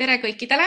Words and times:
tere 0.00 0.16
kõikidele, 0.22 0.64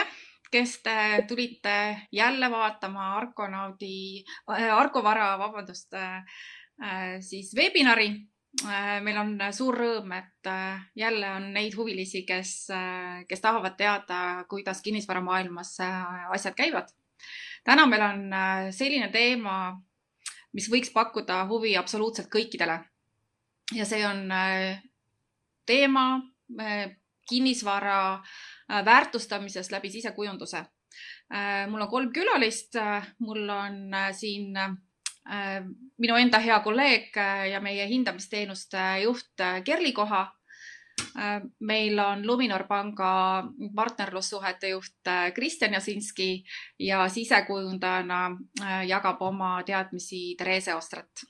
kes 0.52 0.76
te 0.84 1.24
tulite 1.26 1.74
jälle 2.14 2.50
vaatama 2.52 3.14
Argonaudi, 3.16 4.22
äh, 4.52 4.68
Argovara, 4.76 5.34
vabandust, 5.38 5.94
äh, 5.94 6.22
siis 7.20 7.50
webinari. 7.58 8.12
Äh, 8.62 9.00
meil 9.02 9.18
on 9.18 9.32
suur 9.50 9.74
rõõm, 9.74 10.12
et 10.14 10.50
jälle 10.94 11.30
on 11.34 11.48
neid 11.52 11.74
huvilisi, 11.74 12.22
kes, 12.22 12.68
kes 13.28 13.40
tahavad 13.42 13.74
teada, 13.76 14.44
kuidas 14.48 14.82
kinnisvaramaailmas 14.82 15.76
asjad 16.30 16.54
käivad. 16.54 16.94
täna 17.64 17.86
meil 17.86 18.02
on 18.02 18.30
selline 18.70 19.08
teema, 19.08 19.74
mis 20.52 20.70
võiks 20.70 20.92
pakkuda 20.92 21.46
huvi 21.48 21.76
absoluutselt 21.76 22.28
kõikidele. 22.30 22.78
ja 23.74 23.84
see 23.84 24.06
on 24.06 24.28
teema 25.66 26.22
kinnisvara 27.26 28.14
äh, 28.14 28.20
Äh, 28.20 28.53
väärtustamisest 28.68 29.72
läbi 29.72 29.90
sisekujunduse. 29.90 30.64
Äh, 31.34 31.66
mul 31.70 31.80
on 31.80 31.88
kolm 31.88 32.12
külalist, 32.12 32.76
äh, 32.76 33.14
mul 33.18 33.48
on 33.48 33.90
siin 34.12 34.52
minu 35.98 36.16
enda 36.20 36.36
hea 36.38 36.58
kolleeg 36.60 37.14
ja 37.50 37.60
meie 37.64 37.86
hindamisteenuste 37.88 38.82
juht 39.02 39.40
Kerli 39.64 39.92
Koha. 39.92 40.32
meil 41.60 41.98
on 41.98 42.26
Luminor 42.26 42.66
panga 42.68 43.44
partnerlussuhete 43.74 44.68
juht 44.68 45.10
Kristjan 45.34 45.72
Jasinski 45.72 46.44
ja 46.78 47.08
sisekujundajana 47.08 48.36
jagab 48.86 49.22
oma 49.22 49.62
teadmisi 49.62 50.34
Therese 50.36 50.74
Ostrat. 50.74 51.24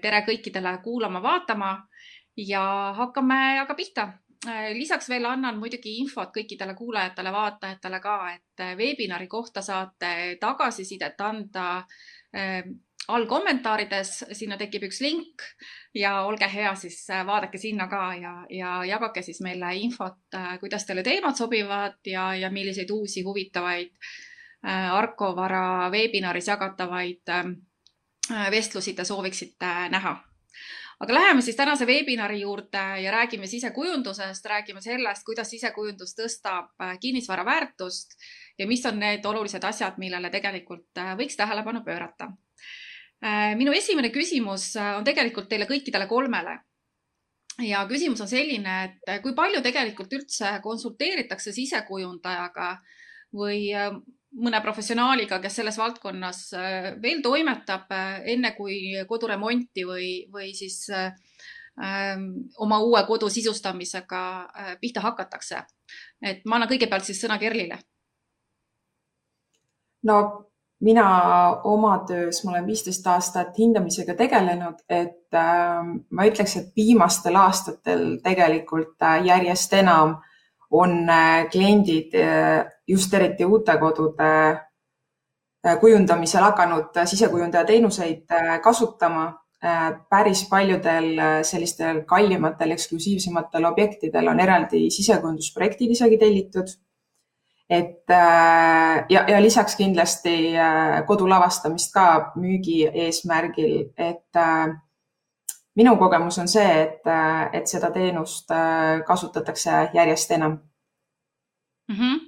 tere 0.00 0.24
kõikidele 0.26 0.78
kuulama-vaatama 0.82 1.86
ja 2.36 2.94
hakkame 2.96 3.60
aga 3.60 3.74
pihta 3.74 4.08
Äh, 4.08 4.23
lisaks 4.72 5.08
veel 5.08 5.24
annan 5.24 5.58
muidugi 5.58 5.98
infot 6.00 6.32
kõikidele 6.34 6.74
kuulajatele, 6.76 7.32
vaatajatele 7.32 8.00
ka, 8.00 8.16
et 8.34 8.64
äh, 8.64 8.74
veebinari 8.76 9.28
kohta 9.28 9.62
saate 9.62 10.36
tagasisidet 10.40 11.20
anda 11.20 11.68
äh, 12.36 12.60
all 13.08 13.26
kommentaarides, 13.28 14.12
sinna 14.32 14.56
tekib 14.56 14.86
üks 14.88 15.00
link 15.04 15.42
ja 15.94 16.22
olge 16.24 16.48
hea, 16.48 16.74
siis 16.74 17.02
vaadake 17.26 17.60
sinna 17.60 17.88
ka 17.88 18.04
ja, 18.16 18.34
ja 18.50 18.76
jagage 18.88 19.22
siis 19.22 19.42
meile 19.44 19.74
infot, 19.76 20.22
kuidas 20.60 20.86
teile 20.88 21.02
teemad 21.04 21.36
sobivad 21.36 22.00
ja, 22.08 22.30
ja 22.34 22.50
milliseid 22.50 22.90
uusi 22.90 23.22
huvitavaid 23.22 23.92
Arko 24.64 25.34
Vara 25.36 25.90
veebinaris 25.92 26.48
jagatavaid 26.48 27.28
vestlusi 28.50 28.94
te 28.96 29.04
sooviksite 29.04 29.74
näha 29.92 30.14
aga 31.00 31.14
läheme 31.14 31.42
siis 31.42 31.56
tänase 31.56 31.86
webinari 31.86 32.40
juurde 32.40 32.82
ja 33.02 33.12
räägime 33.12 33.46
sisekujundusest, 33.46 34.46
räägime 34.46 34.80
sellest, 34.80 35.24
kuidas 35.26 35.50
sisekujundus 35.50 36.14
tõstab 36.18 36.70
äh, 36.82 36.96
kinnisvara 37.00 37.44
väärtust 37.44 38.14
ja 38.58 38.66
mis 38.66 38.84
on 38.86 39.00
need 39.02 39.26
olulised 39.26 39.64
asjad, 39.64 39.98
millele 39.98 40.30
tegelikult 40.30 41.02
äh, 41.02 41.14
võiks 41.18 41.36
tähelepanu 41.36 41.84
pöörata. 41.84 42.30
Äh, 43.24 43.54
minu 43.58 43.72
esimene 43.72 44.12
küsimus 44.14 44.72
on 44.76 45.04
tegelikult 45.04 45.48
teile 45.50 45.66
kõikidele 45.70 46.06
kolmele 46.10 46.58
ja 47.64 47.84
küsimus 47.90 48.20
on 48.20 48.30
selline, 48.30 48.78
et 49.06 49.22
kui 49.22 49.34
palju 49.34 49.62
tegelikult 49.62 50.12
üldse 50.12 50.58
konsulteeritakse 50.62 51.52
sisekujundajaga 51.54 52.76
või 53.34 53.70
mõne 54.42 54.60
professionaaliga, 54.62 55.38
kes 55.42 55.60
selles 55.60 55.78
valdkonnas 55.78 56.40
äh, 56.58 56.88
veel 57.02 57.22
toimetab, 57.22 57.90
äh, 57.94 58.22
enne 58.34 58.54
kui 58.56 58.78
koduremonti 59.08 59.86
või, 59.86 60.08
või 60.32 60.52
siis 60.56 60.88
äh, 60.90 61.12
ähm, 61.78 62.30
oma 62.58 62.80
uue 62.82 63.04
kodu 63.06 63.30
sisustamisega 63.30 64.24
pihta 64.80 65.04
hakatakse. 65.04 65.64
et 66.22 66.44
ma 66.44 66.56
annan 66.56 66.68
kõigepealt 66.68 67.04
siis 67.04 67.20
sõna 67.22 67.38
Kerlile. 67.38 67.78
no 70.02 70.18
mina 70.80 71.06
oma 71.64 71.98
töös, 72.06 72.44
ma 72.44 72.50
olen 72.50 72.66
viisteist 72.66 73.06
aastat 73.06 73.58
hindamisega 73.58 74.14
tegelenud, 74.14 74.82
et 74.88 75.34
äh, 75.34 75.82
ma 76.10 76.26
ütleks, 76.26 76.56
et 76.56 76.76
viimastel 76.76 77.36
aastatel 77.36 78.18
tegelikult 78.24 79.10
järjest 79.24 79.72
enam 79.72 80.18
äh, 80.18 80.30
on 80.74 81.08
äh, 81.08 81.46
kliendid 81.50 82.14
äh, 82.14 82.64
just 82.86 83.14
eriti 83.14 83.46
uute 83.46 83.76
kodude 83.78 84.30
äh, 85.66 85.76
kujundamisel 85.80 86.42
hakanud 86.42 86.98
sisekujundaja 87.04 87.64
teenuseid 87.64 88.26
kasutama. 88.62 89.40
päris 90.10 90.42
paljudel 90.48 91.06
sellistel 91.42 92.02
kallimatel, 92.04 92.74
eksklusiivsematel 92.74 93.64
objektidel 93.64 94.26
on 94.28 94.40
eraldi 94.40 94.90
sisekujundusprojektid 94.92 95.94
isegi 95.94 96.18
tellitud. 96.20 96.68
et 97.70 98.12
ja, 99.08 99.24
ja 99.30 99.40
lisaks 99.42 99.76
kindlasti 99.76 100.52
kodu 101.06 101.28
lavastamist 101.28 101.94
ka 101.94 102.32
müügi 102.36 102.84
eesmärgil, 103.06 103.88
et 103.96 104.36
minu 105.76 105.96
kogemus 105.98 106.38
on 106.38 106.48
see, 106.48 106.82
et, 106.82 107.08
et 107.52 107.66
seda 107.66 107.90
teenust 107.90 108.50
äh, 108.54 109.00
kasutatakse 109.06 109.88
järjest 109.94 110.30
enam 110.30 110.58
mm. 111.88 111.96
-hmm. 111.96 112.20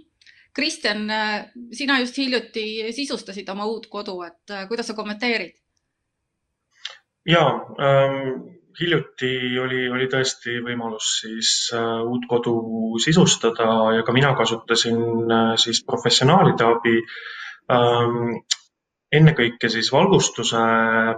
Kristjan, 0.56 1.10
äh, 1.10 1.46
sina 1.72 1.98
just 2.00 2.16
hiljuti 2.18 2.92
sisustasid 2.92 3.48
oma 3.48 3.66
uut 3.66 3.86
kodu, 3.86 4.22
et 4.22 4.50
äh, 4.50 4.68
kuidas 4.68 4.86
sa 4.86 4.94
kommenteerid? 4.94 5.54
ja 7.26 7.46
ähm, 7.80 8.56
hiljuti 8.80 9.58
oli, 9.58 9.88
oli 9.90 10.06
tõesti 10.12 10.58
võimalus 10.64 11.08
siis 11.22 11.52
äh, 11.74 12.02
uut 12.04 12.26
kodu 12.28 12.56
sisustada 13.02 13.68
ja 13.96 14.04
ka 14.06 14.12
mina 14.12 14.34
kasutasin 14.36 15.00
äh, 15.32 15.54
siis 15.60 15.82
professionaalide 15.86 16.64
abi 16.64 16.96
ähm, 17.72 18.36
ennekõike 19.12 19.70
siis 19.72 19.88
valgustuse 19.92 20.60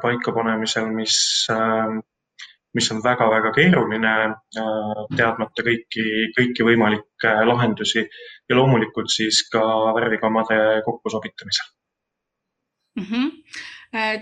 paikapanemisel, 0.03 0.89
mis 0.95 1.19
äh, 1.53 1.99
mis 2.79 2.91
on 2.95 3.03
väga-väga 3.05 3.53
keeruline, 3.57 4.15
äh, 4.63 5.01
teadmata 5.19 5.65
kõiki, 5.67 6.05
kõiki 6.37 6.67
võimalikke 6.71 7.35
lahendusi 7.49 8.05
ja 8.05 8.59
loomulikult 8.59 9.11
siis 9.13 9.43
ka 9.53 9.63
värvikammade 9.99 10.61
kokkusobitamisel 10.87 11.69
mm. 13.01 13.05
-hmm. 13.11 13.31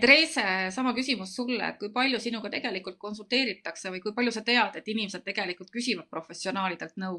Therese, 0.01 0.71
sama 0.71 0.93
küsimus 0.95 1.33
sulle, 1.35 1.69
et 1.69 1.79
kui 1.79 1.89
palju 1.91 2.21
sinuga 2.23 2.51
tegelikult 2.51 3.01
konsulteeritakse 3.03 3.91
või 3.91 4.01
kui 4.05 4.13
palju 4.15 4.31
sa 4.31 4.45
tead, 4.47 4.77
et 4.79 4.89
inimesed 4.89 5.25
tegelikult 5.27 5.73
küsivad 5.75 6.07
professionaalidelt 6.11 6.95
nõu 7.03 7.19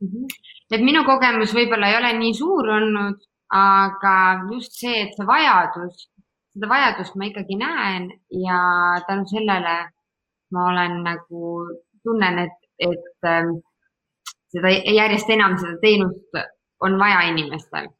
mm? 0.00 0.06
-hmm. 0.06 0.38
et 0.70 0.86
minu 0.86 1.04
kogemus 1.04 1.54
võib-olla 1.54 1.90
ei 1.90 1.98
ole 1.98 2.12
nii 2.18 2.34
suur 2.34 2.70
olnud, 2.76 3.26
aga 3.50 4.14
just 4.52 4.78
see, 4.78 5.02
et 5.02 5.16
see 5.16 5.26
vajadus 5.26 6.06
seda 6.54 6.68
vajadust 6.68 7.16
ma 7.16 7.28
ikkagi 7.30 7.56
näen 7.56 8.10
ja 8.44 8.58
tänu 9.06 9.26
sellele 9.30 9.78
ma 10.50 10.66
olen 10.70 11.02
nagu, 11.04 11.66
tunnen, 12.02 12.38
et, 12.38 12.58
et 12.78 13.28
ähm, 13.28 13.58
seda 14.50 14.72
järjest 14.72 15.30
enam 15.30 15.56
seda 15.60 15.76
teenust 15.82 16.40
on 16.86 16.98
vaja 16.98 17.22
inimestel. 17.30 17.90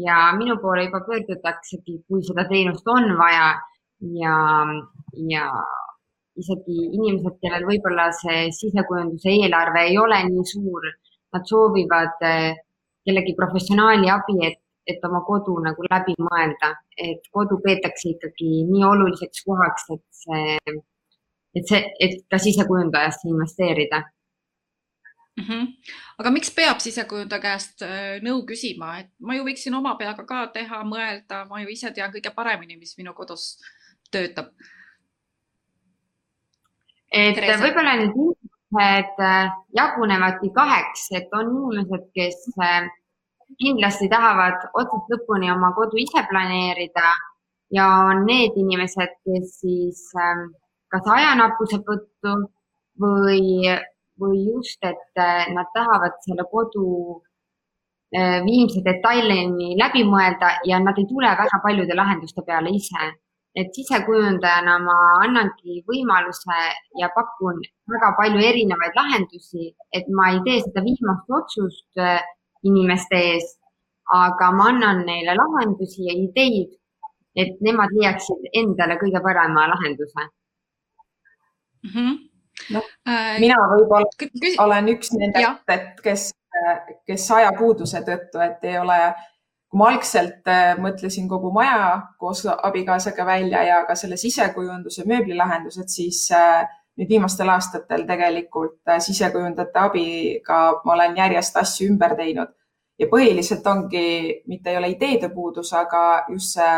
Ja 0.00 0.30
minu 0.38 0.56
poole 0.62 0.86
juba 0.86 1.02
pöördutaksegi, 1.06 1.98
kui 2.08 2.22
seda 2.24 2.46
teenust 2.48 2.86
on 2.88 3.10
vaja 3.18 3.52
ja, 4.22 4.36
ja 5.28 5.46
isegi 6.40 6.76
inimesed, 6.94 7.36
kellel 7.42 7.66
võib-olla 7.68 8.08
see 8.16 8.46
sisekujunduse 8.54 9.34
eelarve 9.34 9.82
ei 9.90 9.98
ole 9.98 10.22
nii 10.28 10.46
suur, 10.52 10.86
nad 11.34 11.46
soovivad 11.46 12.22
äh, 12.26 12.54
kellegi 13.04 13.34
professionaali 13.36 14.08
abi, 14.14 14.38
et 14.46 14.59
et 14.90 15.04
oma 15.08 15.22
kodu 15.26 15.56
nagu 15.64 15.88
läbi 15.88 16.14
mõelda, 16.18 16.74
et 16.98 17.26
kodu 17.32 17.60
peetakse 17.64 18.14
ikkagi 18.14 18.64
nii 18.70 18.86
oluliseks 18.92 19.44
kohaks, 19.46 19.90
et 19.96 20.06
see, 20.22 20.56
et 21.56 21.68
see, 21.72 21.82
et 22.06 22.16
ka 22.30 22.38
sisekujundajasse 22.38 23.28
investeerida 23.30 24.04
mm. 25.36 25.44
-hmm. 25.44 25.66
aga 26.18 26.30
miks 26.30 26.54
peab 26.54 26.78
sisekujundaja 26.78 27.42
käest 27.42 27.82
äh, 27.82 28.18
nõu 28.22 28.42
küsima, 28.46 28.98
et 29.00 29.10
ma 29.18 29.34
ju 29.34 29.46
võiksin 29.46 29.74
oma 29.74 29.94
peaga 30.00 30.24
ka 30.26 30.46
teha, 30.54 30.82
mõelda, 30.84 31.44
ma 31.48 31.62
ju 31.62 31.72
ise 31.72 31.90
tean 31.94 32.12
kõige 32.12 32.34
paremini, 32.34 32.76
mis 32.76 32.96
minu 32.98 33.14
kodus 33.14 33.56
töötab. 34.10 34.52
et 37.12 37.36
võib-olla 37.36 37.96
need 37.98 38.14
inimesed 38.14 39.22
äh, 39.26 39.50
jagunevadki 39.76 40.52
kaheks, 40.54 41.10
et 41.18 41.32
on 41.34 41.50
inimesed, 41.56 42.10
kes 42.14 42.44
äh, 42.62 42.88
kindlasti 43.58 44.08
tahavad 44.12 44.70
otsast 44.74 45.10
lõpuni 45.12 45.50
oma 45.52 45.72
kodu 45.76 45.98
ise 45.98 46.22
planeerida 46.30 47.08
ja 47.74 47.86
on 48.10 48.24
need 48.26 48.56
inimesed, 48.58 49.16
kes 49.24 49.54
siis 49.62 50.02
ähm, 50.18 50.50
kas 50.90 51.06
ajanappuse 51.06 51.80
tõttu 51.86 52.36
või, 53.00 53.66
või 54.20 54.44
just, 54.50 54.78
et 54.82 55.22
äh, 55.22 55.48
nad 55.54 55.70
tahavad 55.74 56.18
selle 56.26 56.46
kodu 56.50 56.86
äh, 58.16 58.40
viimse 58.46 58.82
detailini 58.86 59.76
läbi 59.80 60.04
mõelda 60.06 60.56
ja 60.66 60.80
nad 60.82 60.98
ei 60.98 61.08
tule 61.10 61.30
väga 61.42 61.62
paljude 61.62 61.96
lahenduste 61.96 62.46
peale 62.46 62.74
ise. 62.76 63.12
et 63.60 63.74
sisekujundajana 63.74 64.76
ma 64.78 64.96
annangi 65.24 65.80
võimaluse 65.88 66.58
ja 67.00 67.08
pakun 67.10 67.56
väga 67.90 68.12
palju 68.18 68.38
erinevaid 68.46 68.94
lahendusi, 68.94 69.72
et 69.90 70.06
ma 70.06 70.28
ei 70.30 70.38
tee 70.44 70.60
seda 70.62 70.84
viimast 70.84 71.34
otsust 71.38 71.98
äh, 71.98 72.22
inimeste 72.66 73.20
ees, 73.30 73.46
aga 74.14 74.50
ma 74.56 74.68
annan 74.72 75.04
neile 75.06 75.36
lahendusi 75.38 76.08
ja 76.08 76.16
ideid, 76.16 76.74
et 77.36 77.60
nemad 77.64 77.92
leiaksid 77.94 78.50
endale 78.62 78.98
kõige 79.00 79.22
parema 79.22 79.68
lahenduse 79.70 80.26
mm. 81.82 81.90
-hmm. 81.94 82.18
No, 82.70 82.82
äh, 83.08 83.38
mina 83.40 83.56
võib-olla 83.70 84.64
olen 84.64 84.88
üks 84.92 85.12
nendest, 85.16 85.62
et 85.72 86.00
kes, 86.04 86.26
kes 87.06 87.30
ajapuuduse 87.30 88.02
tõttu, 88.04 88.42
et 88.44 88.64
ei 88.68 88.78
ole 88.78 88.98
kui 89.70 89.78
ma 89.78 89.88
algselt 89.92 90.50
äh, 90.50 90.74
mõtlesin 90.82 91.28
kogu 91.30 91.52
maja 91.54 92.02
koos 92.18 92.42
abikaasaga 92.50 93.26
välja 93.26 93.62
ja 93.62 93.84
ka 93.86 93.94
selle 93.94 94.18
sisekujunduse 94.18 95.06
mööblilahendused, 95.06 95.88
siis 95.88 96.24
äh, 96.34 96.66
nüüd 96.98 97.08
viimastel 97.08 97.48
aastatel 97.48 98.06
tegelikult 98.08 98.80
äh, 98.88 99.00
sisekujundajate 99.00 99.82
abiga 99.82 100.60
ma 100.84 100.96
olen 100.96 101.16
järjest 101.16 101.56
asju 101.56 101.90
ümber 101.92 102.16
teinud. 102.18 102.52
Ja 103.00 103.08
põhiliselt 103.08 103.66
ongi, 103.66 104.42
mitte 104.46 104.70
ei 104.70 104.76
ole 104.76 104.90
ideede 104.92 105.30
puudus, 105.32 105.72
aga 105.72 106.26
just 106.28 106.58
see 106.58 106.72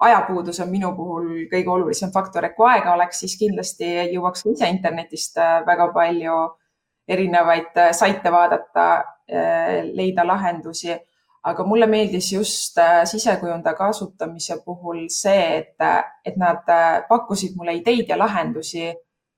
ajapuudus 0.00 0.62
on 0.64 0.70
minu 0.72 0.94
puhul 0.96 1.26
kõige 1.50 1.68
olulisem 1.68 2.12
faktor, 2.14 2.46
et 2.46 2.54
kui 2.56 2.64
aega 2.70 2.94
oleks, 2.94 3.20
siis 3.20 3.36
kindlasti 3.36 3.90
jõuaks 4.14 4.46
ise 4.48 4.70
internetist 4.72 5.36
väga 5.66 5.90
palju 5.92 6.38
erinevaid 7.10 7.76
saite 7.92 8.32
vaadata, 8.32 8.86
leida 9.92 10.24
lahendusi. 10.24 10.96
Aga 11.42 11.64
mulle 11.64 11.86
meeldis 11.88 12.32
just 12.34 12.78
äh, 12.78 13.04
sisekujundaja 13.08 13.76
kasutamise 13.78 14.58
puhul 14.64 15.06
see, 15.08 15.44
et, 15.62 15.84
et 16.24 16.36
nad 16.36 16.68
äh, 16.68 16.98
pakkusid 17.08 17.54
mulle 17.56 17.78
ideid 17.78 18.12
ja 18.12 18.18
lahendusi, 18.20 18.90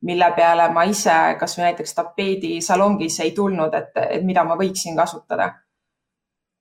mille 0.03 0.29
peale 0.37 0.69
ma 0.75 0.85
ise 0.89 1.15
kasvõi 1.41 1.69
näiteks 1.69 1.95
tapeedisalongis 1.95 3.21
ei 3.23 3.31
tulnud, 3.37 3.75
et, 3.75 3.93
et 4.19 4.25
mida 4.27 4.45
ma 4.45 4.57
võiksin 4.59 4.97
kasutada. 4.99 5.53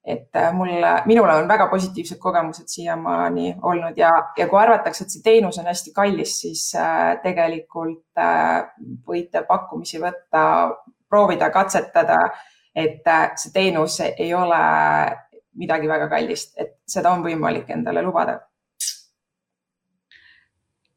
et 0.05 0.35
äh, 0.35 0.53
mul, 0.53 0.69
minul 1.05 1.29
on 1.29 1.47
väga 1.47 1.67
positiivsed 1.69 2.17
kogemused 2.17 2.67
siiamaani 2.67 3.55
olnud 3.61 3.97
ja, 3.97 4.09
ja 4.37 4.47
kui 4.49 4.59
arvatakse, 4.59 5.03
et 5.03 5.13
see 5.13 5.21
teenus 5.21 5.59
on 5.61 5.69
hästi 5.69 5.93
kallis, 5.93 6.39
siis 6.41 6.63
tegelikult 7.23 8.23
võite 9.07 9.43
pakkumisi 9.45 10.01
võtta, 10.01 10.71
proovida, 11.09 11.51
katsetada, 11.53 12.17
et 12.75 13.05
see 13.35 13.53
teenus 13.53 13.99
ei 14.01 14.33
ole 14.33 14.63
midagi 15.59 15.87
väga 15.87 16.07
kallist, 16.11 16.55
et 16.59 16.77
seda 16.87 17.11
on 17.15 17.25
võimalik 17.25 17.69
endale 17.69 18.03
lubada. 18.05 18.39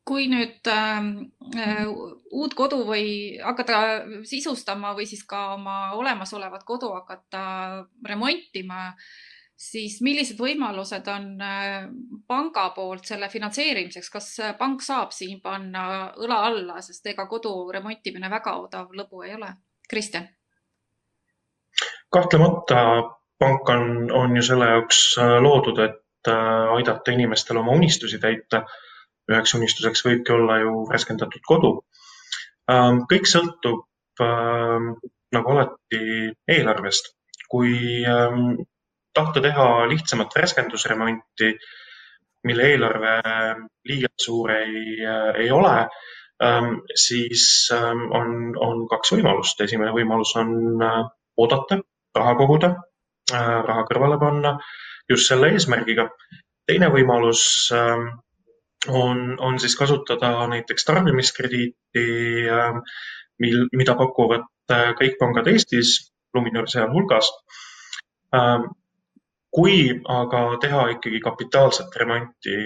kui 0.05 0.27
nüüd 0.29 0.69
ähm, 0.69 1.07
äh, 1.57 1.87
uut 2.35 2.55
kodu 2.59 2.81
või 2.89 3.37
hakata 3.39 3.79
sisustama 4.27 4.95
või 4.97 5.07
siis 5.07 5.23
ka 5.29 5.55
oma 5.55 5.77
olemasolevat 5.99 6.65
kodu 6.67 6.91
hakata 6.97 7.45
remontima, 8.07 8.91
siis 9.57 10.01
millised 10.03 10.39
võimalused 10.41 11.09
on 11.15 11.29
äh, 11.43 11.89
panga 12.29 12.69
poolt 12.77 13.07
selle 13.07 13.29
finantseerimiseks, 13.33 14.11
kas 14.11 14.31
pank 14.59 14.83
saab 14.83 15.15
siin 15.15 15.41
panna 15.43 16.13
õla 16.19 16.41
alla, 16.51 16.81
sest 16.83 17.07
ega 17.15 17.29
kodu 17.31 17.55
remontimine 17.73 18.31
väga 18.31 18.57
odav 18.67 18.97
lõbu 18.97 19.27
ei 19.27 19.37
ole? 19.39 19.55
Kristjan? 19.89 20.29
kahtlemata 22.15 23.03
pank 23.39 23.69
on, 23.69 24.11
on 24.13 24.37
ju 24.37 24.43
selle 24.47 24.71
jaoks 24.71 25.01
äh, 25.19 25.37
loodud, 25.43 25.81
et 25.83 26.31
äh, 26.31 26.75
aidata 26.77 27.15
inimestel 27.15 27.61
oma 27.63 27.77
unistusi 27.81 28.21
täita. 28.23 28.65
üheks 29.25 29.55
unistuseks 29.57 30.03
võibki 30.05 30.35
olla 30.35 30.59
ju 30.61 30.73
värskendatud 30.89 31.41
kodu. 31.49 31.71
Ähm, 32.73 33.03
kõik 33.11 33.29
sõltub 33.29 33.85
ähm, 34.25 34.95
nagu 35.35 35.55
alati 35.55 36.31
eelarvest. 36.57 37.13
kui 37.55 38.03
ähm, 38.09 38.57
tahta 39.15 39.41
teha 39.45 39.67
lihtsamat 39.87 40.33
värskendusremonti, 40.35 41.53
mille 42.49 42.65
eelarve 42.73 43.13
liialt 43.87 44.25
suur 44.25 44.51
ei, 44.51 44.97
äh, 45.05 45.29
ei 45.45 45.51
ole, 45.55 45.77
siis 46.99 47.45
on, 47.73 48.33
on 48.59 48.81
kaks 48.91 49.13
võimalust. 49.15 49.61
esimene 49.61 49.93
võimalus 49.95 50.35
on 50.41 50.83
oodata, 51.39 51.79
raha 52.19 52.35
koguda 52.41 52.73
Äh, 53.33 53.61
raha 53.65 53.87
kõrvale 53.89 54.19
panna 54.21 54.59
just 55.09 55.31
selle 55.31 55.49
eesmärgiga. 55.55 56.11
teine 56.69 56.91
võimalus 56.93 57.71
on, 58.89 59.41
on 59.41 59.59
siis 59.61 59.77
kasutada 59.77 60.47
näiteks 60.51 60.85
tarbimiskrediiti, 60.85 62.07
ähm, 62.51 62.81
mil, 63.39 63.67
mida 63.73 63.95
pakuvad 63.99 64.47
äh, 64.73 64.93
kõik 64.99 65.19
pangad 65.21 65.51
Eestis, 65.53 66.13
Luminor 66.35 66.69
sealhulgas. 66.71 67.31
Ähm, 68.35 68.71
kui 69.55 69.77
aga 70.11 70.43
teha 70.63 70.89
ikkagi 70.97 71.21
kapitaalset 71.23 71.95
remonti, 71.97 72.57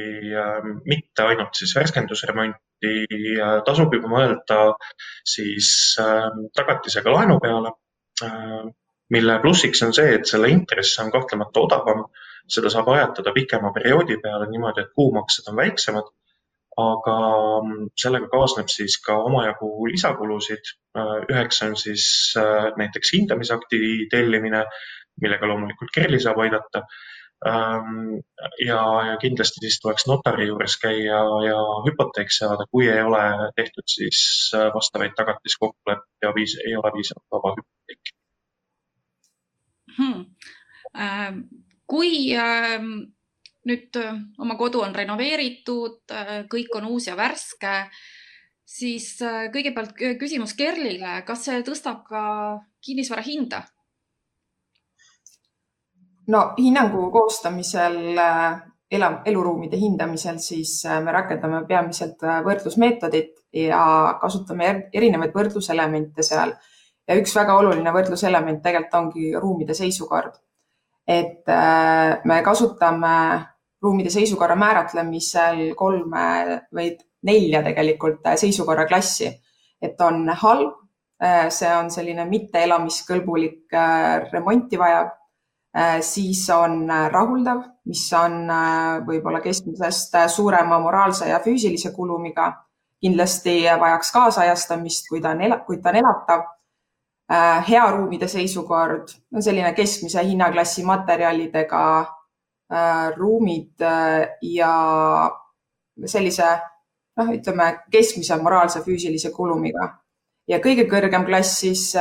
mitte 0.88 1.26
ainult 1.26 1.59
siis 1.59 1.75
värskendusremonti, 1.76 2.94
äh, 3.37 3.59
tasub 3.67 3.93
juba 3.93 4.09
mõelda 4.15 4.61
siis 5.29 5.69
tagatisega 6.56 7.12
laenu 7.12 7.37
peale 7.44 7.75
mille 9.11 9.38
plussiks 9.43 9.82
on 9.87 9.94
see, 9.97 10.15
et 10.19 10.26
selle 10.29 10.50
intress 10.53 10.99
on 11.03 11.12
kahtlemata 11.12 11.65
odavam, 11.65 12.05
seda 12.49 12.71
saab 12.73 12.89
ajatada 12.93 13.35
pikema 13.37 13.73
perioodi 13.75 14.19
peale 14.23 14.49
niimoodi, 14.50 14.85
et 14.85 14.95
kuumaksed 14.97 15.50
on 15.50 15.59
väiksemad, 15.61 16.09
aga 16.79 17.17
mm, 17.65 17.91
sellega 17.99 18.31
kaasneb 18.33 18.71
siis 18.73 18.99
ka 19.05 19.19
omajagu 19.31 19.71
lisakulusid. 19.93 20.73
üheks 21.33 21.62
on 21.67 21.77
siis 21.77 22.05
äh, 22.39 22.71
näiteks 22.79 23.12
hindamisakti 23.15 23.81
tellimine, 24.11 24.65
millega 25.21 25.49
loomulikult 25.50 25.95
Kerli 25.95 26.21
saab 26.21 26.41
aidata. 26.45 26.83
Ähm, 27.47 28.19
ja, 28.67 28.81
ja 29.09 29.17
kindlasti 29.23 29.62
siis 29.62 29.77
tuleks 29.83 30.09
notari 30.11 30.49
juures 30.49 30.75
käia 30.83 31.21
ja 31.47 31.59
hüpoteek 31.87 32.33
saada, 32.35 32.67
kui 32.71 32.89
ei 32.91 33.03
ole 33.03 33.23
tehtud 33.55 33.87
siis 33.87 34.23
äh, 34.59 34.73
vastavaid 34.75 35.15
tagatiskokkuleppeid 35.21 36.27
ja 36.27 36.33
viis, 36.35 36.56
ei 36.67 36.75
ole 36.77 36.91
piisavalt 36.97 37.37
vaba 37.37 37.55
hüpoteeki 37.61 38.17
hmm.. 39.99 40.25
Kui 41.88 42.35
ähm, 42.37 42.93
nüüd 43.69 43.99
äh, 44.00 44.14
oma 44.40 44.56
kodu 44.61 44.82
on 44.85 44.94
renoveeritud, 44.96 46.00
äh, 46.12 46.35
kõik 46.50 46.76
on 46.79 46.88
uus 46.93 47.08
ja 47.08 47.17
värske, 47.19 47.75
siis 48.69 49.17
äh, 49.25 49.49
kõigepealt 49.55 49.94
küsimus 50.20 50.55
Kerlile, 50.58 51.23
kas 51.29 51.46
see 51.49 51.61
tõstab 51.67 52.05
ka 52.08 52.23
kinnisvara 52.85 53.25
hinda? 53.26 53.64
no 56.29 56.41
hinnangu 56.58 57.06
koostamisel 57.08 57.94
ela, 58.19 59.06
eluruumide 59.24 59.79
hindamisel, 59.81 60.36
siis 60.44 60.82
me 60.84 61.13
rakendame 61.15 61.63
peamiselt 61.65 62.20
võrdlusmeetodit 62.44 63.32
ja 63.56 63.81
kasutame 64.20 64.91
erinevaid 64.93 65.32
võrdluselemente 65.32 66.27
seal 66.27 66.53
ja 67.08 67.17
üks 67.17 67.32
väga 67.32 67.56
oluline 67.56 67.94
võrdluselement 67.96 68.60
tegelikult 68.60 68.98
ongi 69.01 69.32
ruumide 69.41 69.77
seisukord. 69.79 70.36
Et 71.08 71.48
äh, 71.48 72.20
me 72.24 72.43
kasutame 72.44 73.12
ruumide 73.82 74.10
seisukorra 74.12 74.56
määratlemisel 74.58 75.72
kolme 75.79 76.24
või 76.74 76.91
nelja 77.24 77.62
tegelikult 77.65 78.27
äh, 78.29 78.36
seisukorraklassi, 78.36 79.31
et 79.81 80.00
on 80.05 80.29
halb, 80.43 80.74
äh, 81.24 81.46
see 81.55 81.70
on 81.72 81.88
selline 81.91 82.29
mitteelamiskõlbulik, 82.29 83.65
remonti 84.32 84.81
vajav, 84.81 85.15
siis 86.03 86.41
on 86.50 86.88
rahuldav, 87.12 87.58
mis 87.86 88.00
on 88.17 88.48
võib-olla 89.06 89.38
keskmisest 89.44 90.17
suurema 90.32 90.79
moraalse 90.82 91.29
ja 91.29 91.38
füüsilise 91.44 91.93
kulumiga. 91.94 92.53
kindlasti 92.98 93.60
vajaks 93.81 94.10
kaasajastamist, 94.10 95.06
kui 95.08 95.20
ta 95.20 95.31
on, 95.31 95.43
kui 95.67 95.77
ta 95.79 95.93
on 95.93 95.98
elatav 96.00 96.41
hea 97.29 97.91
ruumide 97.93 98.29
seisukord 98.29 99.11
on 99.35 99.43
selline 99.44 99.73
keskmise 99.77 100.23
hinnaklassi 100.25 100.85
materjalidega 100.85 101.82
äh, 102.01 103.11
ruumid 103.17 103.82
äh, 103.85 104.39
ja 104.43 104.73
sellise 106.06 106.49
noh, 107.19 107.32
ütleme 107.35 107.73
keskmise 107.93 108.39
moraalse 108.41 108.81
füüsilise 108.81 109.32
kulumiga 109.37 109.91
ja 110.49 110.61
kõige 110.65 110.89
kõrgem 110.89 111.27
klass 111.29 111.61
siis 111.61 111.93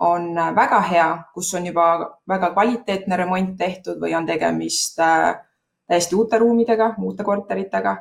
on 0.00 0.34
väga 0.34 0.80
hea, 0.90 1.08
kus 1.34 1.54
on 1.54 1.66
juba 1.66 1.86
väga 2.28 2.52
kvaliteetne 2.52 3.16
remont 3.16 3.56
tehtud 3.56 4.00
või 4.00 4.14
on 4.16 4.26
tegemist 4.28 5.00
täiesti 5.00 6.16
uute 6.16 6.38
ruumidega, 6.38 6.94
uute 6.98 7.24
korteritega. 7.24 7.96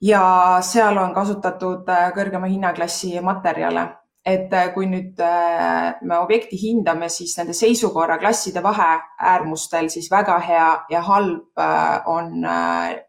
ja 0.00 0.22
seal 0.62 0.98
on 0.98 1.14
kasutatud 1.14 1.88
kõrgema 2.14 2.46
hinnaklassi 2.46 3.20
materjale 3.20 3.88
et 4.28 4.52
äh, 4.52 4.72
kui 4.74 4.86
nüüd 4.90 5.20
äh, 5.24 5.94
me 6.04 6.18
objekti 6.20 6.58
hindame, 6.60 7.08
siis 7.12 7.32
nende 7.38 7.54
seisukorraklasside 7.56 8.62
vaheäärmustel 8.64 9.88
siis 9.92 10.10
väga 10.12 10.36
hea 10.44 10.66
ja 10.92 11.04
halb 11.06 11.60
äh, 11.62 12.10
on 12.12 12.44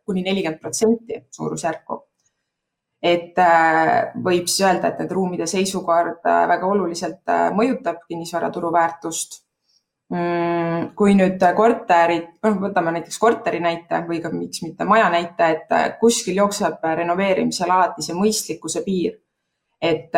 kuni 0.06 0.24
nelikümmend 0.24 0.62
protsenti 0.62 1.26
suurusjärku. 1.36 2.06
et 3.00 3.38
võib 4.24 4.50
siis 4.52 4.66
öelda, 4.66 4.90
et 4.90 4.98
need 5.00 5.12
ruumide 5.16 5.46
seisukord 5.48 6.26
väga 6.26 6.68
oluliselt 6.68 7.32
mõjutab 7.56 8.02
kinnisvara 8.10 8.50
turuväärtust 8.52 9.38
mm, 10.12 10.90
kui 11.00 11.16
nüüd 11.16 11.46
korterid, 11.56 12.28
noh, 12.44 12.58
võtame 12.60 12.92
näiteks 12.98 13.22
korteri 13.24 13.62
näite 13.64 14.02
või 14.10 14.20
ka 14.20 14.34
miks 14.34 14.66
mitte 14.66 14.84
maja 14.84 15.08
näite, 15.14 15.48
et 15.48 15.96
kuskil 16.02 16.42
jookseb 16.42 16.84
renoveerimisel 16.84 17.72
alati 17.72 18.04
see 18.04 18.20
mõistlikkuse 18.20 18.84
piir. 18.84 19.16
et 19.80 20.12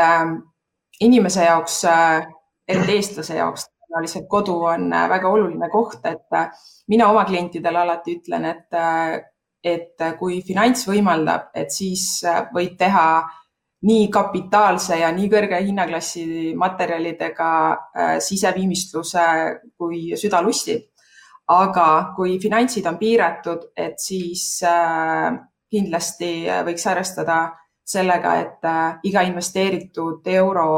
inimese 1.05 1.45
jaoks, 1.45 1.83
äh, 1.89 2.27
eriti 2.69 2.97
eestlase 2.97 3.37
jaoks 3.39 3.67
tõenäoliselt 3.67 4.27
kodu 4.31 4.57
on 4.69 4.87
äh, 4.93 5.07
väga 5.11 5.29
oluline 5.29 5.69
koht, 5.73 5.99
et 6.05 6.37
äh, 6.37 6.49
mina 6.91 7.09
oma 7.11 7.25
klientidele 7.27 7.81
alati 7.81 8.17
ütlen, 8.19 8.47
et, 8.51 8.79
et 9.63 10.03
kui 10.19 10.41
finants 10.45 10.87
võimaldab, 10.87 11.51
et 11.55 11.71
siis 11.73 12.23
võid 12.53 12.75
teha 12.79 13.05
nii 13.87 14.09
kapitaalse 14.13 14.99
ja 14.99 15.09
nii 15.13 15.29
kõrge 15.29 15.57
hinnaklassi 15.65 16.51
materjalidega 16.57 17.51
siseviimistluse, 18.21 19.23
kui 19.77 20.11
süda 20.19 20.41
lustib. 20.45 20.87
aga 21.51 22.13
kui 22.15 22.37
finantsid 22.39 22.85
on 22.87 22.97
piiratud, 22.97 23.71
et 23.75 23.97
siis 23.99 24.61
kindlasti 25.71 26.29
võiks 26.67 26.85
arvestada 26.87 27.39
sellega, 27.85 28.35
et 28.39 28.65
äh, 28.65 28.99
iga 29.03 29.21
investeeritud 29.21 30.27
euro 30.27 30.69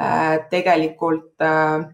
äh, 0.00 0.46
tegelikult 0.50 1.40
äh, 1.42 1.88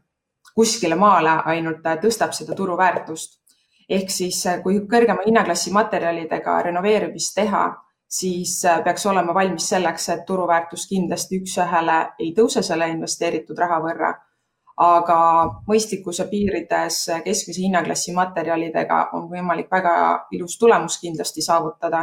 kuskile 0.55 0.97
maale 0.97 1.41
ainult 1.45 1.85
tõstab 2.03 2.33
seda 2.33 2.55
turuväärtust. 2.57 3.43
ehk 3.89 4.11
siis, 4.11 4.41
kui 4.63 4.81
kõrgema 4.91 5.23
hinnaklassi 5.27 5.71
materjalidega 5.71 6.63
renoveerimist 6.63 7.35
teha, 7.37 7.69
siis 8.11 8.63
peaks 8.85 9.07
olema 9.07 9.35
valmis 9.35 9.69
selleks, 9.69 10.09
et 10.09 10.25
turuväärtus 10.27 10.89
kindlasti 10.91 11.39
üks-ühele 11.39 11.99
ei 12.19 12.33
tõuse 12.35 12.63
selle 12.67 12.89
investeeritud 12.91 13.59
raha 13.59 13.81
võrra. 13.85 14.15
aga 14.77 15.19
mõistlikkuse 15.69 16.27
piirides 16.29 16.97
keskmise 17.25 17.63
hinnaklassi 17.63 18.13
materjalidega 18.13 19.09
on 19.13 19.31
võimalik 19.31 19.71
väga 19.71 20.27
ilus 20.33 20.59
tulemus 20.59 20.99
kindlasti 21.01 21.43
saavutada 21.43 22.03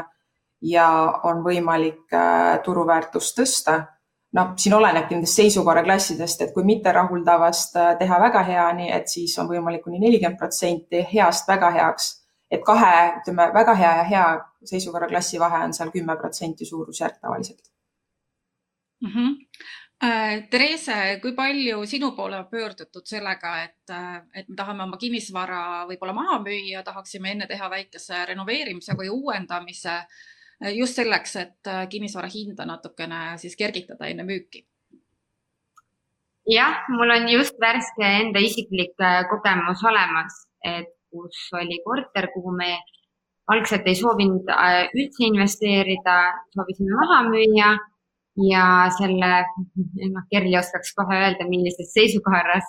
ja 0.64 0.88
on 1.24 1.44
võimalik 1.44 2.14
äh, 2.14 2.60
turuväärtust 2.64 3.40
tõsta. 3.40 3.82
noh, 4.34 4.56
siin 4.58 4.74
olenebki 4.74 5.14
nendest 5.14 5.38
seisukorraklassidest, 5.38 6.42
et 6.42 6.54
kui 6.54 6.64
mitterahuldavast 6.66 7.76
äh, 7.78 7.92
teha 8.00 8.20
väga 8.20 8.42
hea, 8.48 8.66
nii 8.80 8.90
et 8.96 9.12
siis 9.12 9.36
on 9.40 9.50
võimalik 9.50 9.84
kuni 9.84 10.00
nelikümmend 10.02 10.40
protsenti, 10.40 11.04
heast 11.12 11.48
väga 11.48 11.70
heaks, 11.76 12.08
et 12.52 12.64
kahe, 12.66 12.96
ütleme 13.20 13.52
väga 13.54 13.76
hea 13.78 13.92
ja 14.00 14.08
hea 14.10 14.26
seisukorraklassi 14.66 15.40
vahe 15.40 15.62
on 15.68 15.74
seal 15.74 15.92
kümme 15.94 16.18
protsenti 16.18 16.66
suurusjärk 16.66 17.22
tavaliselt 17.22 17.70
mm. 19.02 19.10
-hmm. 19.10 19.38
Therese, 20.50 21.20
kui 21.22 21.32
palju 21.32 21.86
sinu 21.86 22.12
poole 22.12 22.38
on 22.38 22.48
pöördutud 22.52 23.06
sellega, 23.06 23.64
et, 23.64 23.92
et 24.36 24.50
me 24.50 24.56
tahame 24.56 24.84
oma 24.84 24.98
kinnisvara 24.98 25.86
võib-olla 25.88 26.14
maha 26.14 26.40
müüa, 26.44 26.84
tahaksime 26.84 27.32
enne 27.32 27.48
teha 27.48 27.70
väikese 27.70 28.26
renoveerimise 28.26 28.98
või 29.00 29.08
uuendamise 29.10 30.02
just 30.78 30.96
selleks, 31.00 31.36
et 31.36 31.68
äh, 31.68 31.88
kinnisvara 31.90 32.30
hinda 32.32 32.66
natukene 32.66 33.38
siis 33.42 33.56
kergitada 33.60 34.08
enne 34.12 34.26
müüki? 34.28 34.66
jah, 36.50 36.84
mul 36.92 37.12
on 37.16 37.30
just 37.32 37.56
värske 37.60 38.04
enda 38.04 38.42
isiklik 38.44 39.00
äh, 39.00 39.24
kogemus 39.30 39.84
olemas, 39.88 40.44
et 40.66 40.92
kus 41.12 41.48
oli 41.56 41.80
korter, 41.86 42.28
kuhu 42.34 42.52
me 42.58 42.76
algselt 43.48 43.88
ei 43.88 43.96
soovinud 43.96 44.50
äh, 44.52 44.84
üldse 44.92 45.28
investeerida, 45.30 46.18
soovisime 46.56 47.00
maha 47.00 47.22
müüa 47.30 47.74
ja 48.50 48.66
selle, 48.98 49.32
noh, 50.16 50.28
Kerli 50.32 50.58
oskaks 50.60 50.96
kohe 51.00 51.20
öelda, 51.26 51.48
millises 51.48 51.94
seisukorras 51.96 52.68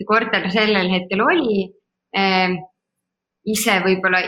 see 0.00 0.08
korter 0.08 0.48
sellel 0.52 0.88
hetkel 0.94 1.20
oli. 1.20 1.68
ise 3.50 3.74
võib-olla 3.84 4.18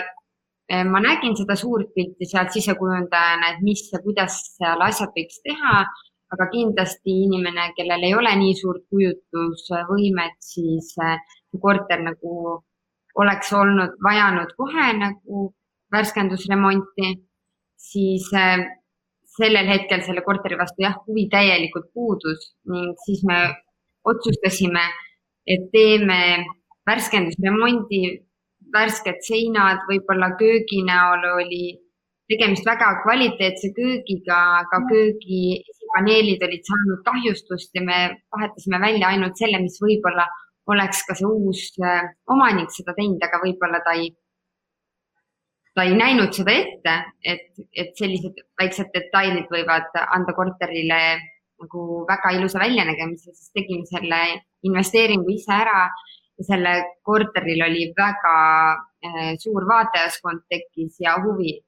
ma 0.88 1.00
nägin 1.04 1.34
seda 1.36 1.56
suurt 1.58 1.90
pilti 1.94 2.26
sealt 2.28 2.54
sisekujundajana, 2.54 3.52
et 3.52 3.62
mis 3.64 3.82
ja 3.92 4.00
kuidas 4.04 4.38
seal 4.56 4.80
asjad 4.86 5.12
võiks 5.16 5.42
teha, 5.44 5.82
aga 6.32 6.48
kindlasti 6.52 7.14
inimene, 7.26 7.68
kellel 7.76 8.06
ei 8.08 8.14
ole 8.16 8.32
nii 8.40 8.54
suurt 8.56 8.84
kujutlusvõimet, 8.92 10.38
siis 10.40 10.94
eh, 11.04 11.34
korter 11.60 12.00
nagu 12.04 12.62
oleks 13.20 13.52
olnud, 13.52 13.98
vajanud 14.04 14.54
kohe 14.56 14.86
nagu 14.96 15.50
värskendusremonti, 15.92 17.12
siis 17.90 18.30
eh, 18.32 18.64
sellel 19.36 19.68
hetkel 19.68 20.04
selle 20.06 20.24
korteri 20.24 20.56
vastu 20.60 20.86
jah, 20.86 20.96
huvi 21.06 21.26
täielikult 21.32 21.90
puudus 21.92 22.52
ning 22.72 22.96
siis 23.04 23.22
me 23.28 23.38
otsustasime, 24.08 24.82
et 25.46 25.68
teeme 25.72 26.18
värskendusremondi 26.88 28.02
värsked 28.74 29.22
seinad, 29.26 29.82
võib-olla 29.88 30.32
köögi 30.40 30.82
näol 30.86 31.24
oli 31.36 31.64
tegemist 32.32 32.66
väga 32.66 32.88
kvaliteetse 33.02 33.72
köögiga, 33.76 34.38
aga 34.62 34.80
köögi 34.88 35.42
esipaneelid 35.60 36.44
olid 36.46 36.64
saanud 36.68 37.02
kahjustust 37.08 37.74
ja 37.76 37.82
me 37.84 37.98
vahetasime 38.34 38.80
välja 38.80 39.12
ainult 39.12 39.36
selle, 39.40 39.60
mis 39.64 39.78
võib-olla 39.82 40.26
oleks 40.72 41.02
ka 41.08 41.16
see 41.18 41.28
uus 41.28 41.68
äh, 41.82 42.06
omanik 42.30 42.70
seda 42.72 42.94
teinud, 42.96 43.22
aga 43.24 43.40
võib-olla 43.42 43.82
ta 43.84 43.96
ei, 43.98 44.12
ta 45.74 45.86
ei 45.88 45.96
näinud 45.98 46.32
seda 46.36 46.54
ette, 46.54 46.96
et, 47.34 47.50
et 47.74 47.92
sellised 47.98 48.38
väiksed 48.60 48.92
detailid 48.94 49.50
võivad 49.52 49.90
anda 50.04 50.36
korterile 50.38 51.02
nagu 51.62 52.02
väga 52.08 52.32
ilusa 52.38 52.62
väljanägemise, 52.62 53.34
siis 53.34 53.52
tegime 53.54 53.86
selle 53.90 54.22
investeeringu 54.66 55.30
ise 55.34 55.52
ära 55.54 55.84
selle 56.40 56.72
korteril 57.02 57.62
oli 57.68 57.88
väga 57.96 58.36
äh, 59.06 59.32
suur 59.38 59.66
vaatajaskond 59.68 60.46
tekkis 60.48 61.00
ja 61.00 61.16
huvi. 61.24 61.60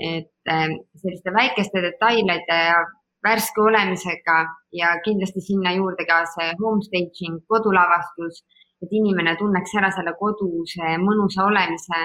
et 0.00 0.48
äh, 0.48 0.70
selliste 0.96 1.32
väikeste 1.32 1.82
detailide 1.84 2.56
ja 2.70 2.78
värske 3.24 3.60
olemisega 3.60 4.36
ja 4.72 4.94
kindlasti 5.04 5.40
sinna 5.44 5.74
juurde 5.76 6.06
ka 6.08 6.22
see 6.34 6.54
home 6.62 6.80
staging, 6.86 7.36
kodulavastus, 7.52 8.40
et 8.82 8.94
inimene 9.00 9.36
tunneks 9.36 9.74
ära 9.76 9.90
selle 9.92 10.14
koduse 10.22 10.94
mõnusa 11.04 11.44
olemise, 11.44 12.00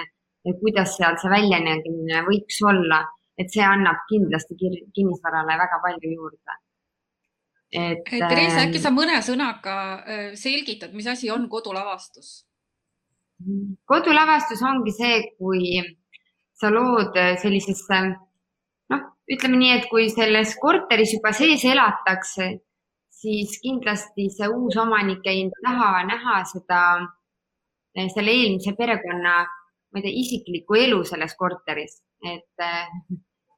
kuidas 0.60 0.92
seal 0.98 1.16
see 1.22 1.32
väljanägemine 1.32 2.20
võiks 2.28 2.60
olla, 2.68 3.00
et 3.40 3.48
see 3.54 3.64
annab 3.64 4.04
kindlasti 4.12 4.60
kinnisvarale 4.60 5.56
väga 5.64 5.80
palju 5.88 6.12
juurde 6.18 6.60
et. 7.72 8.04
Therese, 8.06 8.66
äkki 8.66 8.80
sa 8.82 8.92
mõne 8.94 9.18
sõnaga 9.24 9.76
äh, 9.98 10.26
selgitad, 10.38 10.94
mis 10.94 11.08
asi 11.10 11.30
on 11.32 11.48
kodulavastus? 11.52 12.42
kodulavastus 13.84 14.62
ongi 14.64 14.94
see, 14.96 15.16
kui 15.36 15.82
sa 16.56 16.70
lood 16.72 17.18
äh, 17.20 17.34
sellisesse, 17.40 17.98
noh, 18.92 19.02
ütleme 19.28 19.58
nii, 19.60 19.74
et 19.76 19.90
kui 19.90 20.08
selles 20.12 20.54
korteris 20.62 21.12
juba 21.18 21.34
sees 21.36 21.66
elatakse, 21.68 22.48
siis 23.12 23.58
kindlasti 23.60 24.30
see 24.32 24.48
uus 24.48 24.78
omanik 24.80 25.26
ei 25.28 25.44
taha 25.60 26.06
näha 26.08 26.38
seda, 26.48 26.80
äh, 27.98 28.08
selle 28.14 28.32
eelmise 28.32 28.72
perekonna, 28.78 29.36
ma 29.44 30.00
ei 30.00 30.06
tea, 30.06 30.16
isiklikku 30.22 30.80
elu 30.86 31.02
selles 31.04 31.36
korteris, 31.36 32.00
et 32.24 32.66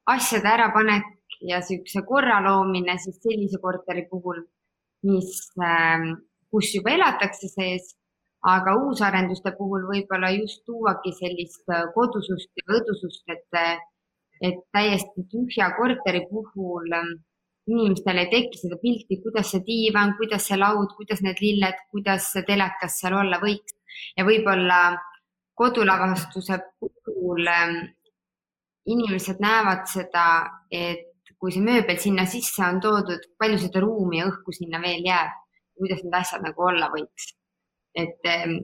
asjade 0.09 0.51
ärapanek 0.51 1.07
ja 1.41 1.59
niisuguse 1.59 2.03
korra 2.07 2.39
loomine 2.43 2.97
siis 2.97 3.19
sellise 3.23 3.59
korteri 3.61 4.05
puhul, 4.09 4.41
mis, 5.07 5.31
ähm, 5.63 6.11
kus 6.51 6.73
juba 6.75 6.95
elatakse 6.97 7.47
sees, 7.51 7.93
aga 8.55 8.75
uusarenduste 8.83 9.53
puhul 9.57 9.87
võib-olla 9.87 10.31
just 10.35 10.63
tuuagi 10.67 11.13
sellist 11.15 11.63
äh, 11.71 11.87
kodusust 11.95 12.51
ja 12.61 12.67
õdusust, 12.79 13.23
et, 13.35 13.63
et 14.41 14.61
täiesti 14.75 15.25
tühja 15.31 15.71
korteri 15.79 16.25
puhul 16.31 16.95
ähm, 16.95 17.17
inimestel 17.69 18.17
ei 18.17 18.29
teki 18.31 18.59
seda 18.63 18.79
pilti, 18.81 19.19
kuidas 19.23 19.51
see 19.53 19.63
diivan, 19.67 20.15
kuidas 20.17 20.47
see 20.49 20.57
laud, 20.57 20.95
kuidas 20.97 21.21
need 21.25 21.41
lilled, 21.43 21.83
kuidas 21.91 22.31
see 22.33 22.43
telekas 22.47 22.97
seal 23.01 23.17
olla 23.19 23.39
võiks. 23.43 23.75
Ja 24.17 24.25
võib-olla 24.27 24.79
kodulavastuse 25.59 26.59
puhul 26.79 27.47
ähm, 27.51 27.77
inimesed 28.89 29.41
näevad 29.43 29.85
seda, 29.91 30.25
et 30.71 31.08
kui 31.39 31.53
see 31.55 31.63
mööbel 31.63 31.99
sinna 32.03 32.25
sisse 32.27 32.63
on 32.65 32.81
toodud, 32.83 33.23
palju 33.39 33.59
seda 33.63 33.83
ruumi 33.83 34.19
ja 34.19 34.27
õhku 34.29 34.55
sinna 34.55 34.81
veel 34.83 35.05
jääb, 35.07 35.37
kuidas 35.79 36.03
need 36.03 36.17
asjad 36.19 36.43
nagu 36.47 36.67
olla 36.71 36.91
võiks. 36.95 37.33
et, 37.99 38.19
ehm, 38.31 38.59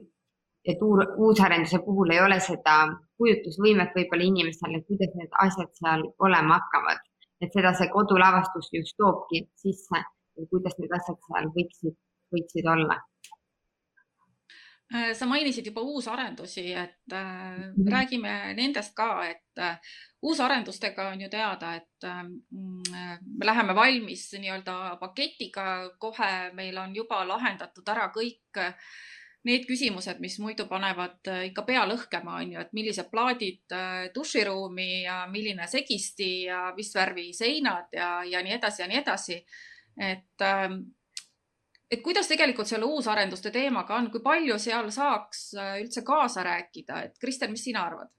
et 0.64 0.82
uusarenduse 0.82 1.78
puhul 1.84 2.12
ei 2.14 2.20
ole 2.22 2.38
seda 2.40 2.76
kujutlusvõimet 3.18 3.96
võib-olla 3.96 4.24
inimestel, 4.24 4.76
et 4.76 4.86
kuidas 4.86 5.12
need 5.18 5.32
asjad 5.44 5.72
seal 5.80 6.04
olema 6.26 6.60
hakkavad, 6.60 7.02
et 7.42 7.52
seda 7.56 7.72
see 7.74 7.90
kodulavastus 7.96 8.70
just 8.78 8.94
toobki 9.02 9.42
sisse, 9.62 10.02
kuidas 10.52 10.78
need 10.78 10.94
asjad 10.98 11.18
seal 11.26 11.50
võiksid, 11.58 11.96
võiksid 12.34 12.70
olla 12.74 13.00
sa 14.86 15.26
mainisid 15.26 15.66
juba 15.66 15.82
uusarendusi, 15.82 16.72
et 16.72 17.12
äh, 17.12 17.56
mm. 17.58 17.88
räägime 17.90 18.34
nendest 18.54 18.94
ka, 18.94 19.24
et 19.26 19.58
äh, 19.58 19.80
uusarendustega 20.22 21.08
on 21.08 21.20
ju 21.20 21.28
teada, 21.28 21.74
et 21.74 22.04
äh, 22.04 22.22
me 23.38 23.46
läheme 23.46 23.74
valmis 23.74 24.28
nii-öelda 24.38 24.96
paketiga, 25.00 25.66
kohe 25.98 26.52
meil 26.54 26.78
on 26.78 26.94
juba 26.96 27.24
lahendatud 27.28 27.88
ära 27.88 28.08
kõik 28.14 28.60
äh, 28.62 28.74
need 29.46 29.66
küsimused, 29.68 30.18
mis 30.22 30.38
muidu 30.42 30.66
panevad 30.70 31.30
äh, 31.30 31.44
ikka 31.50 31.66
pea 31.66 31.84
lõhkema, 31.86 32.40
on 32.42 32.54
ju, 32.54 32.62
et 32.62 32.74
millised 32.74 33.10
plaadid 33.10 33.76
duširuumi 34.14 34.90
ja 35.04 35.24
milline 35.30 35.66
segisti 35.70 36.30
ja 36.46 36.68
mis 36.76 36.94
värvi 36.94 37.32
seinad 37.34 37.94
ja, 37.94 38.10
ja 38.26 38.42
nii 38.42 38.58
edasi 38.58 38.82
ja 38.82 38.90
nii 38.90 39.02
edasi. 39.02 39.40
et 39.96 40.42
et 41.90 42.02
kuidas 42.02 42.28
tegelikult 42.28 42.68
selle 42.68 42.88
uusarenduste 42.90 43.52
teemaga 43.54 43.96
on, 44.00 44.10
kui 44.10 44.22
palju 44.24 44.58
seal 44.62 44.90
saaks 44.94 45.42
äh, 45.58 45.74
üldse 45.84 46.02
kaasa 46.06 46.44
rääkida, 46.46 47.02
et 47.06 47.18
Kristjan, 47.22 47.52
mis 47.54 47.64
sina 47.68 47.86
arvad? 47.86 48.10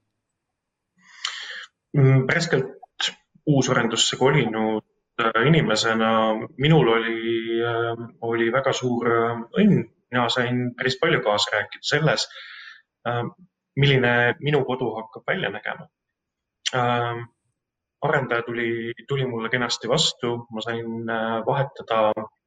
Mm, 1.96 2.24
värskelt 2.28 3.10
uusarendusse 3.48 4.16
kolinud 4.20 4.84
äh, 5.20 5.40
inimesena 5.50 6.12
minul 6.58 6.92
oli, 6.96 7.18
äh, 7.64 8.04
oli 8.28 8.50
väga 8.52 8.72
suur 8.76 9.08
õnn, 9.60 9.82
mina 10.08 10.28
sain 10.32 10.70
päris 10.76 10.96
palju 11.00 11.20
kaasa 11.24 11.58
rääkida 11.58 11.84
selles, 11.84 12.24
milline 13.76 14.12
minu 14.40 14.62
kodu 14.64 14.86
hakkab 14.96 15.26
välja 15.28 15.50
nägema. 15.52 15.84
arendaja 18.02 18.42
tuli, 18.42 18.94
tuli 19.08 19.26
mulle 19.26 19.48
kenasti 19.52 19.88
vastu, 19.88 20.32
ma 20.50 20.64
sain 20.64 21.12
vahetada 21.46 22.00
Ähm, 22.12 22.37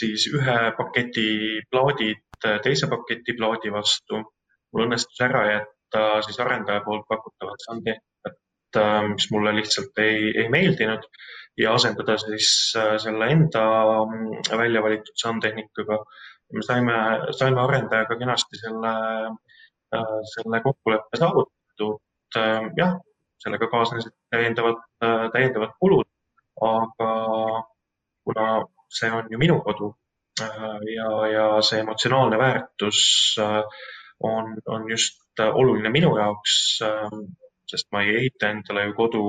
siis 0.00 0.26
ühe 0.32 0.58
paketi 0.78 1.28
plaadid 1.70 2.24
teise 2.40 2.88
paketi 2.88 3.34
plaadi 3.36 3.72
vastu. 3.72 4.22
mul 4.72 4.86
õnnestus 4.86 5.20
ära 5.26 5.42
jätta 5.50 6.22
siis 6.22 6.38
arendaja 6.40 6.80
poolt 6.84 7.06
pakutavat 7.08 7.64
soundtehnikat, 7.64 8.36
äh, 8.76 9.08
mis 9.12 9.26
mulle 9.32 9.54
lihtsalt 9.56 9.98
ei, 9.98 10.30
ei 10.42 10.48
meeldinud 10.48 11.08
ja 11.58 11.74
asendada 11.74 12.16
siis 12.22 12.50
äh, 12.78 12.94
selle 13.02 13.30
enda 13.34 13.64
mm, 14.04 14.58
välja 14.58 14.82
valitud 14.82 15.14
soundtehnikuga. 15.22 15.98
me 16.52 16.62
saime, 16.66 16.94
saime 17.38 17.60
arendajaga 17.62 18.16
kenasti 18.18 18.62
selle, 18.62 18.94
äh, 19.94 20.14
selle 20.34 20.62
kokkuleppe 20.62 21.18
saavutatud. 21.18 21.98
jah, 22.76 22.94
sellega 23.42 23.66
kaasnesid 23.72 24.12
täiendavad, 24.30 24.76
täiendavad 25.32 25.72
kulud, 25.80 26.06
aga 26.62 27.08
kuna 28.30 28.64
see 28.98 29.10
on 29.10 29.26
ju 29.30 29.38
minu 29.38 29.60
kodu 29.60 29.94
äh, 30.42 30.80
ja, 30.96 31.10
ja 31.26 31.46
see 31.62 31.80
emotsionaalne 31.80 32.38
väärtus 32.38 33.00
äh, 33.38 33.62
on, 34.20 34.56
on 34.66 34.90
just 34.90 35.18
oluline 35.40 35.90
minu 35.90 36.10
jaoks, 36.18 36.54
äh, 36.84 37.08
sest 37.70 37.88
ma 37.92 38.02
ei 38.02 38.16
ehita 38.18 38.50
endale 38.50 38.84
ju 38.88 38.94
kodu 38.98 39.24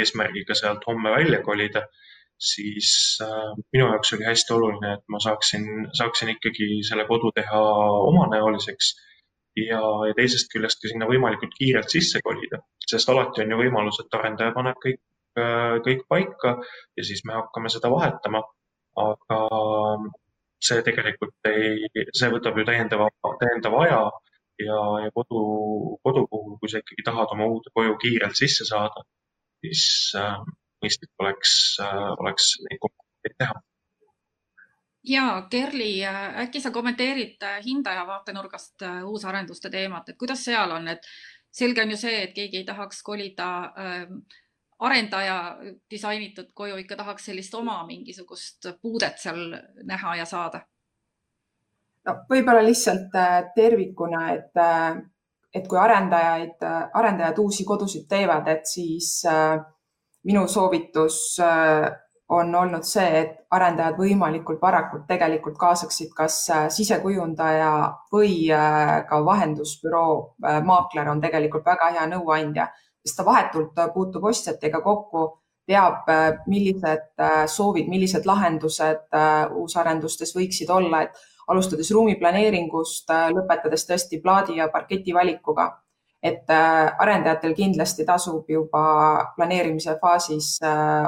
eesmärgiga 0.00 0.54
sealt 0.54 0.86
homme 0.86 1.10
välja 1.14 1.42
kolida, 1.42 1.86
siis 2.50 2.90
minu 3.72 3.86
jaoks 3.86 4.12
oli 4.16 4.26
hästi 4.28 4.54
oluline, 4.54 4.94
et 4.94 5.04
ma 5.08 5.20
saaksin, 5.22 5.68
saaksin 6.00 6.34
ikkagi 6.34 6.68
selle 6.88 7.06
kodu 7.08 7.32
teha 7.34 7.62
omanäoliseks 8.10 8.90
ja, 9.56 9.80
ja 10.10 10.14
teisest 10.18 10.52
küljest 10.52 10.82
ka 10.82 10.92
sinna 10.92 11.08
võimalikult 11.10 11.54
kiirelt 11.58 11.96
sisse 11.96 12.20
kolida, 12.24 12.60
sest 12.90 13.14
alati 13.14 13.46
on 13.46 13.54
ju 13.54 13.62
võimalus, 13.62 14.02
et 14.02 14.20
arendaja 14.20 14.54
paneb 14.58 14.82
kõik 14.84 15.00
Äh, 15.00 15.17
kõik 15.84 16.06
paika 16.08 16.56
ja 16.96 17.04
siis 17.04 17.24
me 17.28 17.36
hakkame 17.38 17.72
seda 17.72 17.90
vahetama. 17.92 18.42
aga 18.98 19.36
see 20.58 20.82
tegelikult 20.82 21.46
ei, 21.46 21.86
see 22.18 22.30
võtab 22.32 22.56
ju 22.58 22.64
täiendava, 22.66 23.06
täiendava 23.38 23.82
aja 23.84 24.00
ja, 24.58 24.78
ja 25.04 25.12
kodu, 25.14 25.42
kodu 26.02 26.24
puhul, 26.32 26.56
kui 26.58 26.72
sa 26.72 26.82
ikkagi 26.82 27.04
tahad 27.06 27.30
oma 27.36 27.46
uude 27.46 27.70
koju 27.74 27.94
kiirelt 28.02 28.34
sisse 28.38 28.66
saada, 28.66 29.04
siis 29.62 29.84
äh, 30.18 30.34
mõistlik 30.82 31.12
oleks 31.22 31.52
äh,, 31.84 32.10
oleks 32.18 32.56
neid 32.66 32.82
kokkuleppeid 32.82 33.38
teha 33.38 33.60
ja 35.08 35.46
Kerli, 35.50 35.92
äh, 36.04 36.40
äkki 36.44 36.60
sa 36.60 36.74
kommenteerid 36.74 37.42
äh, 37.42 37.60
hindaja 37.64 38.06
vaatenurgast 38.06 38.82
uusarenduste 39.06 39.70
teemat, 39.70 40.08
et 40.08 40.18
kuidas 40.18 40.44
seal 40.44 40.74
on, 40.74 40.88
et 40.88 41.06
selge 41.54 41.82
on 41.82 41.94
ju 41.94 42.00
see, 42.00 42.22
et 42.26 42.34
keegi 42.36 42.62
ei 42.62 42.66
tahaks 42.68 43.02
kolida 43.06 43.48
äh, 43.78 44.04
arendaja 44.78 45.58
disainitud 45.90 46.52
koju 46.54 46.76
ikka 46.76 46.96
tahaks 46.96 47.24
sellist 47.30 47.54
oma 47.54 47.80
mingisugust 47.86 48.70
puudet 48.82 49.18
seal 49.18 49.56
näha 49.84 50.16
ja 50.16 50.24
saada? 50.24 50.60
no 52.08 52.16
võib-olla 52.30 52.64
lihtsalt 52.64 53.14
äh, 53.18 53.38
tervikuna, 53.56 54.24
et, 54.36 54.56
äh, 54.56 54.98
et 55.54 55.68
kui 55.68 55.78
arendajaid, 55.80 56.58
äh, 56.64 56.82
arendajad 57.00 57.40
uusi 57.44 57.66
kodusid 57.68 58.08
teevad, 58.08 58.48
et 58.48 58.66
siis 58.68 59.22
minu 60.28 60.46
soovitus 60.50 61.38
on 62.28 62.54
olnud 62.54 62.84
see, 62.84 63.20
et 63.22 63.36
arendajad 63.54 63.96
võimalikult 63.96 64.60
varakult 64.60 65.06
tegelikult 65.08 65.56
kaasaksid 65.56 66.10
kas 66.16 66.40
sisekujundaja 66.74 67.70
või 68.12 68.50
ka 69.08 69.20
vahendusbüroo 69.24 70.10
maakler 70.66 71.08
on 71.08 71.22
tegelikult 71.22 71.64
väga 71.70 71.92
hea 71.94 72.04
nõuandja 72.10 72.66
sest 73.08 73.18
ta 73.18 73.24
vahetult 73.26 73.78
äh, 73.78 73.90
puutub 73.94 74.28
ostjatega 74.28 74.80
kokku, 74.84 75.24
teab, 75.68 76.06
äh, 76.12 76.38
millised 76.46 77.10
äh, 77.20 77.42
soovid, 77.46 77.88
millised 77.88 78.28
lahendused 78.28 79.18
uusarendustes 79.56 80.34
võiksid 80.36 80.70
olla, 80.72 81.06
et 81.06 81.26
alustades 81.48 81.90
ruumiplaneeringust, 81.96 83.08
lõpetades 83.32 83.86
tõesti 83.88 84.20
plaadi 84.22 84.58
ja 84.60 84.68
parketi 84.68 85.14
valikuga. 85.16 85.70
et 86.22 86.50
arendajatel 86.50 87.52
kindlasti 87.54 88.04
tasub 88.04 88.48
juba 88.50 88.80
planeerimise 89.36 89.92
faasis 90.00 90.48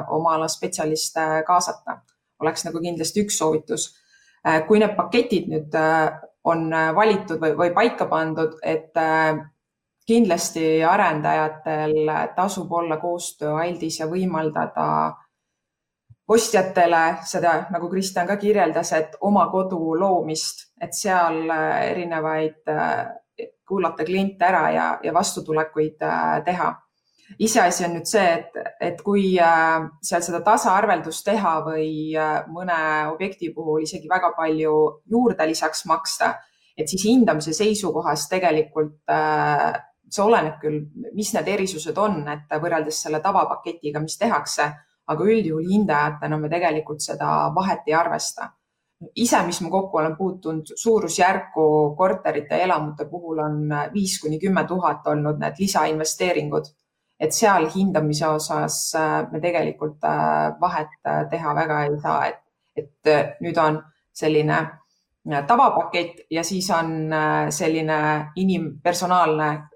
oma 0.08 0.36
ala 0.36 0.46
spetsialiste 0.48 1.42
kaasata, 1.46 1.96
oleks 2.40 2.64
nagu 2.64 2.78
kindlasti 2.80 3.24
üks 3.24 3.38
soovitus. 3.38 3.88
kui 4.68 4.78
need 4.78 4.94
paketid 4.96 5.50
nüüd 5.50 5.74
on 6.44 6.70
valitud 6.94 7.42
või, 7.42 7.56
või 7.58 7.74
paika 7.74 8.06
pandud, 8.06 8.54
et 8.62 8.94
kindlasti 10.10 10.82
arendajatel 10.84 12.12
tasub 12.36 12.72
olla 12.74 12.98
koostööaldis 12.98 14.00
ja 14.02 14.10
võimaldada 14.10 14.86
ostjatele 16.30 17.04
seda, 17.26 17.54
nagu 17.74 17.88
Kristjan 17.90 18.26
ka 18.26 18.36
kirjeldas, 18.38 18.92
et 18.98 19.16
oma 19.26 19.46
kodu 19.50 19.94
loomist, 19.98 20.68
et 20.82 20.94
seal 20.94 21.46
erinevaid, 21.50 22.60
kuulata 23.70 24.04
kliente 24.04 24.44
ära 24.44 24.70
ja, 24.74 24.86
ja 25.02 25.14
vastutulekuid 25.14 26.02
äh, 26.02 26.44
teha. 26.44 26.70
iseasi 27.38 27.84
on 27.86 27.92
nüüd 27.94 28.08
see, 28.10 28.30
et, 28.40 28.56
et 28.82 29.02
kui 29.06 29.36
äh, 29.38 29.84
seal 30.02 30.24
seda 30.26 30.40
tasaarveldust 30.46 31.22
teha 31.28 31.52
või 31.68 31.90
äh, 32.18 32.40
mõne 32.50 32.78
objekti 33.12 33.52
puhul 33.54 33.84
isegi 33.86 34.10
väga 34.10 34.32
palju 34.38 34.74
juurde 35.14 35.46
lisaks 35.46 35.84
maksta, 35.86 36.32
et 36.74 36.90
siis 36.90 37.06
hindamise 37.06 37.54
seisukohast 37.54 38.30
tegelikult 38.32 39.14
see 40.12 40.24
oleneb 40.24 40.58
küll, 40.62 40.80
mis 41.14 41.32
need 41.34 41.48
erisused 41.48 41.98
on, 41.98 42.22
et 42.28 42.54
võrreldes 42.62 43.02
selle 43.04 43.20
tavapaketiga, 43.24 44.02
mis 44.02 44.18
tehakse, 44.18 44.70
aga 45.10 45.26
üldjuhul 45.26 45.68
hindajatena 45.70 46.38
me 46.38 46.50
tegelikult 46.52 47.02
seda 47.04 47.50
vahet 47.54 47.86
ei 47.90 47.94
arvesta. 47.98 48.50
ise, 49.16 49.38
mis 49.46 49.60
ma 49.64 49.70
kokku 49.72 49.96
olen 49.96 50.16
puutunud, 50.16 50.72
suurusjärku 50.76 51.94
korterite 51.96 52.58
ja 52.58 52.66
elamute 52.66 53.06
puhul 53.08 53.38
on 53.40 53.62
viis 53.94 54.18
kuni 54.20 54.38
kümme 54.38 54.66
tuhat 54.68 55.06
olnud 55.06 55.40
need 55.40 55.56
lisainvesteeringud. 55.58 56.68
et 57.20 57.32
seal 57.36 57.66
hindamise 57.74 58.26
osas 58.26 58.94
äh, 58.96 59.30
me 59.32 59.40
tegelikult 59.40 60.04
äh, 60.04 60.60
vahet 60.60 60.92
äh, 61.06 61.24
teha 61.30 61.54
väga 61.54 61.82
ei 61.84 61.98
saa, 62.02 62.26
et, 62.26 62.38
et 62.76 63.40
nüüd 63.40 63.58
on 63.58 63.82
selline 64.12 64.60
tavapakett 65.46 66.24
ja 66.30 66.44
siis 66.44 66.70
on 66.70 67.12
selline 67.52 67.98
inim-, 68.40 68.80
personaalne 68.82 69.50
Äh, 69.50 69.69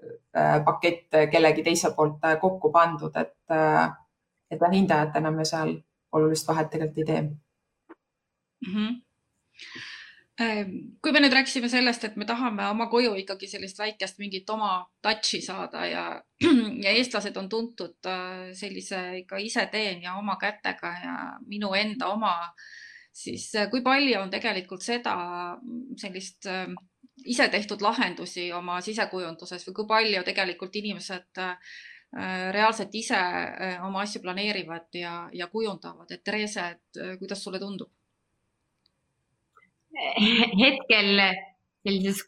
pakett 0.65 1.15
kellegi 1.31 1.63
teise 1.63 1.93
poolt 1.95 2.23
äh, 2.25 2.37
kokku 2.41 2.71
pandud, 2.71 3.15
et, 3.15 3.37
äh, 3.51 3.89
et 4.51 4.61
hindajatena 4.71 5.31
me 5.31 5.45
seal 5.47 5.75
olulist 6.11 6.47
vahet 6.47 6.69
tegelikult 6.69 6.97
ei 7.03 7.05
tee 7.11 7.21
mm. 7.21 8.71
-hmm 8.73 9.01
kui 11.01 11.11
me 11.15 11.19
nüüd 11.23 11.31
rääkisime 11.31 11.69
sellest, 11.71 12.03
et 12.03 12.15
me 12.19 12.25
tahame 12.27 12.65
oma 12.67 12.89
koju 12.91 13.13
ikkagi 13.15 13.47
sellist 13.47 13.77
väikest 13.79 14.17
mingit 14.19 14.49
oma 14.49 14.85
touch'i 15.01 15.39
saada 15.41 15.85
ja, 15.87 16.23
ja 16.83 16.91
eestlased 16.91 17.37
on 17.37 17.47
tuntud 17.49 18.09
sellise 18.51 19.17
ikka 19.21 19.37
ise 19.39 19.63
teen 19.71 20.01
ja 20.03 20.17
oma 20.19 20.35
kätega 20.35 20.91
ja 21.03 21.15
minu 21.47 21.71
enda 21.73 22.07
oma, 22.07 22.33
siis 23.13 23.47
kui 23.71 23.81
palju 23.81 24.19
on 24.19 24.29
tegelikult 24.29 24.83
seda 24.83 25.15
sellist 25.95 26.51
ise 27.23 27.47
tehtud 27.49 27.81
lahendusi 27.81 28.49
oma 28.53 28.81
sisekujunduses 28.83 29.63
või 29.67 29.75
kui 29.79 29.87
palju 29.87 30.23
tegelikult 30.27 30.75
inimesed 30.75 31.41
äh, 31.41 31.75
reaalselt 32.55 32.93
ise 32.95 33.19
oma 33.83 34.03
asju 34.03 34.21
planeerivad 34.23 34.87
ja, 34.95 35.15
ja 35.33 35.47
kujundavad, 35.51 36.11
et 36.11 36.23
Therese, 36.23 36.67
et 36.75 37.19
kuidas 37.19 37.43
sulle 37.43 37.59
tundub? 37.59 37.91
hetkel 40.59 41.21
sellises 41.85 42.23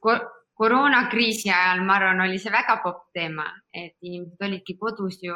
koroonakriisi 0.57 1.49
ajal, 1.51 1.83
ma 1.85 1.97
arvan, 1.99 2.21
oli 2.25 2.39
see 2.39 2.51
väga 2.53 2.77
popp 2.83 3.09
teema, 3.15 3.45
et 3.73 3.95
inimesed 4.01 4.45
olidki 4.47 4.77
kodus 4.79 5.19
ju, 5.23 5.35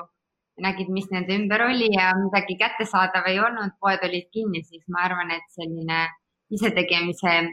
nägid, 0.62 0.92
mis 0.94 1.10
nende 1.12 1.36
ümber 1.38 1.66
oli 1.68 1.90
ja 1.94 2.12
midagi 2.18 2.58
kättesaadav 2.60 3.28
ei 3.32 3.40
olnud, 3.40 3.76
poed 3.82 4.04
olid 4.08 4.30
kinni, 4.34 4.64
siis 4.64 4.84
ma 4.88 5.06
arvan, 5.08 5.32
et 5.36 5.48
selline 5.56 6.06
isetegemise 6.52 7.36
äh, 7.40 7.52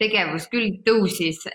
tegevus 0.00 0.48
küll 0.52 0.80
tõusis 0.86 1.44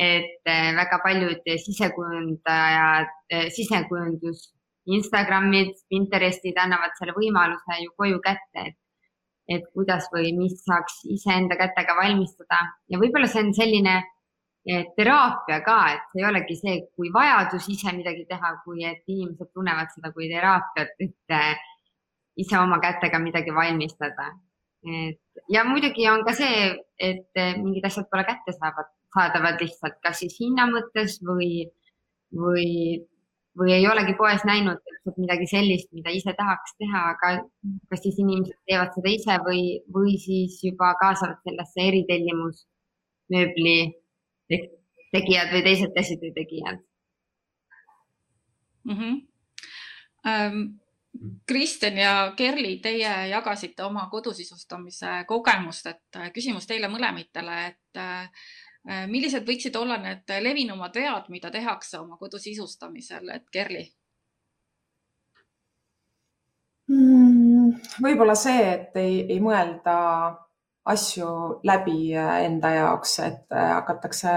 et 0.00 0.48
äh, 0.48 0.72
väga 0.76 0.98
paljud 1.04 1.50
sisekujundajad, 1.64 3.10
äh, 3.32 3.48
sisekujundus 3.52 4.48
Instagramid, 4.90 5.74
Pinterestid 5.92 6.56
annavad 6.58 6.94
selle 6.96 7.12
võimaluse 7.12 7.82
ju 7.82 7.92
koju 7.96 8.22
kätte, 8.24 8.70
et 8.70 8.78
et 9.50 9.64
kuidas 9.74 10.04
või 10.12 10.28
mis 10.36 10.60
saaks 10.62 11.00
iseenda 11.10 11.56
kätega 11.58 11.96
valmistada 11.98 12.60
ja 12.86 13.00
võib-olla 13.02 13.26
see 13.26 13.42
on 13.42 13.48
selline 13.56 13.94
teraapia 14.94 15.56
ka, 15.66 15.78
et 15.96 16.04
see 16.12 16.20
ei 16.22 16.26
olegi 16.28 16.54
see, 16.54 16.76
kui 16.94 17.10
vajadus 17.10 17.66
ise 17.72 17.90
midagi 17.96 18.28
teha, 18.30 18.52
kui 18.62 18.84
et 18.86 19.02
inimesed 19.10 19.50
tunnevad 19.50 19.90
seda 19.90 20.12
kui 20.14 20.28
teraapiat, 20.30 20.92
et 21.02 21.34
ise 22.44 22.60
oma 22.60 22.78
kätega 22.84 23.18
midagi 23.18 23.50
valmistada. 23.56 24.28
Et 24.86 25.44
ja 25.52 25.64
muidugi 25.68 26.08
on 26.08 26.24
ka 26.24 26.32
see, 26.36 26.70
et 26.98 27.38
äh, 27.38 27.56
mingid 27.60 27.84
asjad 27.84 28.08
pole 28.10 28.24
kättesaadavad, 28.28 28.90
saadavad 29.14 29.60
lihtsalt 29.60 29.98
kas 30.04 30.22
siis 30.22 30.36
hinna 30.40 30.68
mõttes 30.70 31.18
või, 31.26 31.66
või 32.32 32.68
või 33.58 33.72
ei 33.74 33.86
olegi 33.90 34.14
poes 34.18 34.44
näinud 34.46 34.78
midagi 35.18 35.46
sellist, 35.50 35.88
mida 35.92 36.12
ise 36.14 36.32
tahaks 36.38 36.76
teha, 36.78 37.00
aga 37.14 37.30
kas 37.90 38.02
siis 38.04 38.18
inimesed 38.22 38.56
teevad 38.68 38.92
seda 38.94 39.10
ise 39.10 39.38
või, 39.46 39.62
või 39.94 40.14
siis 40.22 40.60
juba 40.64 40.92
kaasavad 41.00 41.40
sellesse 41.46 41.88
eritellimus 41.88 42.62
mööbli 43.32 43.78
tegijad 45.10 45.50
või 45.54 45.64
teised 45.66 45.92
käsitöötegijad 45.96 46.78
mm. 48.84 48.94
-hmm. 48.94 49.18
Um, 50.20 50.56
Kristjan 51.46 51.96
ja 51.98 52.12
Kerli, 52.36 52.76
teie 52.82 53.10
jagasite 53.28 53.82
oma 53.84 54.06
kodusisustamise 54.10 55.24
kogemust, 55.28 55.86
et 55.90 56.18
küsimus 56.34 56.68
teile 56.70 56.88
mõlemitele, 56.88 57.56
et 57.72 58.02
Äh, 58.88 59.04
millised 59.12 59.44
võiksid 59.44 59.74
olla 59.76 59.98
need 60.00 60.30
levinumad 60.40 60.94
vead, 60.96 61.26
mida 61.28 61.50
tehakse 61.52 61.98
oma 62.00 62.16
kodu 62.16 62.38
sisustamisel, 62.40 63.28
et 63.34 63.44
Kerli? 63.52 63.82
Hmm, 66.88 67.74
võib-olla 68.00 68.34
see, 68.34 68.62
et 68.72 68.96
ei, 68.98 69.20
ei 69.28 69.36
mõelda 69.44 69.96
asju 70.88 71.60
läbi 71.68 72.14
äh, 72.16 72.38
enda 72.46 72.72
jaoks, 72.78 73.18
et 73.26 73.52
äh, 73.52 73.68
hakatakse, 73.76 74.32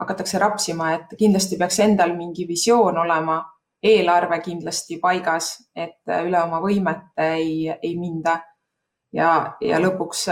hakatakse 0.00 0.38
rapsima, 0.38 0.92
et 0.94 1.18
kindlasti 1.18 1.58
peaks 1.58 1.82
endal 1.82 2.14
mingi 2.16 2.46
visioon 2.46 3.02
olema, 3.02 3.40
eelarve 3.84 4.40
kindlasti 4.40 4.98
paigas, 5.02 5.54
et 5.76 6.14
üle 6.24 6.40
oma 6.40 6.60
võimete 6.64 7.28
ei, 7.36 7.68
ei 7.68 7.94
minda 8.00 8.38
ja, 9.12 9.56
ja 9.60 9.80
lõpuks 9.82 10.28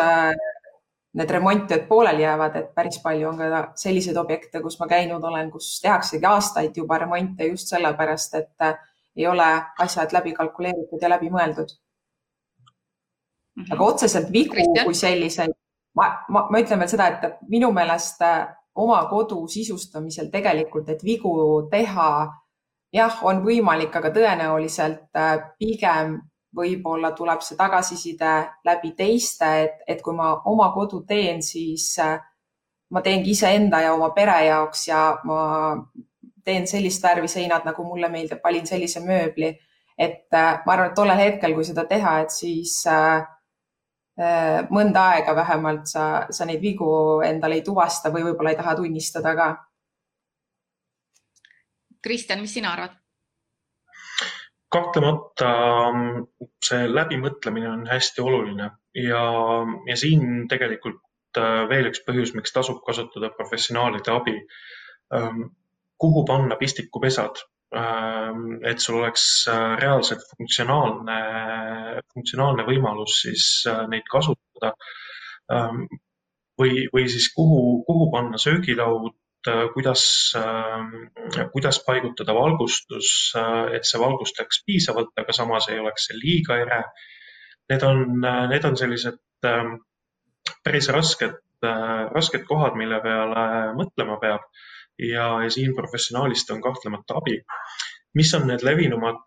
need 1.19 1.31
remonttööd 1.37 1.85
pooleli 1.89 2.25
jäävad, 2.25 2.57
et 2.57 2.71
päris 2.77 2.99
palju 3.05 3.29
on 3.29 3.41
ka 3.41 3.63
selliseid 3.81 4.17
objekte, 4.17 4.63
kus 4.65 4.79
ma 4.81 4.89
käinud 4.89 5.25
olen, 5.29 5.51
kus 5.53 5.75
tehaksegi 5.85 6.27
aastaid 6.29 6.77
juba 6.77 6.99
remonte 7.03 7.49
just 7.51 7.73
sellepärast, 7.73 8.39
et 8.41 8.65
äh, 8.65 8.79
ei 9.17 9.27
ole 9.29 9.49
asjad 9.85 10.13
läbi 10.17 10.33
kalkuleeritud 10.33 11.03
ja 11.03 11.11
läbi 11.13 11.29
mõeldud. 11.31 11.69
-hmm. 13.57 13.73
aga 13.73 13.85
otseselt 13.85 14.33
vigu 14.33 14.55
Kristjan? 14.55 14.85
kui 14.85 14.95
selliseid, 14.95 15.53
ma, 15.95 16.09
ma, 16.29 16.47
ma 16.51 16.61
ütlen 16.65 16.79
veel 16.79 16.89
seda, 16.89 17.09
et 17.09 17.39
minu 17.49 17.73
meelest 17.73 18.23
äh, 18.23 18.49
oma 18.75 19.05
kodu 19.11 19.47
sisustamisel 19.49 20.31
tegelikult, 20.31 20.89
et 20.89 21.05
vigu 21.05 21.69
teha, 21.71 22.09
jah, 22.93 23.23
on 23.25 23.43
võimalik, 23.45 23.95
aga 23.97 24.11
tõenäoliselt 24.15 25.17
äh, 25.17 25.39
pigem 25.59 26.21
võib-olla 26.57 27.13
tuleb 27.17 27.41
see 27.45 27.57
tagasiside 27.57 28.33
läbi 28.67 28.93
teiste, 28.97 29.49
et, 29.65 29.81
et 29.89 30.03
kui 30.05 30.15
ma 30.17 30.35
oma 30.51 30.69
kodu 30.75 31.03
teen, 31.09 31.43
siis 31.43 31.95
äh, 32.03 32.19
ma 32.93 33.01
teengi 33.01 33.33
iseenda 33.33 33.81
ja 33.81 33.95
oma 33.97 34.11
pere 34.17 34.37
jaoks 34.47 34.87
ja 34.89 35.03
ma 35.25 35.43
teen 36.45 36.67
sellist 36.67 37.03
värvi 37.03 37.31
seinad, 37.31 37.65
nagu 37.65 37.85
mulle 37.87 38.11
meeldib, 38.13 38.43
valin 38.45 38.67
sellise 38.69 39.01
mööbli. 39.05 39.53
et 39.99 40.35
äh, 40.35 40.63
ma 40.67 40.73
arvan, 40.73 40.91
et 40.91 40.97
tollel 40.97 41.21
hetkel, 41.21 41.55
kui 41.55 41.65
seda 41.65 41.85
teha, 41.89 42.19
et 42.25 42.33
siis 42.35 42.81
äh, 42.91 43.23
mõnda 44.73 45.05
aega 45.15 45.35
vähemalt 45.37 45.87
sa, 45.89 46.27
sa 46.31 46.45
neid 46.45 46.61
vigu 46.61 47.21
endale 47.25 47.61
ei 47.61 47.63
tuvasta 47.65 48.11
või 48.13 48.27
võib-olla 48.27 48.53
ei 48.53 48.59
taha 48.59 48.75
tunnistada 48.77 49.35
ka. 49.37 49.49
Kristjan, 52.03 52.43
mis 52.43 52.55
sina 52.59 52.75
arvad? 52.75 52.99
kahtlemata 54.73 55.53
mm, 55.93 56.27
see 56.65 56.87
läbimõtlemine 56.89 57.71
on 57.71 57.87
hästi 57.91 58.23
oluline 58.25 58.71
ja, 58.97 59.23
ja 59.89 59.97
siin 60.01 60.47
tegelikult 60.51 61.03
äh, 61.41 61.65
veel 61.71 61.91
üks 61.91 62.03
põhjus, 62.07 62.35
miks 62.37 62.55
tasub 62.55 62.83
kasutada 62.87 63.33
professionaalide 63.37 64.15
abi. 64.15 64.37
Ähm, 65.13 65.51
kuhu 66.01 66.25
panna 66.27 66.57
pistikupesad, 66.59 67.43
ähm, 67.77 68.47
et 68.67 68.81
sul 68.83 69.03
oleks 69.03 69.27
äh, 69.53 69.75
reaalselt 69.81 70.25
funktsionaalne, 70.33 71.19
funktsionaalne 72.15 72.67
võimalus 72.67 73.21
siis 73.27 73.49
äh, 73.71 73.85
neid 73.93 74.09
kasutada. 74.11 74.73
Ähm, 75.53 75.85
või, 76.59 76.87
või 76.93 77.07
siis 77.11 77.29
kuhu, 77.35 77.83
kuhu 77.87 78.09
panna 78.13 78.41
söögilaud, 78.41 79.15
kuidas, 79.75 80.33
äh, 80.37 81.51
kuidas 81.53 81.83
paigutada 81.87 82.35
valgustus, 82.35 83.33
äh, 83.37 83.77
et 83.77 83.89
see 83.89 84.01
valgustaks 84.01 84.63
piisavalt, 84.67 85.13
aga 85.19 85.33
samas 85.37 85.69
ei 85.69 85.81
oleks 85.81 86.09
see 86.09 86.19
liiga 86.19 86.59
ere. 86.63 86.83
Need 87.71 87.83
on, 87.87 88.03
need 88.51 88.65
on 88.69 88.77
sellised 88.77 89.21
päris 90.67 90.89
rasked, 90.93 91.39
rasked 92.13 92.43
kohad, 92.49 92.75
mille 92.77 92.99
peale 93.01 93.45
mõtlema 93.79 94.19
peab 94.21 94.43
ja, 94.99 95.29
ja 95.45 95.51
siin 95.51 95.73
professionaalist 95.79 96.51
on 96.53 96.61
kahtlemata 96.63 97.17
abi. 97.23 97.39
mis 98.19 98.35
on 98.35 98.45
need 98.51 98.65
levinumad 98.67 99.23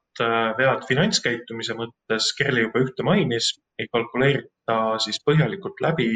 vead 0.60 0.84
finantskäitumise 0.88 1.74
mõttes, 1.80 2.28
Kerli 2.38 2.68
juba 2.68 2.84
ühte 2.84 3.04
mainis, 3.08 3.56
ei 3.80 3.88
kalkuleerita 3.92 5.00
siis 5.02 5.18
põhjalikult 5.26 5.82
läbi, 5.82 6.12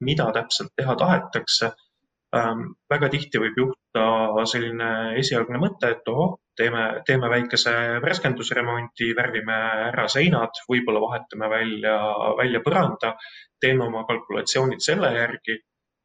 mida 0.00 0.28
täpselt 0.36 0.70
teha 0.76 0.94
tahetakse 0.96 1.72
Ähm, 1.72 1.91
väga 2.32 3.08
tihti 3.12 3.40
võib 3.40 3.58
juhtuda 3.60 4.44
selline 4.48 4.88
esialgne 5.20 5.58
mõte, 5.60 5.90
et 5.92 6.08
ohoh, 6.08 6.38
teeme, 6.56 6.84
teeme 7.06 7.28
väikese 7.28 7.74
värskendusremonti, 8.04 9.10
värvime 9.16 9.58
ära 9.90 10.06
seinad, 10.08 10.62
võib-olla 10.70 11.02
vahetame 11.04 11.50
välja, 11.52 11.96
välja 12.38 12.62
põranda, 12.64 13.12
teeme 13.60 13.84
oma 13.84 14.06
kalkulatsioonid 14.08 14.80
selle 14.84 15.12
järgi 15.16 15.58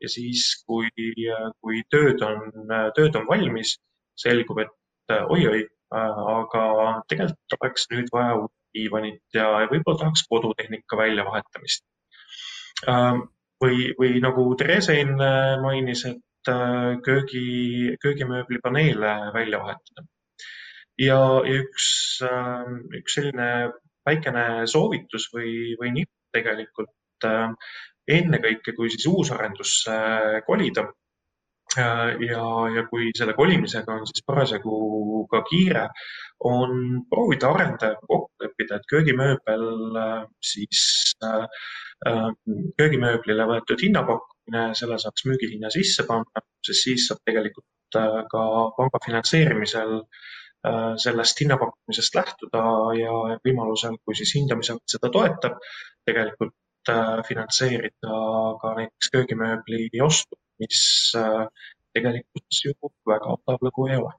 ja 0.03 0.11
siis, 0.11 0.49
kui, 0.67 0.91
kui 1.61 1.81
tööd 1.89 2.21
on, 2.27 2.51
tööd 2.97 3.15
on 3.17 3.25
valmis, 3.29 3.77
selgub, 4.19 4.61
et 4.65 5.15
oi-oi, 5.31 5.63
aga 5.95 6.63
tegelikult 7.09 7.57
oleks 7.61 7.87
nüüd 7.93 8.11
vaja 8.13 8.35
uut 8.41 8.53
diivanit 8.75 9.23
ja 9.33 9.47
võib-olla 9.71 10.03
tahaks 10.03 10.25
kodutehnika 10.29 10.99
väljavahetamist. 10.99 11.85
Ähm, 12.91 13.23
või, 13.63 13.89
või 13.99 14.19
nagu 14.23 14.49
Therese 14.59 14.97
enne 15.01 15.31
mainis, 15.63 16.05
et 16.09 16.51
äh, 16.51 16.97
köögi, 17.05 17.95
köögimööbli 18.03 18.61
paneele 18.63 19.15
välja 19.33 19.61
vahetada. 19.63 20.05
ja, 20.97 21.19
üks, 21.45 21.87
äh, 22.25 22.69
üks 23.01 23.17
selline 23.19 23.49
väikene 24.07 24.67
soovitus 24.67 25.27
või, 25.33 25.75
või 25.81 25.91
nipp 25.99 26.13
tegelikult 26.33 27.27
äh, 27.27 27.51
ennekõike, 28.07 28.73
kui 28.77 28.89
siis 28.93 29.05
uusarendusse 29.09 29.97
kolida 30.47 30.85
ja, 31.75 32.45
ja 32.71 32.85
kui 32.89 33.11
selle 33.17 33.33
kolimisega 33.35 33.97
on 33.97 34.05
siis 34.07 34.23
parasjagu 34.25 35.25
ka 35.29 35.41
kiire, 35.49 35.89
on 36.47 37.03
proovida 37.09 37.51
arendajaga 37.51 38.07
kokku 38.07 38.45
leppida, 38.45 38.77
et 38.77 38.87
köögimööbel 38.87 39.67
siis 40.39 40.85
äh, 41.25 41.43
Äh, 41.43 41.47
köögimööblile 42.05 43.47
võetud 43.49 43.81
hinnapakkumine, 43.81 44.69
selle 44.77 44.99
saaks 45.01 45.25
müügihinna 45.25 45.71
sisse 45.73 46.05
panna, 46.07 46.43
sest 46.65 46.85
siis 46.85 47.07
saab 47.09 47.23
tegelikult 47.25 47.97
äh, 47.97 48.19
ka 48.31 48.43
panga 48.77 49.01
finantseerimisel 49.05 49.95
äh, 49.97 50.93
sellest 51.01 51.41
hinnapakkumisest 51.41 52.19
lähtuda 52.19 52.63
ja 52.99 53.17
võimalusel, 53.45 53.97
kui 54.05 54.17
siis 54.19 54.35
hindamisakt 54.37 54.97
seda 54.97 55.11
toetab, 55.13 55.59
tegelikult 56.07 56.55
finantseerida 57.27 58.19
ka 58.61 58.69
näiteks 58.77 59.09
köögimööbli 59.11 59.99
ostu, 60.05 60.37
mis 60.61 61.11
tegelikult 61.11 62.61
ju 62.63 62.71
väga 63.11 63.33
odav 63.33 63.65
lõbu 63.67 63.89
ei 63.89 63.97
ole. 63.99 64.13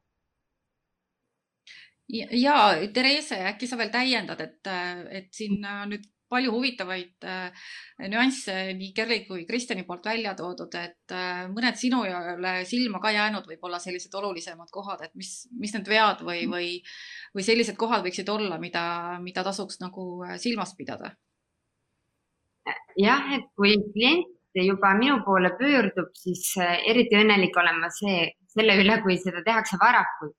Ja 2.36 2.58
Therese, 2.92 3.38
äkki 3.54 3.64
sa 3.70 3.78
veel 3.80 3.88
täiendad, 3.92 4.40
et, 4.44 4.68
et 5.16 5.32
siin 5.32 5.64
nüüd 5.88 6.04
palju 6.28 6.52
huvitavaid 6.52 7.26
äh, 7.26 7.68
nüansse 8.12 8.54
nii 8.76 8.92
Kerli 8.96 9.20
kui 9.26 9.44
Kristjani 9.48 9.84
poolt 9.88 10.06
välja 10.08 10.34
toodud, 10.38 10.74
et 10.78 11.14
äh, 11.14 11.44
mõned 11.52 11.78
sinule 11.80 12.54
silma 12.68 13.00
ka 13.02 13.12
jäänud 13.14 13.48
võib-olla 13.48 13.80
sellised 13.82 14.14
olulisemad 14.20 14.70
kohad, 14.74 15.04
et 15.06 15.14
mis, 15.18 15.32
mis 15.58 15.74
need 15.76 15.88
vead 15.88 16.24
või, 16.26 16.44
või, 16.50 16.70
või 17.36 17.46
sellised 17.46 17.78
kohad 17.80 18.04
võiksid 18.06 18.28
olla, 18.32 18.60
mida, 18.60 18.82
mida 19.24 19.44
tasuks 19.46 19.80
nagu 19.84 20.10
äh, 20.26 20.36
silmas 20.42 20.74
pidada? 20.78 21.14
jah, 23.00 23.30
et 23.32 23.46
kui 23.56 23.78
klient 23.94 24.58
juba 24.58 24.90
minu 24.98 25.22
poole 25.24 25.54
pöördub, 25.56 26.10
siis 26.18 26.50
eriti 26.58 27.16
õnnelik 27.16 27.56
olen 27.56 27.78
ma 27.80 27.88
see, 27.94 28.26
selle 28.52 28.74
üle, 28.82 28.98
kui 29.04 29.16
seda 29.22 29.40
tehakse 29.46 29.78
varakult. 29.80 30.34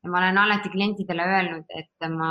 ja 0.00 0.12
ma 0.12 0.22
olen 0.22 0.38
alati 0.38 0.70
klientidele 0.72 1.26
öelnud, 1.34 1.74
et 1.76 2.08
ma 2.14 2.30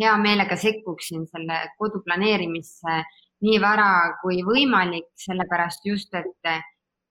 hea 0.00 0.16
meelega 0.20 0.56
sekkuksin 0.60 1.26
selle 1.30 1.60
kodu 1.78 2.02
planeerimisse 2.04 3.02
nii 3.44 3.58
vara 3.60 4.16
kui 4.22 4.40
võimalik, 4.44 5.10
sellepärast 5.20 5.84
just, 5.88 6.14
et, 6.14 6.52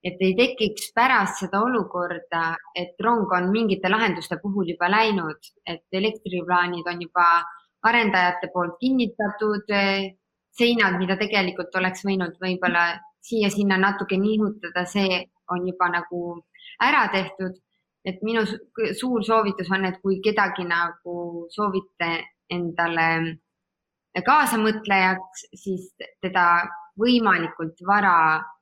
et 0.04 0.22
ei 0.26 0.34
tekiks 0.38 0.92
pärast 0.96 1.44
seda 1.44 1.62
olukorda, 1.66 2.56
et 2.76 2.98
rong 3.04 3.32
on 3.38 3.52
mingite 3.54 3.90
lahenduste 3.92 4.40
puhul 4.42 4.72
juba 4.74 4.90
läinud, 4.90 5.52
et 5.66 5.86
elektriplaanid 5.92 6.88
on 6.90 7.02
juba 7.06 7.28
arendajate 7.86 8.50
poolt 8.54 8.80
kinnitatud, 8.82 9.70
seinad, 10.56 10.98
mida 10.98 11.18
tegelikult 11.20 11.76
oleks 11.78 12.06
võinud 12.08 12.40
võib-olla 12.42 12.88
siia-sinna 13.26 13.78
natuke 13.82 14.18
nihutada, 14.18 14.86
see 14.90 15.22
on 15.52 15.68
juba 15.68 15.92
nagu 15.94 16.42
ära 16.82 17.08
tehtud. 17.14 17.62
et 18.06 18.20
minu 18.22 18.44
suur 18.46 19.24
soovitus 19.26 19.70
on, 19.74 19.86
et 19.88 19.96
kui 20.04 20.20
kedagi 20.22 20.62
nagu 20.70 21.48
soovite 21.50 22.10
endale 22.50 23.08
kaasamõtlejaks, 24.26 25.48
siis 25.60 25.90
teda 26.24 26.46
võimalikult 27.00 27.82
vara 27.88 28.16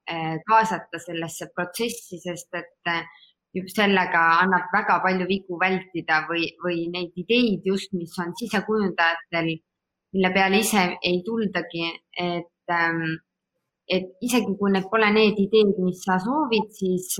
eh, 0.10 0.40
kaasata 0.48 1.00
sellesse 1.02 1.52
protsessi, 1.54 2.20
sest 2.22 2.56
et 2.58 2.90
eh, 2.90 3.04
just 3.54 3.78
sellega 3.78 4.22
annab 4.42 4.72
väga 4.74 5.00
palju 5.04 5.28
vigu 5.30 5.60
vältida 5.62 6.24
või, 6.30 6.48
või 6.64 6.88
neid 6.94 7.14
ideid 7.22 7.68
just, 7.70 7.94
mis 7.94 8.16
on 8.22 8.34
sisekujundajatel, 8.40 9.52
mille 10.14 10.34
peale 10.34 10.62
ise 10.62 10.88
ei 11.06 11.22
tuldagi, 11.26 11.86
et, 12.18 12.74
et 13.98 14.10
isegi 14.26 14.58
kui 14.58 14.74
need 14.74 14.90
pole 14.90 15.10
need 15.14 15.40
ideed, 15.42 15.78
mis 15.86 16.02
sa 16.06 16.18
soovid, 16.22 16.70
siis, 16.74 17.14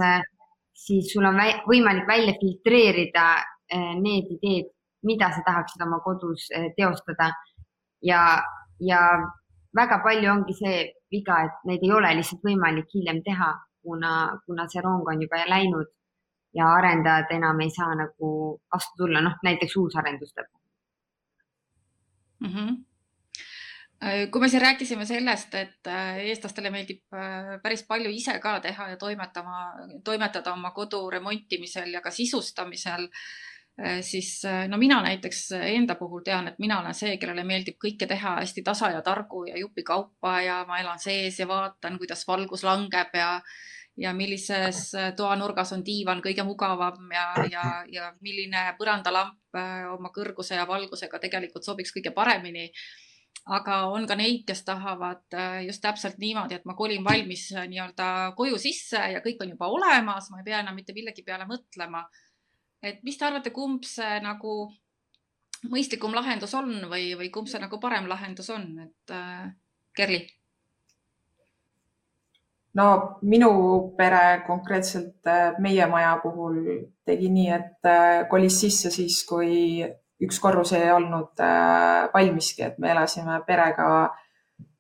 siis 0.86 1.14
sul 1.14 1.30
on 1.30 1.38
võimalik 1.70 2.10
välja 2.10 2.34
filtreerida 2.42 3.28
eh, 3.70 3.94
need 4.02 4.34
ideed, 4.40 4.73
mida 5.04 5.32
sa 5.32 5.42
tahaksid 5.46 5.82
oma 5.86 6.00
kodus 6.00 6.50
eh, 6.52 6.72
teostada. 6.78 7.32
ja, 8.02 8.44
ja 8.80 9.00
väga 9.76 10.00
palju 10.04 10.32
ongi 10.32 10.54
see 10.54 10.78
viga, 11.12 11.44
et 11.48 11.68
neid 11.70 11.84
ei 11.84 11.92
ole 11.92 12.16
lihtsalt 12.18 12.44
võimalik 12.46 12.90
hiljem 12.94 13.22
teha, 13.26 13.52
kuna, 13.84 14.14
kuna 14.46 14.68
see 14.70 14.82
rong 14.82 15.08
on 15.08 15.22
juba 15.22 15.44
läinud 15.50 15.90
ja 16.54 16.70
arendajad 16.78 17.32
enam 17.38 17.62
ei 17.66 17.72
saa 17.74 17.94
nagu 17.98 18.32
vastu 18.74 19.04
tulla, 19.04 19.22
noh 19.22 19.38
näiteks 19.44 19.78
uusarenduste 19.78 20.42
puhul 20.50 20.66
mm. 22.40 22.56
-hmm 22.56 22.82
kui 24.32 24.42
me 24.42 24.48
siin 24.50 24.62
rääkisime 24.62 25.06
sellest, 25.06 25.54
et 25.56 25.88
äh, 25.88 26.18
eestlastele 26.18 26.70
meeldib 26.70 27.02
päris 27.64 27.86
palju 27.88 28.10
ise 28.12 28.40
ka 28.44 28.60
teha 28.60 28.90
ja 28.90 28.98
toimetama, 28.98 29.60
toimetada 30.04 30.54
oma 30.54 30.72
kodu 30.72 31.10
remontimisel 31.10 31.94
ja 31.94 32.02
ka 32.02 32.12
sisustamisel 32.12 33.08
siis 34.02 34.46
äh, 34.46 34.68
no 34.70 34.78
mina 34.78 35.02
näiteks 35.02 35.52
enda 35.52 35.96
puhul 35.96 36.22
tean, 36.22 36.48
et 36.48 36.60
mina 36.62 36.80
olen 36.80 36.94
see, 36.94 37.18
kellele 37.18 37.44
meeldib 37.44 37.80
kõike 37.82 38.06
teha 38.08 38.36
hästi 38.40 38.62
tasa 38.64 38.92
ja 38.94 39.02
targu 39.02 39.48
ja 39.50 39.58
jupikaupa 39.58 40.34
ja 40.46 40.60
ma 40.70 40.78
elan 40.80 41.00
sees 41.02 41.40
ja 41.40 41.48
vaatan, 41.50 41.98
kuidas 41.98 42.28
valgus 42.28 42.64
langeb 42.64 43.16
ja 43.18 43.40
ja 43.98 44.14
millises 44.14 44.94
äh, 44.98 45.12
toanurgas 45.18 45.74
on 45.74 45.82
diivan 45.86 46.22
kõige 46.22 46.46
mugavam 46.46 47.10
ja, 47.14 47.26
ja, 47.50 47.64
ja 47.90 48.12
milline 48.22 48.74
põrandalamp 48.78 49.40
oma 49.94 50.10
kõrguse 50.10 50.58
ja 50.58 50.66
valgusega 50.66 51.20
tegelikult 51.22 51.66
sobiks 51.66 51.94
kõige 51.94 52.10
paremini. 52.14 52.72
aga 53.46 53.76
on 53.92 54.08
ka 54.08 54.16
neid, 54.16 54.46
kes 54.48 54.64
tahavad 54.66 55.36
just 55.66 55.82
täpselt 55.82 56.18
niimoodi, 56.18 56.56
et 56.56 56.66
ma 56.66 56.74
kolin 56.74 57.04
valmis 57.04 57.52
nii-öelda 57.54 58.34
koju 58.38 58.58
sisse 58.58 58.98
ja 58.98 59.22
kõik 59.22 59.42
on 59.42 59.50
juba 59.50 59.68
olemas, 59.68 60.30
ma 60.32 60.40
ei 60.40 60.46
pea 60.46 60.60
enam 60.60 60.76
mitte 60.76 60.94
millegi 60.94 61.24
peale 61.24 61.46
mõtlema 61.46 62.02
et 62.84 63.04
mis 63.04 63.18
te 63.18 63.26
arvate, 63.26 63.54
kumb 63.56 63.86
see 63.88 64.20
nagu 64.24 64.68
mõistlikum 65.72 66.16
lahendus 66.16 66.54
on 66.60 66.72
või, 66.92 67.14
või 67.20 67.30
kumb 67.32 67.48
see 67.48 67.62
nagu 67.64 67.80
parem 67.80 68.08
lahendus 68.12 68.50
on, 68.54 68.72
et 68.84 69.14
äh, 69.16 69.52
Kerli? 69.96 70.24
no 72.74 72.88
minu 73.22 73.50
pere 73.98 74.44
konkreetselt 74.48 75.30
äh, 75.30 75.54
meie 75.62 75.88
maja 75.88 76.18
puhul 76.24 76.60
tegi 77.06 77.30
nii, 77.32 77.50
et 77.54 77.90
äh, 77.90 78.24
kolis 78.30 78.60
sisse 78.64 78.92
siis, 78.92 79.22
kui 79.30 79.84
üks 80.24 80.40
korrus 80.42 80.74
ei 80.76 80.92
olnud 80.92 81.40
äh, 81.44 82.10
valmiski, 82.14 82.68
et 82.68 82.80
me 82.80 82.92
elasime 82.92 83.40
perega, 83.48 83.88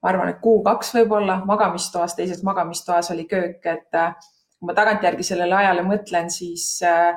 ma 0.03 0.11
arvan, 0.11 0.33
et 0.33 0.41
kuu-kaks 0.43 0.93
võib-olla 0.97 1.39
magamistoas, 1.47 2.15
teises 2.17 2.43
magamistoas 2.43 3.11
oli 3.15 3.27
köök, 3.29 3.63
et 3.63 3.91
kui 3.93 4.67
ma 4.69 4.75
tagantjärgi 4.77 5.25
sellele 5.27 5.55
ajale 5.61 5.85
mõtlen, 5.87 6.31
siis 6.33 6.65
äh, 6.87 7.13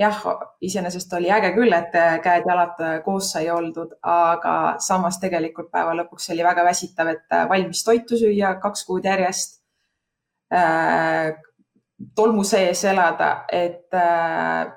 jah, 0.00 0.20
iseenesest 0.64 1.12
oli 1.18 1.30
äge 1.32 1.52
küll, 1.56 1.72
et 1.76 1.92
käed-jalad 2.24 2.80
koos 3.04 3.32
sai 3.34 3.50
oldud, 3.52 3.92
aga 4.02 4.54
samas 4.80 5.20
tegelikult 5.20 5.70
päeva 5.72 5.92
lõpuks 5.98 6.30
oli 6.34 6.44
väga 6.46 6.64
väsitav, 6.64 7.12
et 7.12 7.38
valmis 7.50 7.84
toitu 7.84 8.18
süüa 8.20 8.54
kaks 8.62 8.86
kuud 8.88 9.08
järjest 9.08 9.60
äh,. 10.54 11.36
tolmu 12.16 12.44
sees 12.48 12.80
elada, 12.88 13.44
et 13.52 13.92
äh, 13.92 14.70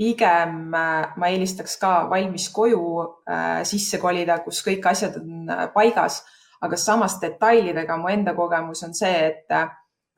pigem 0.00 0.74
äh, 0.74 1.12
ma 1.16 1.28
eelistaks 1.30 1.76
ka 1.78 1.92
valmis 2.10 2.48
koju 2.50 2.82
äh, 3.30 3.60
sisse 3.68 4.00
kolida, 4.02 4.40
kus 4.44 4.62
kõik 4.66 4.86
asjad 4.90 5.20
on 5.20 5.50
äh, 5.52 5.66
paigas, 5.74 6.22
aga 6.64 6.76
samas 6.76 7.18
detailidega 7.22 7.96
mu 8.00 8.08
enda 8.10 8.34
kogemus 8.34 8.82
on 8.86 8.96
see, 8.96 9.12
et 9.28 9.54
äh, 9.54 9.68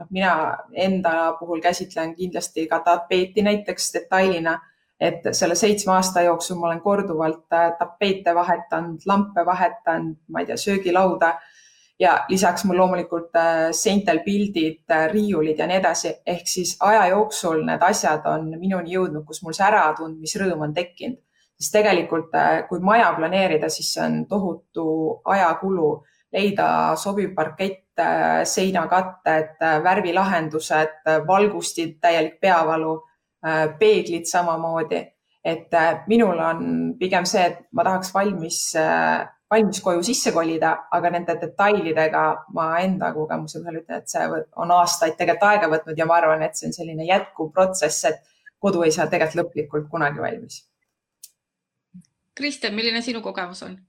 noh, 0.03 0.11
mina 0.11 0.59
enda 0.73 1.33
puhul 1.39 1.61
käsitlen 1.61 2.15
kindlasti 2.17 2.67
ka 2.67 2.81
tapeeti 2.85 3.43
näiteks 3.43 3.93
detailina, 3.95 4.59
et 5.01 5.27
selle 5.33 5.55
seitsme 5.59 5.97
aasta 5.97 6.23
jooksul 6.27 6.59
ma 6.59 6.69
olen 6.69 6.81
korduvalt 6.81 7.53
äh, 7.53 7.73
tapeete 7.79 8.35
vahetanud, 8.35 9.03
lampe 9.07 9.47
vahetanud, 9.47 10.17
ma 10.29 10.43
ei 10.43 10.47
tea, 10.47 10.57
söögilauda 10.57 11.33
ja 12.01 12.15
lisaks 12.29 12.65
mul 12.65 12.79
loomulikult 12.79 13.35
äh, 13.37 13.65
seintel 13.75 14.23
pildid, 14.25 14.85
äh, 14.91 15.09
riiulid 15.11 15.59
ja 15.59 15.67
nii 15.67 15.81
edasi, 15.83 16.15
ehk 16.27 16.47
siis 16.47 16.77
aja 16.81 17.09
jooksul 17.15 17.65
need 17.67 17.83
asjad 17.83 18.27
on 18.31 18.49
minuni 18.61 18.95
jõudnud, 18.95 19.27
kus 19.27 19.43
mul 19.43 19.57
see 19.59 19.67
äratundmisrõõm 19.71 20.69
on 20.69 20.75
tekkinud. 20.75 21.21
sest 21.63 21.77
tegelikult, 21.77 22.33
kui 22.69 22.81
maja 22.83 23.13
planeerida, 23.15 23.69
siis 23.71 23.93
see 23.95 24.03
on 24.03 24.15
tohutu 24.27 24.87
ajakulu 25.31 25.91
leida 26.33 26.97
sobiv 26.97 27.35
parkett, 27.35 27.99
äh, 27.99 28.45
seinakatted, 28.45 29.57
äh, 29.61 29.81
värvilahendused, 29.85 30.95
äh, 31.07 31.27
valgustid, 31.27 31.99
täielik 32.01 32.41
peavalu, 32.41 33.01
peeglid 33.79 34.25
samamoodi. 34.25 35.09
et 35.45 35.71
minul 36.07 36.39
on 36.39 36.95
pigem 36.99 37.25
see, 37.27 37.41
et 37.43 37.57
ma 37.73 37.83
tahaks 37.83 38.13
valmis, 38.15 38.77
valmis 39.51 39.81
koju 39.83 40.03
sisse 40.07 40.31
kolida, 40.33 40.87
aga 40.93 41.11
nende 41.11 41.35
detailidega 41.41 42.45
ma 42.55 42.79
enda 42.79 43.13
kogemuse 43.13 43.59
põhjal 43.59 43.81
ütlen, 43.81 43.99
et 43.99 44.09
see 44.09 44.45
on 44.55 44.71
aastaid 44.71 45.17
tegelikult 45.19 45.49
aega 45.51 45.71
võtnud 45.73 45.99
ja 45.99 46.07
ma 46.07 46.21
arvan, 46.21 46.43
et 46.47 46.55
see 46.55 46.69
on 46.69 46.77
selline 46.79 47.09
jätkuv 47.09 47.51
protsess, 47.51 48.05
et 48.05 48.23
kodu 48.61 48.85
ei 48.87 48.95
saa 48.95 49.09
tegelikult 49.11 49.41
lõplikult 49.43 49.91
kunagi 49.91 50.23
valmis. 50.23 50.63
Kristjan, 52.39 52.79
milline 52.79 53.03
sinu 53.03 53.21
kogemus 53.21 53.67
on? 53.67 53.81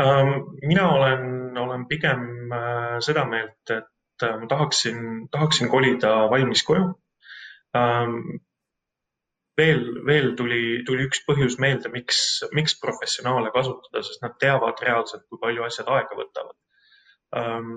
Ähm, 0.00 0.56
mina 0.62 0.90
olen, 0.94 1.58
olen 1.58 1.86
pigem 1.86 2.52
äh, 2.52 3.00
seda 3.04 3.24
meelt, 3.28 3.70
et 3.70 4.24
äh, 4.24 4.38
ma 4.40 4.46
tahaksin, 4.48 5.28
tahaksin 5.30 5.68
kolida 5.68 6.14
valmis 6.32 6.62
koju. 6.64 6.86
Ähm, 7.76 8.16
veel, 9.60 9.84
veel 10.06 10.32
tuli, 10.36 10.62
tuli 10.86 11.04
üks 11.08 11.20
põhjus 11.28 11.58
meelde, 11.60 11.92
miks, 11.92 12.22
miks 12.56 12.78
professionaale 12.80 13.52
kasutada, 13.52 14.02
sest 14.06 14.24
nad 14.24 14.38
teavad 14.40 14.80
reaalselt, 14.80 15.26
kui 15.28 15.40
palju 15.44 15.68
asjad 15.68 15.92
aega 15.92 16.18
võtavad. 16.22 16.56
Ähm, 17.36 17.76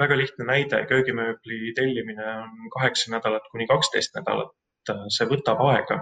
väga 0.00 0.16
lihtne 0.16 0.48
näide, 0.48 0.82
köögimööbli 0.88 1.76
tellimine 1.76 2.32
on 2.46 2.72
kaheksa 2.72 3.12
nädalat 3.12 3.44
kuni 3.52 3.68
kaksteist 3.68 4.16
nädalat. 4.16 4.56
Äh, 4.88 5.06
see 5.12 5.28
võtab 5.28 5.60
aega 5.68 6.00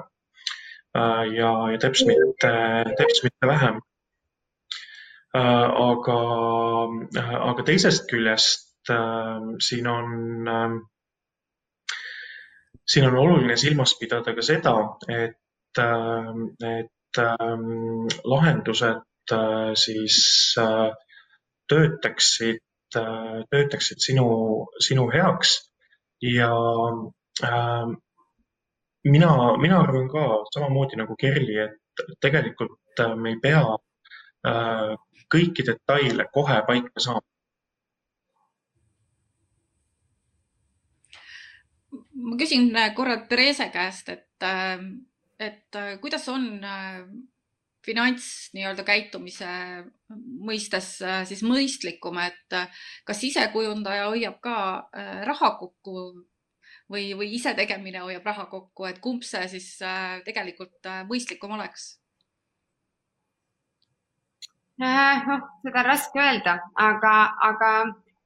ja, 0.91 1.51
ja 1.71 1.79
teps 1.79 2.01
mitte, 2.03 2.51
teps 2.99 3.21
mitte 3.23 3.47
vähem 3.47 3.77
Äh, 3.79 3.90
aga, 5.35 6.19
äh, 7.17 7.35
aga 7.51 7.65
teisest 7.67 8.09
küljest 8.11 8.91
äh, 8.91 9.39
siin 9.63 9.87
on, 9.87 10.81
siin 12.87 13.07
on 13.07 13.19
oluline 13.19 13.57
silmas 13.57 13.95
pidada 14.01 14.35
ka 14.35 14.43
seda, 14.43 14.75
et 15.09 15.37
et 15.79 17.19
lahendused 18.27 19.35
siis 19.79 20.17
töötaksid, 21.71 22.59
töötaksid 22.91 24.03
sinu, 24.03 24.27
sinu 24.83 25.07
heaks. 25.15 25.53
Ja 26.21 26.51
mina, 29.05 29.31
mina 29.63 29.79
arvan 29.79 30.09
ka 30.11 30.25
samamoodi 30.55 30.99
nagu 30.99 31.15
Kerli, 31.21 31.57
et 31.69 32.05
tegelikult 32.21 33.05
me 33.17 33.37
ei 33.37 33.39
pea 33.43 33.63
kõiki 35.31 35.67
detaile 35.67 36.27
kohe 36.35 36.63
paika 36.67 37.03
saama. 37.03 37.27
ma 42.21 42.37
küsin 42.37 42.71
korra 42.95 43.17
Therese 43.29 43.71
käest, 43.73 44.09
et, 44.13 44.45
et 45.41 45.79
kuidas 46.03 46.27
on 46.29 46.61
finants 47.87 48.27
nii-öelda 48.55 48.85
käitumise 48.85 49.51
mõistes 50.45 50.91
siis 51.31 51.43
mõistlikum, 51.47 52.21
et 52.21 52.59
kas 53.09 53.23
sisekujundaja 53.25 54.11
hoiab 54.13 54.37
ka 54.45 54.57
raha 55.27 55.55
kokku 55.63 55.97
või, 56.91 57.15
või 57.17 57.33
ise 57.39 57.55
tegemine 57.57 58.05
hoiab 58.05 58.27
raha 58.27 58.47
kokku, 58.53 58.87
et 58.91 59.01
kumb 59.01 59.25
see 59.27 59.49
siis 59.55 59.73
tegelikult 60.27 60.93
mõistlikum 61.09 61.57
oleks? 61.57 62.00
Äh, 64.81 65.27
noh, 65.29 65.41
seda 65.61 65.83
on 65.83 65.87
raske 65.91 66.21
öelda, 66.25 66.55
aga, 66.81 67.15
aga 67.49 67.71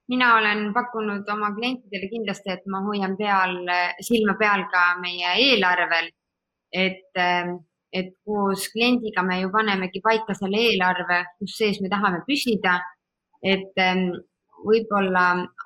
mina 0.07 0.27
olen 0.37 0.69
pakkunud 0.75 1.27
oma 1.33 1.49
klientidele 1.55 2.07
kindlasti, 2.07 2.53
et 2.53 2.67
ma 2.71 2.79
hoian 2.85 3.17
peal, 3.19 3.57
silma 4.07 4.37
peal 4.39 4.63
ka 4.71 4.83
meie 5.01 5.33
eelarvel. 5.47 6.07
et, 6.75 7.11
ähm, 7.19 7.57
et 7.91 8.13
koos 8.25 8.67
kliendiga 8.71 9.21
me 9.23 9.39
ju 9.41 9.49
panemegi 9.51 10.01
paika 10.03 10.33
selle 10.35 10.59
eelarve, 10.59 11.19
kus 11.39 11.57
sees 11.57 11.81
me 11.81 11.89
tahame 11.89 12.21
püsida. 12.27 12.79
et 13.43 13.75
ähm, 13.77 14.05
võib-olla 14.63 15.25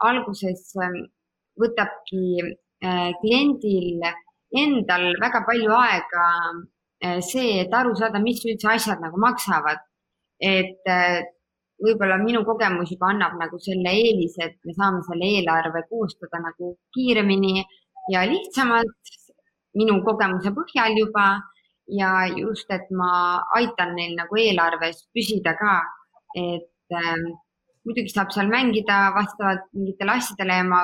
alguses 0.10 0.74
ähm, 0.82 0.98
võtabki 1.62 2.42
äh, 2.42 3.12
kliendil 3.22 4.02
endal 4.64 5.06
väga 5.22 5.44
palju 5.46 5.72
aega 5.84 6.26
äh, 7.06 7.22
see, 7.22 7.62
et 7.62 7.74
aru 7.74 7.94
saada, 7.96 8.20
mis 8.20 8.42
üldse 8.46 8.74
asjad 8.74 9.06
nagu 9.06 9.22
maksavad 9.22 9.86
et 10.40 10.88
äh, 10.88 11.22
võib-olla 11.84 12.18
minu 12.22 12.44
kogemus 12.48 12.92
juba 12.94 13.12
annab 13.14 13.38
nagu 13.40 13.60
selle 13.64 13.92
eelise, 13.96 14.50
et 14.50 14.58
me 14.68 14.76
saame 14.76 15.04
selle 15.08 15.30
eelarve 15.38 15.86
koostada 15.92 16.42
nagu 16.44 16.74
kiiremini 16.96 17.64
ja 18.14 18.26
lihtsamalt 18.28 19.14
minu 19.80 20.00
kogemuse 20.06 20.54
põhjal 20.56 20.98
juba. 21.00 21.30
Ja 21.90 22.28
just, 22.30 22.70
et 22.70 22.86
ma 22.94 23.42
aitan 23.58 23.96
neil 23.98 24.12
nagu 24.14 24.38
eelarves 24.38 25.08
püsida 25.10 25.56
ka, 25.58 25.80
et 26.38 26.94
äh, 26.94 27.24
muidugi 27.82 28.12
saab 28.14 28.30
seal 28.36 28.52
mängida 28.52 28.98
vastavalt 29.16 29.64
mingitele 29.74 30.14
asjadele 30.20 30.60
ja 30.60 30.68
ma, 30.68 30.84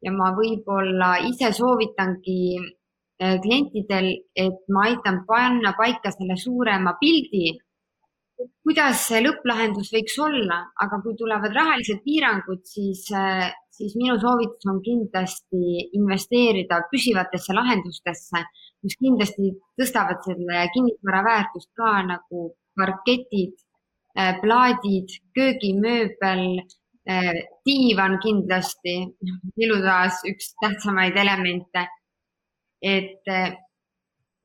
ja 0.00 0.14
ma 0.16 0.30
võib-olla 0.38 1.10
ise 1.28 1.50
soovitangi 1.58 2.38
äh, 2.56 3.36
klientidel, 3.44 4.08
et 4.32 4.64
ma 4.72 4.86
aitan 4.88 5.26
panna 5.28 5.74
paika 5.76 6.14
selle 6.14 6.38
suurema 6.40 6.96
pildi 7.02 7.52
kuidas 8.38 9.02
see 9.08 9.20
lõpplahendus 9.24 9.90
võiks 9.94 10.16
olla, 10.22 10.60
aga 10.82 11.00
kui 11.04 11.16
tulevad 11.18 11.54
rahalised 11.54 12.02
piirangud, 12.06 12.62
siis, 12.66 13.04
äh, 13.14 13.50
siis 13.74 13.94
minu 14.00 14.16
soovitus 14.20 14.70
on 14.70 14.80
kindlasti 14.84 15.88
investeerida 15.98 16.82
püsivatesse 16.90 17.56
lahendustesse, 17.56 18.44
mis 18.84 18.96
kindlasti 19.00 19.52
tõstavad 19.80 20.22
selle 20.26 20.66
kinnisvara 20.74 21.22
väärtust 21.28 21.70
ka 21.78 21.96
nagu 22.08 22.48
parketid, 22.78 23.54
äh, 24.18 24.34
plaadid, 24.42 25.18
köögimööbel, 25.36 26.46
äh, 27.10 27.34
diivan 27.66 28.18
kindlasti, 28.24 28.96
elutoas 29.58 30.24
üks 30.30 30.54
tähtsamaid 30.62 31.16
elemente. 31.16 31.88
et 32.84 33.24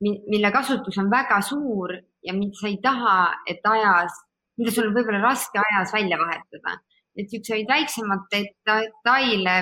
mille 0.00 0.50
kasutus 0.52 0.98
on 0.98 1.10
väga 1.12 1.40
suur 1.44 1.92
ja 2.24 2.34
mida 2.36 2.56
sa 2.56 2.68
ei 2.68 2.78
taha, 2.82 3.16
et 3.46 3.66
ajas, 3.68 4.16
mida 4.58 4.72
sul 4.72 4.88
on 4.88 4.96
võib-olla 4.96 5.20
raske 5.24 5.60
ajas 5.60 5.92
välja 5.94 6.18
vahetada. 6.20 6.78
et 7.16 7.26
niisuguseid 7.26 7.66
väiksemaid 7.68 8.26
detaile, 8.32 9.54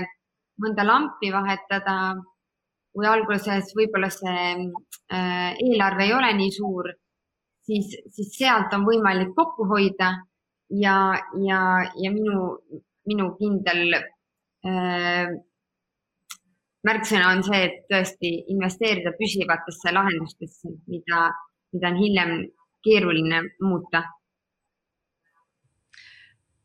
mõnda 0.62 0.84
lampi 0.84 1.30
vahetada, 1.32 1.94
kui 2.92 3.06
alguses 3.06 3.72
võib-olla 3.74 4.10
see 4.12 4.44
äh, 5.12 5.54
eelarve 5.64 6.04
ei 6.04 6.12
ole 6.14 6.32
nii 6.36 6.52
suur, 6.52 6.90
siis, 7.66 7.94
siis 8.14 8.34
sealt 8.36 8.74
on 8.76 8.84
võimalik 8.86 9.32
kokku 9.36 9.66
hoida 9.70 10.12
ja, 10.70 10.98
ja, 11.46 11.60
ja 11.96 12.12
minu, 12.12 12.44
minu 13.08 13.30
kindel 13.40 13.96
äh, 13.96 15.32
märksõna 16.86 17.32
on 17.34 17.42
see, 17.46 17.64
et 17.66 17.80
tõesti 17.90 18.30
investeerida 18.54 19.14
püsivatesse 19.18 19.92
lahendustesse, 19.94 20.76
mida, 20.86 21.26
mida 21.74 21.90
on 21.90 21.98
hiljem 21.98 22.32
keeruline 22.84 23.42
muuta. 23.64 24.04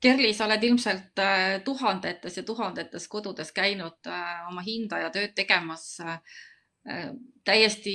Kerli, 0.03 0.33
sa 0.35 0.49
oled 0.49 0.63
ilmselt 0.67 1.19
äh, 1.23 1.61
tuhandetes 1.63 2.37
ja 2.37 2.43
tuhandetes 2.43 3.07
kodudes 3.07 3.53
käinud 3.55 4.09
äh, 4.11 4.41
oma 4.49 4.61
hinda 4.65 4.99
ja 4.99 5.11
tööd 5.13 5.31
tegemas 5.35 5.85
äh, 6.03 6.17
täiesti 7.47 7.93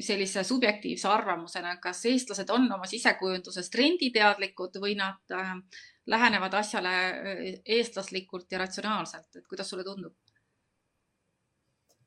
sellise 0.00 0.40
subjektiivse 0.44 1.10
arvamusena, 1.12 1.74
kas 1.76 2.00
eestlased 2.08 2.48
on 2.54 2.64
oma 2.72 2.88
sisekujunduses 2.88 3.68
trenditeadlikud 3.68 4.78
või 4.80 4.94
nad 4.96 5.36
lähenevad 6.08 6.56
asjale 6.56 6.94
eestlaslikult 7.76 8.48
ja 8.56 8.62
ratsionaalselt, 8.64 9.28
et 9.36 9.44
kuidas 9.44 9.68
sulle 9.68 9.84
tundub? 9.84 10.16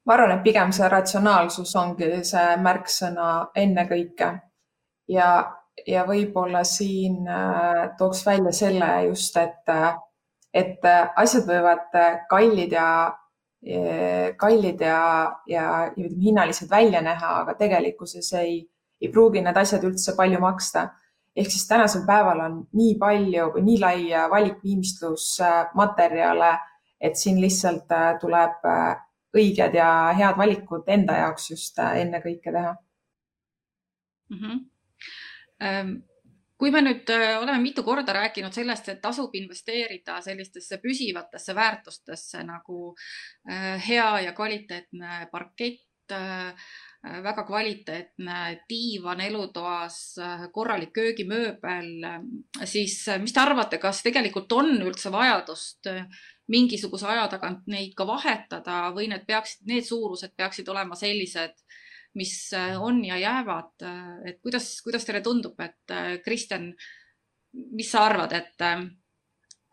Ma 0.05 0.13
arvan, 0.15 0.37
et 0.37 0.43
pigem 0.43 0.71
see 0.75 0.89
ratsionaalsus 0.89 1.75
ongi 1.79 2.09
see 2.27 2.57
märksõna 2.65 3.27
ennekõike 3.55 4.31
ja, 5.13 5.29
ja 5.87 6.05
võib-olla 6.07 6.63
siin 6.67 7.27
äh, 7.29 7.89
tooks 7.97 8.25
välja 8.25 8.51
selle 8.55 8.91
just, 9.07 9.37
et, 9.37 9.71
et 10.53 10.87
asjad 11.15 11.47
võivad 11.49 11.99
kallid 12.29 12.77
ja 12.77 12.87
kallid 14.41 14.81
ja, 14.81 15.01
ja 15.45 15.65
ütleme 15.93 16.23
hinnalised 16.23 16.69
välja 16.69 17.01
näha, 17.05 17.35
aga 17.43 17.53
tegelikkuses 17.59 18.33
ei, 18.39 18.55
ei 19.01 19.09
pruugi 19.13 19.41
need 19.41 19.57
asjad 19.57 19.85
üldse 19.85 20.15
palju 20.17 20.39
maksta. 20.41 20.89
ehk 21.35 21.47
siis 21.47 21.67
tänasel 21.67 22.01
päeval 22.07 22.39
on 22.43 22.55
nii 22.75 22.95
palju 22.99 23.45
või 23.53 23.61
nii 23.63 23.77
lai 23.79 23.99
valik 24.29 24.57
viimistlusmaterjale, 24.63 26.49
et 26.99 27.15
siin 27.15 27.39
lihtsalt 27.41 27.91
äh, 27.95 28.17
tuleb 28.19 28.65
äh, 28.67 28.97
õiged 29.37 29.75
ja 29.75 29.89
head 30.17 30.37
valikud 30.37 30.87
enda 30.91 31.17
jaoks 31.23 31.51
just 31.53 31.79
äh, 31.79 32.01
ennekõike 32.03 32.51
teha 32.51 32.73
mm. 34.31 34.39
-hmm. 34.39 36.01
kui 36.57 36.71
me 36.71 36.81
nüüd 36.81 37.09
äh, 37.09 37.37
oleme 37.41 37.59
mitu 37.59 37.83
korda 37.83 38.13
rääkinud 38.13 38.53
sellest, 38.53 38.89
et 38.89 39.01
tasub 39.01 39.35
investeerida 39.35 40.21
sellistesse 40.21 40.77
püsivatesse 40.83 41.55
väärtustesse 41.55 42.43
nagu 42.43 42.95
äh, 43.49 43.87
hea 43.87 44.19
ja 44.27 44.33
kvaliteetne 44.33 45.27
parkett, 45.31 45.87
väga 47.01 47.43
kvaliteetne 47.47 48.61
diivan 48.69 49.23
elutoas, 49.25 49.95
korralik 50.53 50.91
köögimööbel, 50.93 51.87
siis 52.69 52.99
mis 53.23 53.33
te 53.33 53.41
arvate, 53.41 53.79
kas 53.81 54.03
tegelikult 54.05 54.53
on 54.53 54.75
üldse 54.85 55.09
vajadust 55.09 55.89
mingisuguse 56.51 57.07
aja 57.07 57.27
tagant 57.31 57.67
neid 57.71 57.93
ka 57.97 58.05
vahetada 58.07 58.89
või 58.95 59.09
need 59.11 59.25
peaksid, 59.27 59.63
need 59.69 59.85
suurused 59.87 60.33
peaksid 60.37 60.69
olema 60.71 60.97
sellised, 60.99 61.55
mis 62.19 62.33
äh, 62.57 62.75
on 62.81 63.03
ja 63.05 63.19
jäävad. 63.21 63.75
Äh, 63.87 64.09
et 64.31 64.41
kuidas, 64.43 64.73
kuidas 64.85 65.07
teile 65.07 65.21
tundub, 65.25 65.59
et 65.63 65.95
äh, 65.95 66.17
Kristjan, 66.25 66.71
mis 67.77 67.91
sa 67.91 68.05
arvad, 68.07 68.33
et 68.35 68.65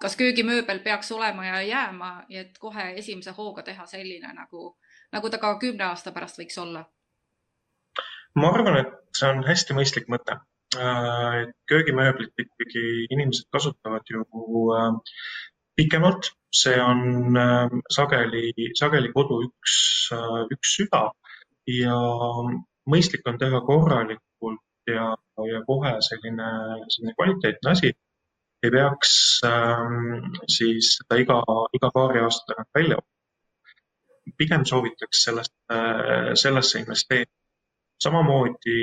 kas 0.03 0.14
köögimööbel 0.19 0.81
peaks 0.83 1.12
olema 1.14 1.47
ja 1.47 1.62
jääma, 1.62 2.12
et 2.31 2.59
kohe 2.59 2.93
esimese 2.99 3.35
hooga 3.37 3.62
teha 3.67 3.87
selline 3.87 4.33
nagu, 4.35 4.73
nagu 5.14 5.31
ta 5.31 5.38
ka 5.43 5.53
kümne 5.62 5.87
aasta 5.87 6.12
pärast 6.14 6.41
võiks 6.43 6.59
olla? 6.59 6.83
Ma 8.37 8.53
arvan, 8.53 8.77
et 8.83 8.95
see 9.17 9.29
on 9.33 9.45
hästi 9.47 9.75
mõistlik 9.75 10.09
mõte. 10.12 10.41
et 10.77 11.55
köögimööblit 11.66 12.35
ikkagi 12.43 13.07
inimesed 13.11 13.47
kasutavad 13.51 14.05
ju 14.12 14.24
pikemalt 15.76 16.29
see 16.53 16.81
on 16.83 17.37
ähm, 17.37 17.81
sageli, 17.91 18.53
sageli 18.74 19.12
kodu 19.12 19.43
üks, 19.47 19.74
äh, 20.16 20.45
üks 20.55 20.74
süda 20.79 21.03
ja 21.68 21.97
mõistlik 22.89 23.26
on 23.29 23.39
teha 23.41 23.61
korralikult 23.66 24.62
ja, 24.89 25.12
ja 25.53 25.62
kohe 25.68 25.97
selline, 26.05 26.49
selline 26.89 27.14
kvaliteetne 27.18 27.74
asi. 27.74 27.93
ei 28.62 28.70
peaks 28.74 29.12
ähm, 29.47 30.33
siis 30.51 30.97
seda 30.99 31.20
iga, 31.22 31.43
iga 31.76 31.93
paari 31.95 32.24
aasta 32.24 32.53
tagant 32.53 32.70
välja. 32.74 32.99
pigem 34.37 34.64
soovitaks 34.64 35.22
sellest, 35.24 35.55
äh, 35.72 36.33
sellesse 36.35 36.81
investeerida. 36.81 37.33
Samamoodi 38.03 38.78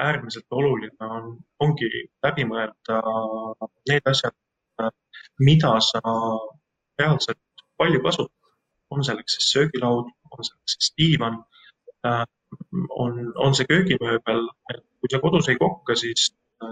äärmiselt 0.00 0.46
oluline 0.50 1.08
on, 1.16 1.36
ongi 1.60 1.88
läbi 2.24 2.44
mõelda 2.48 3.00
need 3.88 4.08
asjad, 4.12 4.36
mida 5.40 5.72
sa 5.80 6.00
reaalselt 7.00 7.64
palju 7.78 8.02
kasutad. 8.02 8.32
on 8.90 9.04
selleks 9.04 9.34
siis 9.34 9.52
söögilaud, 9.52 10.10
on 10.30 10.44
selleks 10.44 10.74
siis 10.74 10.92
diivan, 10.98 11.40
on, 13.04 13.14
on 13.44 13.54
see 13.54 13.66
köögimööbel. 13.70 14.44
kui 15.00 15.10
sa 15.10 15.18
kodus 15.20 15.48
ei 15.48 15.56
kohka, 15.56 15.94
siis, 15.94 16.28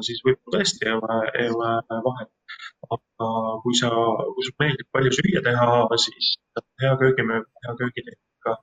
siis 0.06 0.20
võib-olla 0.26 0.58
tõesti 0.58 0.86
ei 0.88 0.94
ole, 0.98 1.18
ei 1.40 1.48
ole 1.54 1.72
vahet. 2.06 2.30
aga 2.96 3.30
kui 3.64 3.74
sa, 3.80 3.90
kui 4.36 4.46
sulle 4.46 4.62
meeldib 4.62 4.88
palju 4.92 5.16
süüa 5.18 5.42
teha, 5.48 5.66
siis 6.06 6.30
hea 6.84 6.94
köögimööbel, 7.02 7.50
hea 7.66 7.76
köögitehnika, 7.82 8.56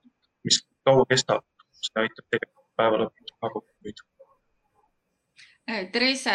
mis 0.47 0.63
kaua 0.87 1.05
kestab, 1.09 1.45
see 1.81 2.05
aitab 2.05 2.25
tegelikult 2.29 2.60
päeva 2.81 3.05
lõpuks 3.05 3.37
hoida 3.45 4.09
Eh, 5.71 5.89
Therese, 5.91 6.31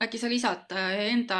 äkki 0.00 0.18
sa 0.18 0.28
lisad 0.30 0.70
eh, 0.72 1.08
enda 1.10 1.38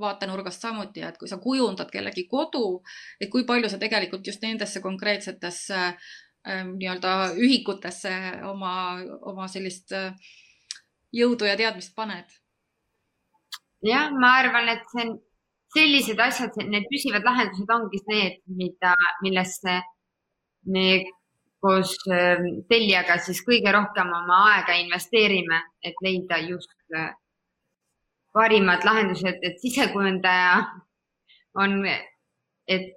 vaatenurgast 0.00 0.64
samuti, 0.66 1.04
et 1.06 1.16
kui 1.16 1.30
sa 1.30 1.38
kujundad 1.40 1.88
kellegi 1.92 2.26
kodu, 2.28 2.82
et 3.20 3.30
kui 3.32 3.46
palju 3.46 3.70
sa 3.70 3.78
tegelikult 3.80 4.26
just 4.26 4.42
nendesse 4.42 4.82
konkreetsetesse 4.84 5.78
äh, 5.78 6.64
nii-öelda 6.66 7.12
ühikutesse 7.40 8.12
oma, 8.50 8.74
oma 9.30 9.46
sellist 9.48 9.94
äh, 9.96 10.10
jõudu 11.14 11.48
ja 11.48 11.54
teadmist 11.60 11.94
paned? 11.96 12.26
jah, 13.84 14.10
ma 14.10 14.34
arvan, 14.42 14.68
et 14.74 14.84
see 14.90 15.06
on 15.06 15.16
sellised 15.76 16.20
asjad, 16.26 16.58
need 16.68 16.90
püsivad 16.90 17.24
lahendused 17.24 17.70
ongi 17.70 18.02
need, 18.10 18.42
mida, 18.60 18.96
millesse 19.22 19.78
me 20.74 20.88
koos 21.64 21.94
ähm, 22.12 22.48
tellijaga 22.68 23.16
siis 23.24 23.40
kõige 23.46 23.72
rohkem 23.72 24.10
oma 24.12 24.40
aega 24.52 24.76
investeerime, 24.82 25.62
et 25.82 25.96
leida 26.04 26.40
just 26.44 26.74
äh, 26.92 27.12
parimad 28.36 28.84
lahendused, 28.84 29.40
et 29.42 29.60
sisekujundaja 29.62 30.58
on, 31.62 31.78
et 32.68 32.90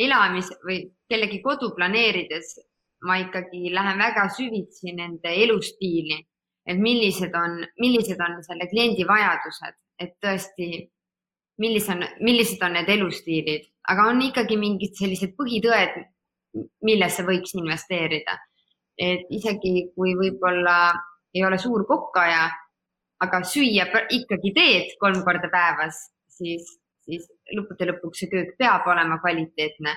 elamis 0.00 0.48
või 0.64 0.78
kellegi 1.10 1.42
kodu 1.44 1.74
planeerides 1.76 2.54
ma 3.04 3.18
ikkagi 3.20 3.72
lähen 3.74 4.00
väga 4.00 4.28
süvitsi 4.32 4.94
nende 4.96 5.32
elustiili, 5.44 6.22
et 6.66 6.80
millised 6.80 7.34
on, 7.36 7.60
millised 7.80 8.20
on 8.24 8.40
selle 8.46 8.68
kliendi 8.70 9.04
vajadused, 9.08 9.76
et 10.00 10.14
tõesti, 10.24 10.86
millised 11.60 11.92
on, 11.94 12.06
millised 12.24 12.64
on 12.64 12.78
need 12.78 12.90
elustiilid, 12.96 13.68
aga 13.92 14.08
on 14.12 14.22
ikkagi 14.24 14.56
mingid 14.60 14.96
sellised 14.98 15.36
põhitõed, 15.36 16.00
millesse 16.86 17.24
võiks 17.26 17.54
investeerida. 17.58 18.38
et 18.98 19.26
isegi 19.30 19.90
kui 19.96 20.12
võib-olla 20.14 20.92
ei 21.34 21.42
ole 21.44 21.58
suur 21.58 21.82
kokkaja, 21.86 22.44
aga 23.24 23.40
süüa 23.42 23.88
ikkagi 24.14 24.52
teed 24.54 24.92
kolm 25.00 25.24
korda 25.26 25.50
päevas, 25.50 25.98
siis, 26.30 26.68
siis 27.02 27.26
lõppude 27.56 27.88
lõpuks 27.90 28.22
see 28.22 28.30
köök 28.30 28.54
peab 28.58 28.86
olema 28.86 29.18
kvaliteetne 29.18 29.96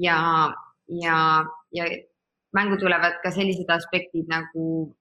ja, 0.00 0.18
ja, 0.88 1.16
ja 1.72 1.88
mängu 2.56 2.78
tulevad 2.80 3.20
ka 3.22 3.32
sellised 3.34 3.70
aspektid 3.70 4.28
nagu 4.30 4.94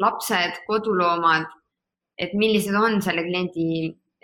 lapsed, 0.00 0.62
koduloomad, 0.66 1.48
et 2.18 2.32
millised 2.34 2.76
on 2.76 3.00
selle 3.04 3.26
kliendi 3.26 3.66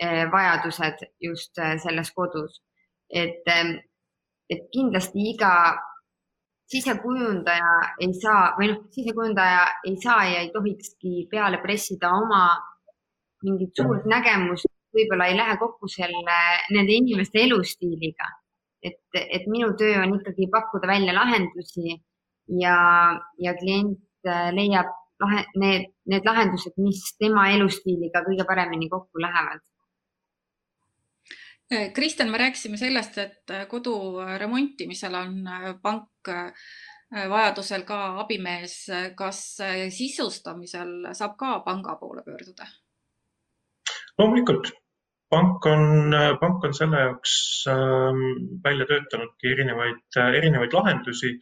eh, 0.01 0.23
vajadused 0.31 1.05
just 1.21 1.57
eh, 1.61 1.75
selles 1.81 2.11
kodus. 2.15 2.61
et, 3.09 3.45
eh, 3.47 3.77
et 4.49 4.65
kindlasti 4.73 5.29
iga 5.31 5.51
sisekujundaja 6.71 7.75
ei 8.03 8.13
saa 8.21 8.55
või 8.57 8.71
noh, 8.71 8.81
sisekujundaja 8.95 9.61
ei 9.87 9.95
saa 10.03 10.23
ja 10.27 10.41
ei 10.43 10.49
tohikski 10.53 11.27
peale 11.31 11.61
pressida 11.63 12.11
oma 12.11 12.41
mingit 13.45 13.77
suurt 13.77 14.07
nägemust, 14.09 14.67
võib-olla 14.95 15.29
ei 15.29 15.37
lähe 15.37 15.55
kokku 15.61 15.87
selle, 15.91 16.39
nende 16.73 16.93
inimeste 16.93 17.43
elustiiliga. 17.45 18.27
et, 18.83 18.99
et 19.13 19.47
minu 19.49 19.71
töö 19.77 20.03
on 20.03 20.19
ikkagi 20.19 20.47
pakkuda 20.53 20.87
välja 20.87 21.13
lahendusi 21.15 21.95
ja, 22.61 22.75
ja 23.41 23.53
klient 23.57 24.27
äh, 24.27 24.51
leiab 24.53 24.91
lahe, 25.23 25.45
need, 25.57 25.89
need 26.05 26.27
lahendused, 26.29 26.75
mis 26.77 27.01
tema 27.19 27.49
elustiiliga 27.55 28.21
kõige 28.27 28.45
paremini 28.47 28.89
kokku 28.89 29.21
lähevad 29.23 29.63
Kristjan, 31.93 32.31
me 32.31 32.39
rääkisime 32.39 32.77
sellest, 32.79 33.17
et 33.19 33.51
eh, 33.51 33.65
kodu 33.67 33.93
remontimisel 34.39 35.15
on 35.19 35.41
pank 35.81 36.31
vajadusel 37.07 37.83
ka 37.87 37.97
abimees. 38.21 38.75
kas 39.15 39.39
sisustamisel 39.95 41.13
saab 41.15 41.37
ka 41.39 41.59
panga 41.65 41.95
poole 41.99 42.23
pöörduda? 42.23 42.67
loomulikult, 44.17 44.71
pank 45.29 45.65
on, 45.65 46.13
pank 46.39 46.63
on 46.63 46.73
selle 46.73 46.99
jaoks 47.03 47.35
ähm, 47.71 48.23
välja 48.63 48.87
töötanudki 48.89 49.51
erinevaid, 49.53 50.03
erinevaid 50.39 50.73
lahendusi 50.73 51.35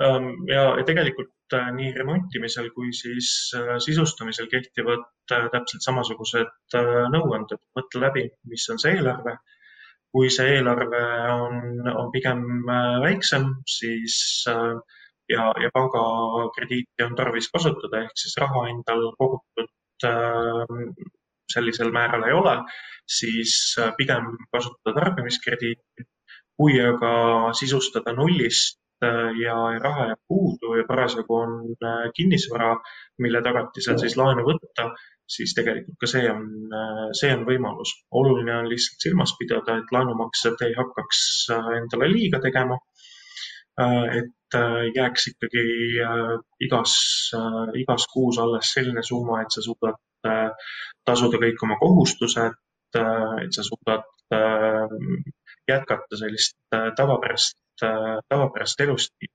ja, 0.00 0.62
ja 0.78 0.84
tegelikult 0.88 1.56
nii 1.76 1.90
remontimisel 1.92 2.70
kui 2.72 2.94
siis 2.96 3.52
sisustamisel 3.84 4.48
kehtivad 4.48 5.04
täpselt 5.28 5.84
samasugused 5.84 6.76
nõuanded. 7.12 7.60
mõtle 7.76 8.06
läbi, 8.06 8.22
mis 8.48 8.64
on 8.72 8.80
see 8.80 8.94
eelarve 8.96 9.36
kui 10.12 10.28
see 10.32 10.56
eelarve 10.58 11.00
on, 11.32 11.54
on 11.88 12.10
pigem 12.12 12.42
äh, 12.68 12.98
väiksem, 13.04 13.48
siis 13.76 14.16
äh, 14.52 14.76
ja, 15.32 15.48
ja 15.64 15.70
pangakrediiti 15.74 17.06
on 17.06 17.16
tarvis 17.16 17.48
kasutada, 17.54 18.04
ehk 18.04 18.20
siis 18.20 18.36
raha 18.42 18.66
endal 18.74 19.06
kogutud 19.16 20.08
äh, 20.08 20.76
sellisel 21.52 21.92
määral 21.96 22.28
ei 22.28 22.36
ole, 22.36 22.58
siis 23.18 23.54
pigem 23.96 24.34
kasutada 24.52 25.00
tarbimiskrediiti. 25.00 26.08
kui 26.60 26.74
aga 26.84 27.10
sisustada 27.56 28.12
nullist 28.12 28.76
ja 29.42 29.54
raha 29.82 30.06
jääb 30.12 30.20
puudu 30.28 30.76
ja 30.78 30.84
parasjagu 30.88 31.34
on 31.34 31.56
kinnisvara, 32.16 32.76
mille 33.18 33.42
tagatisel 33.42 33.98
siis 33.98 34.16
laenu 34.16 34.44
võtta, 34.46 34.92
siis 35.36 35.54
tegelikult 35.56 35.98
ka 36.00 36.08
see 36.10 36.28
on, 36.30 36.44
see 37.18 37.32
on 37.34 37.44
võimalus. 37.48 37.94
oluline 38.20 38.54
on 38.60 38.68
lihtsalt 38.70 39.06
silmas 39.06 39.34
pidada, 39.38 39.78
et 39.80 39.92
laenumaksed 39.94 40.64
ei 40.66 40.74
hakkaks 40.76 41.22
äh, 41.56 41.70
endale 41.80 42.10
liiga 42.12 42.40
tegema. 42.42 42.78
Äh, 43.80 44.18
et 44.20 44.58
äh, 44.58 44.78
jääks 44.96 45.30
ikkagi 45.32 45.66
igas, 46.66 46.96
igas 47.84 48.08
kuus 48.12 48.40
alles 48.42 48.72
selline 48.76 49.04
summa, 49.06 49.42
et 49.42 49.54
sa 49.54 49.64
suudad 49.64 50.00
tasuda 51.08 51.38
kõik 51.42 51.62
oma 51.66 51.74
kohustused, 51.80 52.58
et 52.94 53.56
sa 53.56 53.62
suudad 53.66 54.04
jätkata 55.66 56.18
sellist 56.20 56.54
tavapärast, 56.70 57.56
tavapärast 57.80 58.80
elustiili. 58.80 59.34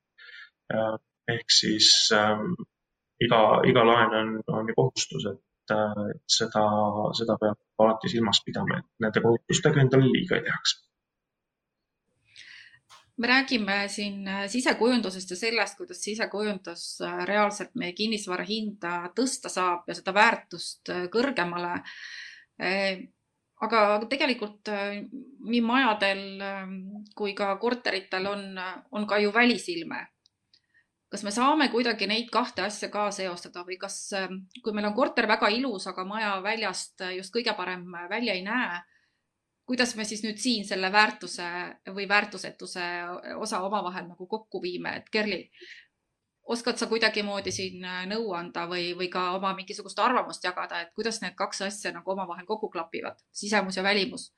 ehk 1.27 1.51
siis 1.51 2.09
ähm, 2.15 2.53
iga, 3.23 3.61
iga 3.67 3.83
laen 3.87 4.15
on, 4.19 4.33
on 4.47 4.67
ju 4.69 4.75
kohustus, 4.75 5.25
et 5.31 5.41
et 5.67 6.21
seda, 6.31 6.63
seda 7.19 7.35
peab 7.41 7.83
alati 7.83 8.09
silmas 8.11 8.39
pidama, 8.45 8.77
et 8.79 9.03
nende 9.03 9.23
kohutustega 9.23 9.81
endale 9.81 10.07
liiga 10.13 10.37
ei 10.37 10.45
tehaks 10.45 10.77
me 13.17 13.27
räägime 13.27 13.87
siin 13.89 14.29
sisekujundusest 14.47 15.29
ja 15.29 15.35
sellest, 15.35 15.77
kuidas 15.77 16.03
sisekujundus 16.03 16.99
reaalselt 17.25 17.73
meie 17.75 17.95
kinnisvara 17.97 18.45
hinda 18.45 19.09
tõsta 19.17 19.49
saab 19.49 19.89
ja 19.89 19.95
seda 19.97 20.13
väärtust 20.13 20.91
kõrgemale. 21.13 21.79
Aga 23.65 23.79
tegelikult 24.09 24.69
nii 25.49 25.61
majadel 25.65 26.21
kui 27.17 27.33
ka 27.33 27.55
korteritel 27.57 28.27
on, 28.29 28.43
on 28.91 29.07
ka 29.09 29.17
ju 29.17 29.31
välisilme. 29.33 30.03
Kas 31.07 31.23
me 31.23 31.31
saame 31.31 31.69
kuidagi 31.71 32.07
neid 32.07 32.27
kahte 32.29 32.65
asja 32.65 32.89
ka 32.91 33.05
seostada 33.15 33.63
või 33.63 33.77
kas, 33.79 33.95
ähm, 34.17 34.41
kui 34.63 34.75
meil 34.75 34.89
on 34.89 34.95
korter 34.95 35.27
väga 35.29 35.47
ilus, 35.55 35.87
aga 35.87 36.03
maja 36.03 36.33
väljast 36.43 37.05
just 37.15 37.31
kõige 37.33 37.53
parem 37.55 37.85
välja 38.11 38.35
ei 38.35 38.43
näe, 38.43 38.81
kuidas 39.67 39.95
me 39.95 40.03
siis 40.07 40.23
nüüd 40.23 40.39
siin 40.39 40.67
selle 40.67 40.91
väärtuse 40.91 41.47
või 41.95 42.07
väärtusetuse 42.07 42.83
osa 43.35 43.61
omavahel 43.63 44.07
nagu 44.07 44.27
kokku 44.27 44.61
viime, 44.63 44.97
et 44.99 45.09
Kerli, 45.11 45.39
oskad 46.47 46.79
sa 46.79 46.87
kuidagimoodi 46.87 47.51
siin 47.51 47.83
äh, 47.85 48.03
nõu 48.09 48.31
anda 48.37 48.65
või, 48.71 48.91
või 48.97 49.09
ka 49.11 49.31
oma 49.35 49.53
mingisugust 49.57 49.99
arvamust 49.99 50.43
jagada, 50.43 50.81
et 50.81 50.93
kuidas 50.95 51.21
need 51.21 51.35
kaks 51.35 51.61
asja 51.67 51.91
nagu 51.95 52.11
omavahel 52.11 52.45
kokku 52.47 52.69
klapivad, 52.73 53.19
sisemus 53.31 53.77
ja 53.77 53.83
välimus? 53.83 54.31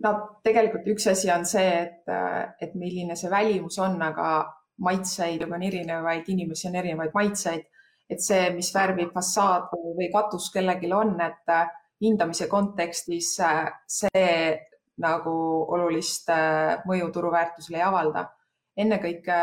no 0.00 0.14
tegelikult 0.44 0.88
üks 0.88 1.10
asi 1.12 1.28
on 1.32 1.44
see, 1.48 1.68
et, 1.82 2.08
et 2.64 2.74
milline 2.74 3.16
see 3.16 3.30
välimus 3.30 3.76
on, 3.84 3.98
aga 4.02 4.30
maitseid 4.80 5.44
on 5.44 5.62
erinevaid, 5.62 6.28
inimesi 6.32 6.68
on 6.70 6.80
erinevaid 6.80 7.12
maitseid. 7.14 7.66
et 8.10 8.22
see, 8.24 8.48
mis 8.50 8.72
värvi 8.74 9.04
fassaad 9.14 9.68
või 9.76 10.08
katus 10.10 10.48
kellelgi 10.50 10.88
on, 10.92 11.12
et 11.22 11.52
hindamise 12.02 12.48
kontekstis 12.50 13.36
see 13.86 14.32
nagu 15.00 15.34
olulist 15.76 16.32
mõju 16.88 17.10
turuväärtusele 17.12 17.78
ei 17.78 17.84
avalda. 17.84 18.24
ennekõike, 18.76 19.36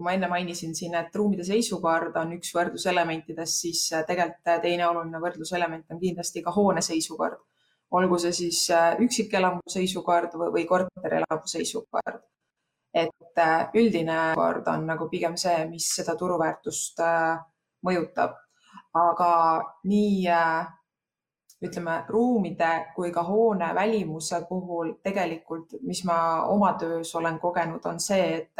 kui 0.00 0.06
ma 0.06 0.14
enne 0.16 0.28
mainisin 0.32 0.72
siin, 0.72 0.94
et 0.96 1.16
ruumide 1.16 1.44
seisukaard 1.44 2.14
on 2.16 2.30
üks 2.38 2.54
võrdluselementidest, 2.56 3.56
siis 3.66 3.80
tegelikult 4.08 4.62
teine 4.62 4.86
oluline 4.88 5.18
võrdluselement 5.20 5.92
on 5.92 5.98
kindlasti 6.00 6.40
ka 6.40 6.54
hoone 6.56 6.80
seisukaard. 6.80 7.36
olgu 7.98 8.16
see 8.22 8.32
siis 8.32 8.60
üksikelamu 9.04 9.60
seisukaard 9.68 10.36
või 10.40 10.64
korterelamu 10.64 11.44
seisukaard. 11.52 12.22
et 12.94 13.42
üldine 13.74 14.32
kord 14.34 14.68
on 14.72 14.86
nagu 14.86 15.08
pigem 15.10 15.36
see, 15.36 15.66
mis 15.68 15.88
seda 15.96 16.14
turuväärtust 16.16 17.02
mõjutab. 17.84 18.38
aga 18.94 19.32
nii 19.84 20.30
ütleme, 21.60 22.04
ruumide 22.08 22.70
kui 22.94 23.12
ka 23.12 23.22
hoone 23.22 23.74
välimuse 23.74 24.46
puhul 24.48 24.94
tegelikult, 25.02 25.76
mis 25.82 26.04
ma 26.04 26.46
oma 26.46 26.72
töös 26.80 27.14
olen 27.14 27.38
kogenud, 27.38 27.84
on 27.84 28.00
see, 28.00 28.40
et 28.40 28.56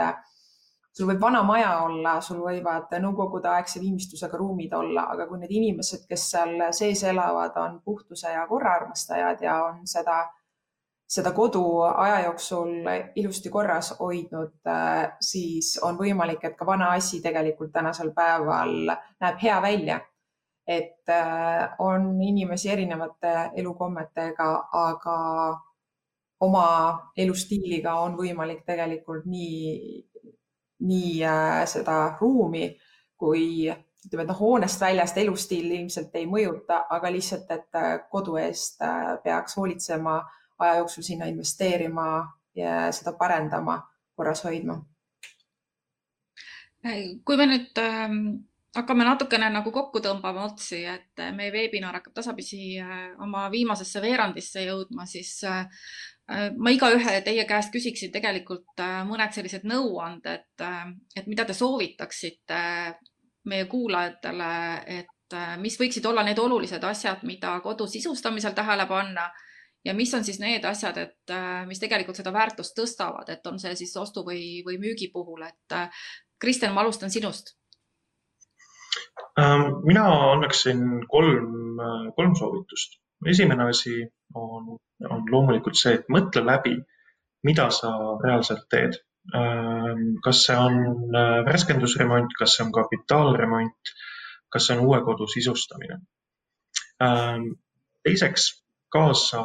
sul 0.97 1.07
võib 1.11 1.20
vana 1.22 1.43
maja 1.47 1.70
olla, 1.84 2.16
sul 2.24 2.41
võivad 2.43 2.91
nõukogudeaegse 3.03 3.80
viimistlusega 3.82 4.38
ruumid 4.41 4.74
olla, 4.74 5.07
aga 5.14 5.28
kui 5.28 5.38
need 5.38 5.55
inimesed, 5.55 6.07
kes 6.11 6.26
seal 6.32 6.66
sees 6.76 7.05
elavad, 7.07 7.57
on 7.62 7.80
puhtuse 7.84 8.32
ja 8.34 8.47
korra 8.51 8.74
armastajad 8.80 9.43
ja 9.45 9.57
on 9.68 9.86
seda, 9.86 10.24
seda 11.11 11.32
kodu 11.36 11.64
aja 11.88 12.24
jooksul 12.26 12.74
ilusti 13.22 13.51
korras 13.51 13.95
hoidnud, 14.01 14.59
siis 15.22 15.76
on 15.86 15.99
võimalik, 15.99 16.45
et 16.45 16.59
ka 16.59 16.66
vana 16.66 16.93
asi 16.99 17.22
tegelikult 17.22 17.72
tänasel 17.72 18.12
päeval 18.16 18.95
näeb 18.95 19.43
hea 19.43 19.62
välja. 19.62 20.01
Et 20.70 21.11
on 21.82 22.12
inimesi 22.22 22.68
erinevate 22.70 23.30
elukommetega, 23.59 24.51
aga 24.78 25.16
oma 26.47 26.66
elustiiliga 27.16 27.97
on 28.05 28.14
võimalik 28.18 28.62
tegelikult 28.68 29.26
nii, 29.26 30.05
nii 30.81 31.22
äh, 31.24 31.62
seda 31.68 32.16
ruumi 32.20 32.70
kui 33.20 33.68
ütleme, 33.68 34.24
et 34.24 34.31
noh, 34.31 34.39
hoonest 34.41 34.81
väljast 34.81 35.18
elustiil 35.20 35.72
ilmselt 35.76 36.14
ei 36.16 36.26
mõjuta, 36.26 36.85
aga 36.91 37.11
lihtsalt, 37.12 37.51
et 37.53 37.78
äh, 37.78 37.91
kodu 38.11 38.39
eest 38.41 38.81
peaks 39.24 39.57
hoolitsema, 39.61 40.20
aja 40.61 40.78
jooksul 40.81 41.05
sinna 41.05 41.28
investeerima 41.28 42.07
ja 42.57 42.87
seda 42.93 43.12
parendama, 43.18 43.81
korras 44.16 44.45
hoidma. 44.45 44.81
kui 47.24 47.37
me 47.37 47.47
nüüd 47.47 47.76
ähm, 47.81 48.20
hakkame 48.76 49.05
natukene 49.05 49.49
nagu 49.51 49.72
kokku 49.74 50.03
tõmbama 50.05 50.45
otsi, 50.47 50.85
et 50.87 51.22
meie 51.35 51.51
veebinar 51.55 51.99
hakkab 51.99 52.14
tasapisi 52.20 52.78
äh, 52.83 53.11
oma 53.22 53.49
viimasesse 53.53 54.03
veerandisse 54.03 54.64
jõudma, 54.66 55.07
siis 55.11 55.33
äh, 55.49 55.64
äh, 55.64 56.20
ma 56.31 56.70
igaühe 56.70 57.20
teie 57.26 57.45
käest 57.49 57.72
küsiksin 57.74 58.12
tegelikult 58.14 58.83
mõned 59.09 59.35
sellised 59.35 59.64
nõuanded, 59.66 60.62
et 61.16 61.26
mida 61.26 61.45
te 61.45 61.57
soovitaksite 61.59 62.61
meie 63.51 63.66
kuulajatele, 63.66 64.51
et 65.01 65.39
mis 65.59 65.78
võiksid 65.81 66.07
olla 66.07 66.22
need 66.26 66.39
olulised 66.39 66.85
asjad, 66.87 67.24
mida 67.26 67.57
kodu 67.64 67.89
sisustamisel 67.91 68.55
tähele 68.55 68.87
panna 68.87 69.26
ja 69.85 69.95
mis 69.95 70.14
on 70.14 70.22
siis 70.24 70.39
need 70.39 70.64
asjad, 70.70 70.99
et 71.03 71.35
mis 71.66 71.83
tegelikult 71.83 72.22
seda 72.22 72.31
väärtust 72.35 72.78
tõstavad, 72.78 73.26
et 73.35 73.47
on 73.51 73.59
see 73.59 73.74
siis 73.83 73.97
ostu 73.99 74.22
või, 74.26 74.61
või 74.66 74.78
müügi 74.78 75.11
puhul, 75.12 75.43
et 75.49 75.78
Kristjan, 76.41 76.74
ma 76.74 76.85
alustan 76.87 77.11
sinust 77.11 77.57
Ähm, 79.39 79.87
mina 79.87 80.05
annaksin 80.33 81.07
kolm, 81.09 81.78
äh, 81.78 82.12
kolm 82.16 82.35
soovitust. 82.35 82.99
Esimene 83.27 83.68
asi 83.68 83.95
on, 84.35 84.77
on 85.11 85.25
loomulikult 85.31 85.79
see, 85.79 85.99
et 85.99 86.09
mõtle 86.12 86.45
läbi, 86.47 86.77
mida 87.47 87.68
sa 87.75 87.93
reaalselt 88.25 88.66
teed. 88.73 89.01
Ähm, 89.37 90.16
kas 90.25 90.45
see 90.47 90.57
on 90.57 90.79
äh, 91.16 91.41
värskendusremont, 91.47 92.33
kas 92.39 92.57
see 92.57 92.64
on 92.64 92.73
kapitaalremont, 92.73 93.93
kas 94.53 94.66
see 94.66 94.77
on 94.77 94.87
uue 94.87 95.03
kodu 95.05 95.29
sisustamine. 95.29 96.01
Ähm, 97.05 97.51
teiseks, 98.05 98.49
kaasa, 98.93 99.45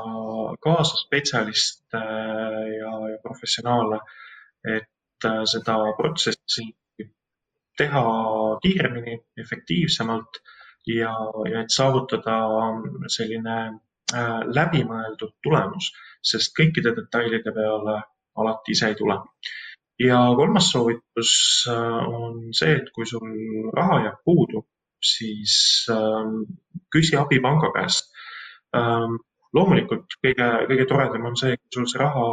kaasa 0.63 0.97
spetsialiste 1.03 1.99
ja, 1.99 2.93
ja 3.11 3.19
professionaale, 3.23 3.99
et 4.77 5.27
äh, 5.27 5.43
seda 5.51 5.77
protsessi 5.99 6.71
teha 7.77 8.03
kiiremini, 8.63 9.17
efektiivsemalt 9.43 10.39
ja, 10.87 11.13
ja 11.51 11.61
et 11.63 11.73
saavutada 11.73 12.37
selline 13.11 13.57
äh, 14.13 14.41
läbimõeldud 14.57 15.35
tulemus, 15.43 15.91
sest 16.21 16.53
kõikide 16.57 16.95
detailide 16.97 17.53
peale 17.55 17.99
alati 18.35 18.75
ise 18.75 18.91
ei 18.91 18.97
tule. 18.99 19.19
ja 19.99 20.17
kolmas 20.37 20.71
soovitus 20.71 21.33
äh, 21.71 21.99
on 22.19 22.53
see, 22.53 22.75
et 22.75 22.89
kui 22.95 23.05
sul 23.07 23.27
raha 23.73 24.01
jääb 24.05 24.21
puudu, 24.25 24.65
siis 25.01 25.85
äh, 25.91 26.33
küsi 26.91 27.17
abi 27.17 27.39
panga 27.41 27.71
käest 27.75 28.11
ähm, 28.75 29.19
loomulikult 29.53 30.17
kõige, 30.23 30.47
kõige 30.69 30.85
toredam 30.89 31.29
on 31.29 31.37
see, 31.39 31.55
kui 31.57 31.77
sul 31.77 31.87
see 31.91 32.01
raha, 32.01 32.25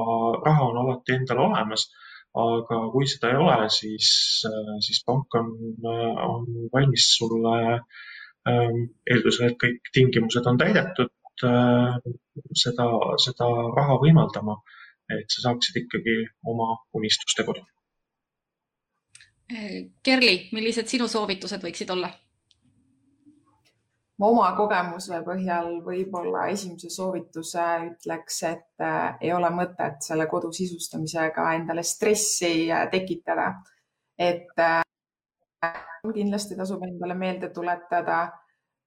raha 0.45 0.71
on 0.71 0.81
alati 0.85 1.21
endal 1.21 1.45
olemas 1.49 1.87
aga 2.33 2.79
kui 2.93 3.07
seda 3.07 3.29
ei 3.29 3.37
ole, 3.37 3.57
siis, 3.69 4.09
siis 4.81 5.03
pank 5.05 5.35
on, 5.37 5.51
on 5.85 6.47
valmis 6.73 7.11
sulle 7.19 7.57
ähm, 7.75 7.83
eeldusel, 8.47 9.53
et 9.53 9.59
kõik 9.61 9.93
tingimused 9.95 10.47
on 10.51 10.59
täidetud, 10.59 11.13
äh, 11.47 11.99
seda, 12.59 12.89
seda 13.23 13.51
raha 13.77 13.99
võimaldama, 14.03 14.59
et 15.13 15.31
sa 15.31 15.49
saaksid 15.49 15.85
ikkagi 15.85 16.17
oma 16.49 16.73
unistuste 16.99 17.47
kodu. 17.47 17.65
Kerli, 20.03 20.37
millised 20.57 20.89
sinu 20.89 21.09
soovitused 21.11 21.63
võiksid 21.65 21.91
olla? 21.93 22.13
ma 24.23 24.29
oma 24.31 24.49
kogemuse 24.55 25.19
põhjal 25.27 25.81
võib-olla 25.83 26.45
esimese 26.53 26.93
soovituse 26.95 27.65
ütleks, 27.89 28.37
et 28.47 28.85
äh, 28.85 29.17
ei 29.25 29.33
ole 29.35 29.51
mõtet 29.51 30.05
selle 30.07 30.29
kodu 30.31 30.53
sisustamisega 30.55 31.49
endale 31.57 31.83
stressi 31.83 32.71
äh, 32.71 32.85
tekitada. 32.93 33.49
et 34.19 34.63
äh, 34.63 34.83
kindlasti 36.11 36.57
tasub 36.59 36.83
endale 36.83 37.15
meelde 37.15 37.53
tuletada 37.55 38.19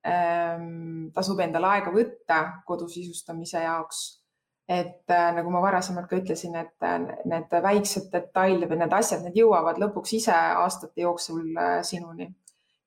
ähm,, 0.05 1.07
tasub 1.16 1.39
endale 1.39 1.70
aega 1.78 1.93
võtta 1.95 2.39
kodu 2.68 2.89
sisustamise 2.91 3.63
jaoks. 3.63 4.22
et 4.68 5.05
nagu 5.07 5.51
ma 5.53 5.61
varasemalt 5.61 6.09
ka 6.09 6.18
ütlesin, 6.18 6.55
et 6.57 6.86
need 7.30 7.51
väiksed 7.63 8.09
detailid 8.11 8.66
või 8.70 8.80
need 8.82 8.93
asjad, 8.97 9.22
need 9.22 9.38
jõuavad 9.38 9.78
lõpuks 9.78 10.16
ise 10.18 10.34
aastate 10.34 11.05
jooksul 11.05 11.53
sinuni 11.86 12.32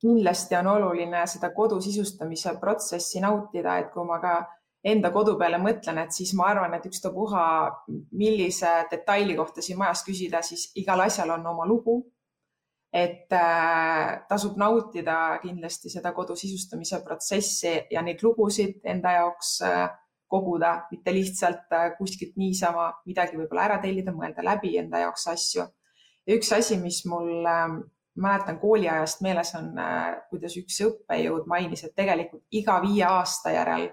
kindlasti 0.01 0.57
on 0.57 0.66
oluline 0.66 1.24
seda 1.26 1.51
kodu 1.55 1.81
sisustamise 1.83 2.55
protsessi 2.61 3.20
nautida, 3.20 3.79
et 3.79 3.91
kui 3.95 4.07
ma 4.07 4.20
ka 4.22 4.35
enda 4.87 5.11
kodu 5.14 5.35
peale 5.39 5.59
mõtlen, 5.62 5.99
et 6.05 6.14
siis 6.14 6.33
ma 6.39 6.53
arvan, 6.53 6.76
et 6.76 6.87
ükstapuha, 6.87 7.45
millise 8.18 8.74
detaili 8.93 9.37
kohta 9.39 9.64
siin 9.64 9.79
majas 9.81 10.05
küsida, 10.07 10.43
siis 10.47 10.68
igal 10.79 11.03
asjal 11.07 11.35
on 11.35 11.47
oma 11.55 11.66
lugu. 11.66 12.01
Et 12.93 13.32
äh, 13.36 14.20
tasub 14.28 14.57
nautida 14.57 15.39
kindlasti 15.43 15.91
seda 15.93 16.14
kodu 16.16 16.36
sisustamise 16.36 17.03
protsessi 17.05 17.74
ja 17.91 18.03
neid 18.03 18.22
lugusid 18.24 18.80
enda 18.84 19.12
jaoks 19.18 19.59
äh, 19.66 19.89
koguda, 20.28 20.74
mitte 20.91 21.12
lihtsalt 21.12 21.72
äh, 21.72 21.91
kuskilt 21.99 22.36
niisama 22.41 22.91
midagi 23.07 23.36
võib-olla 23.36 23.68
ära 23.68 23.78
tellida, 23.82 24.12
mõelda 24.16 24.45
läbi 24.45 24.76
enda 24.80 25.05
jaoks 25.05 25.28
asju. 25.34 25.68
ja 26.26 26.36
üks 26.36 26.53
asi, 26.57 26.80
mis 26.80 27.05
mul 27.09 27.45
äh, 27.45 27.78
mäletan 28.18 28.59
kooliajast 28.61 29.20
meeles 29.20 29.55
on, 29.55 29.70
äh, 29.78 30.16
kuidas 30.30 30.57
üks 30.61 30.80
õppejõud 30.84 31.49
mainis, 31.51 31.84
et 31.84 31.95
tegelikult 31.97 32.45
iga 32.51 32.80
viie 32.82 33.05
aasta 33.07 33.53
järel 33.55 33.89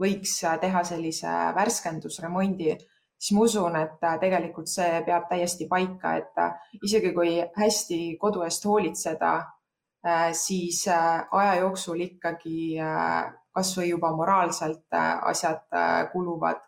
võiks 0.00 0.38
äh, 0.44 0.58
teha 0.60 0.82
sellise 0.84 1.32
värskendusremondi, 1.56 2.76
siis 3.18 3.36
ma 3.36 3.44
usun, 3.46 3.76
et 3.80 4.04
äh, 4.04 4.18
tegelikult 4.22 4.70
see 4.70 5.02
peab 5.06 5.28
täiesti 5.30 5.68
paika, 5.70 6.16
et 6.20 6.82
isegi 6.82 7.12
kui 7.16 7.38
hästi 7.56 8.00
kodu 8.20 8.44
eest 8.46 8.64
hoolitseda, 8.64 9.36
siis 10.38 10.84
aja 10.86 11.54
jooksul 11.58 11.98
ikkagi 12.04 12.76
kasvõi 13.56 13.88
juba 13.88 14.12
moraalselt 14.14 14.94
asjad 14.94 15.64
kuluvad 16.12 16.60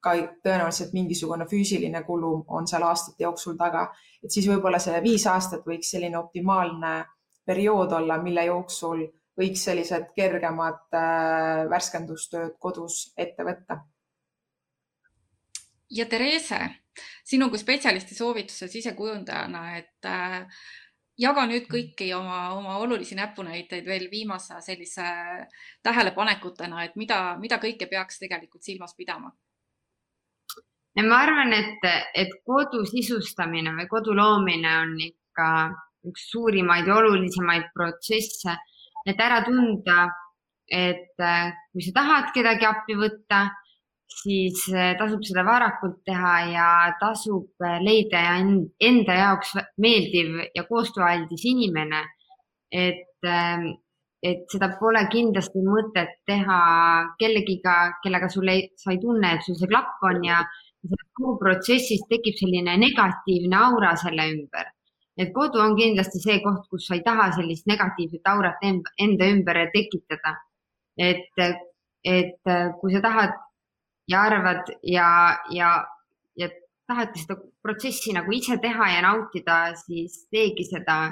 ka 0.00 0.14
tõenäoliselt 0.42 0.94
mingisugune 0.96 1.46
füüsiline 1.46 2.02
kulu 2.06 2.32
on 2.48 2.66
seal 2.66 2.82
aastate 2.88 3.24
jooksul 3.26 3.56
taga, 3.60 3.86
et 4.24 4.32
siis 4.32 4.48
võib-olla 4.48 4.80
see 4.82 4.98
viis 5.04 5.26
aastat 5.28 5.66
võiks 5.68 5.92
selline 5.94 6.18
optimaalne 6.18 6.94
periood 7.46 7.92
olla, 7.98 8.18
mille 8.22 8.44
jooksul 8.48 9.04
võiks 9.40 9.64
sellised 9.68 10.10
kergemad 10.16 10.96
äh, 10.96 11.66
värskendustööd 11.70 12.56
kodus 12.60 13.10
ette 13.16 13.46
võtta. 13.46 13.80
Ja 15.90 16.06
Therese, 16.06 16.60
sinu 17.26 17.48
kui 17.50 17.58
spetsialisti 17.58 18.14
soovitused 18.14 18.72
sisekujundajana, 18.72 19.62
et 19.78 20.08
äh, 20.08 20.62
jaga 21.20 21.46
nüüd 21.50 21.68
kõiki 21.70 22.10
oma, 22.16 22.54
oma 22.56 22.78
olulisi 22.80 23.18
näpunäiteid 23.18 23.86
veel 23.86 24.08
viimase 24.10 24.60
sellise 24.64 25.06
tähelepanekutena, 25.82 26.84
et 26.84 26.98
mida, 27.00 27.36
mida 27.40 27.60
kõike 27.62 27.90
peaks 27.90 28.22
tegelikult 28.22 28.66
silmas 28.66 28.94
pidama? 28.96 29.32
Ja 30.98 31.04
ma 31.06 31.20
arvan, 31.22 31.52
et, 31.54 31.84
et 32.18 32.32
kodu 32.46 32.82
sisustamine 32.88 33.72
või 33.76 33.86
kodu 33.88 34.14
loomine 34.16 34.72
on 34.82 34.96
ikka 34.98 35.20
ka 35.36 35.50
üks 36.10 36.30
suurimaid 36.32 36.88
ja 36.88 36.96
olulisemaid 37.00 37.70
protsesse, 37.76 38.56
et 39.08 39.20
ära 39.20 39.42
tunda, 39.46 40.08
et 40.70 41.24
äh, 41.24 41.50
kui 41.72 41.84
sa 41.84 41.96
tahad 42.00 42.30
kedagi 42.34 42.68
appi 42.68 42.96
võtta, 42.98 43.42
siis 44.10 44.64
äh, 44.74 44.94
tasub 44.98 45.22
seda 45.26 45.44
varakult 45.46 46.00
teha 46.06 46.32
ja 46.50 46.70
tasub 47.00 47.68
leida 47.84 48.22
enda 48.40 49.18
jaoks 49.22 49.54
meeldiv 49.78 50.40
ja 50.54 50.64
koostööaldis 50.68 51.44
inimene. 51.52 52.02
et, 52.70 53.26
ähm, 53.26 53.64
et 54.22 54.44
seda 54.52 54.68
pole 54.78 55.00
kindlasti 55.10 55.58
mõtet 55.64 56.12
teha 56.28 56.58
kellegiga, 57.18 57.96
kellega 58.04 58.28
sul 58.30 58.46
ei, 58.52 58.68
sa 58.76 58.92
ei 58.92 59.00
tunne, 59.02 59.32
et 59.34 59.42
sul 59.42 59.56
see 59.58 59.66
klapp 59.66 60.04
on 60.06 60.22
ja 60.24 60.44
kogu 61.18 61.32
protsessis 61.40 62.04
tekib 62.08 62.36
selline 62.38 62.76
negatiivne 62.78 63.56
aura 63.56 63.96
selle 63.96 64.28
ümber. 64.34 64.70
et 65.20 65.32
kodu 65.34 65.58
on 65.60 65.74
kindlasti 65.76 66.20
see 66.22 66.38
koht, 66.44 66.68
kus 66.70 66.86
sa 66.86 66.94
ei 66.94 67.02
taha 67.04 67.32
sellist 67.36 67.66
negatiivset 67.66 68.28
aurat 68.32 68.62
enda 68.62 69.26
ümber 69.34 69.58
tekitada. 69.74 70.36
et, 70.96 71.42
et 72.04 72.54
kui 72.80 72.94
sa 72.94 73.00
tahad 73.00 73.34
ja 74.10 74.22
arvad 74.26 74.72
ja, 74.82 75.08
ja, 75.54 75.74
ja 76.36 76.48
tahadki 76.90 77.22
seda 77.22 77.36
protsessi 77.62 78.14
nagu 78.16 78.32
ise 78.34 78.56
teha 78.62 78.88
ja 78.94 79.02
nautida, 79.06 79.60
siis 79.84 80.24
teegi 80.32 80.66
seda 80.66 81.02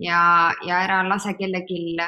ja, 0.00 0.20
ja 0.64 0.80
ära 0.86 1.02
lase 1.08 1.34
kellelgi 1.38 1.98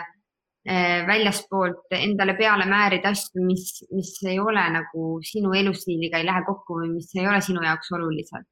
Eh, 0.69 1.07
väljaspoolt 1.07 1.95
endale 1.97 2.35
peale 2.37 2.67
määrida 2.69 3.09
asju, 3.15 3.41
mis, 3.47 3.63
mis 3.95 4.11
ei 4.29 4.37
ole 4.43 4.61
nagu 4.75 5.05
sinu 5.25 5.55
elustiiliga 5.57 6.19
ei 6.19 6.27
lähe 6.29 6.43
kokku 6.45 6.81
või 6.83 6.91
mis 6.97 7.15
ei 7.17 7.25
ole 7.31 7.39
sinu 7.47 7.63
jaoks 7.65 7.93
olulised. 7.97 8.45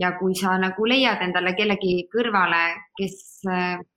ja 0.00 0.10
kui 0.18 0.32
sa 0.34 0.54
nagu 0.58 0.86
leiad 0.88 1.20
endale 1.22 1.52
kellegi 1.54 2.06
kõrvale, 2.14 2.62
kes, 2.98 3.18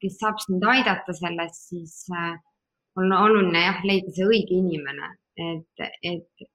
kes 0.01 0.17
saab 0.19 0.43
sind 0.43 0.65
aidata 0.73 1.15
selles, 1.21 1.61
siis 1.69 1.95
eh, 2.11 2.35
on 2.99 3.15
oluline 3.15 3.63
jah, 3.63 3.79
leida 3.85 4.11
see 4.17 4.27
õige 4.27 4.57
inimene, 4.57 5.13
et, 5.47 5.87
et, 6.11 6.47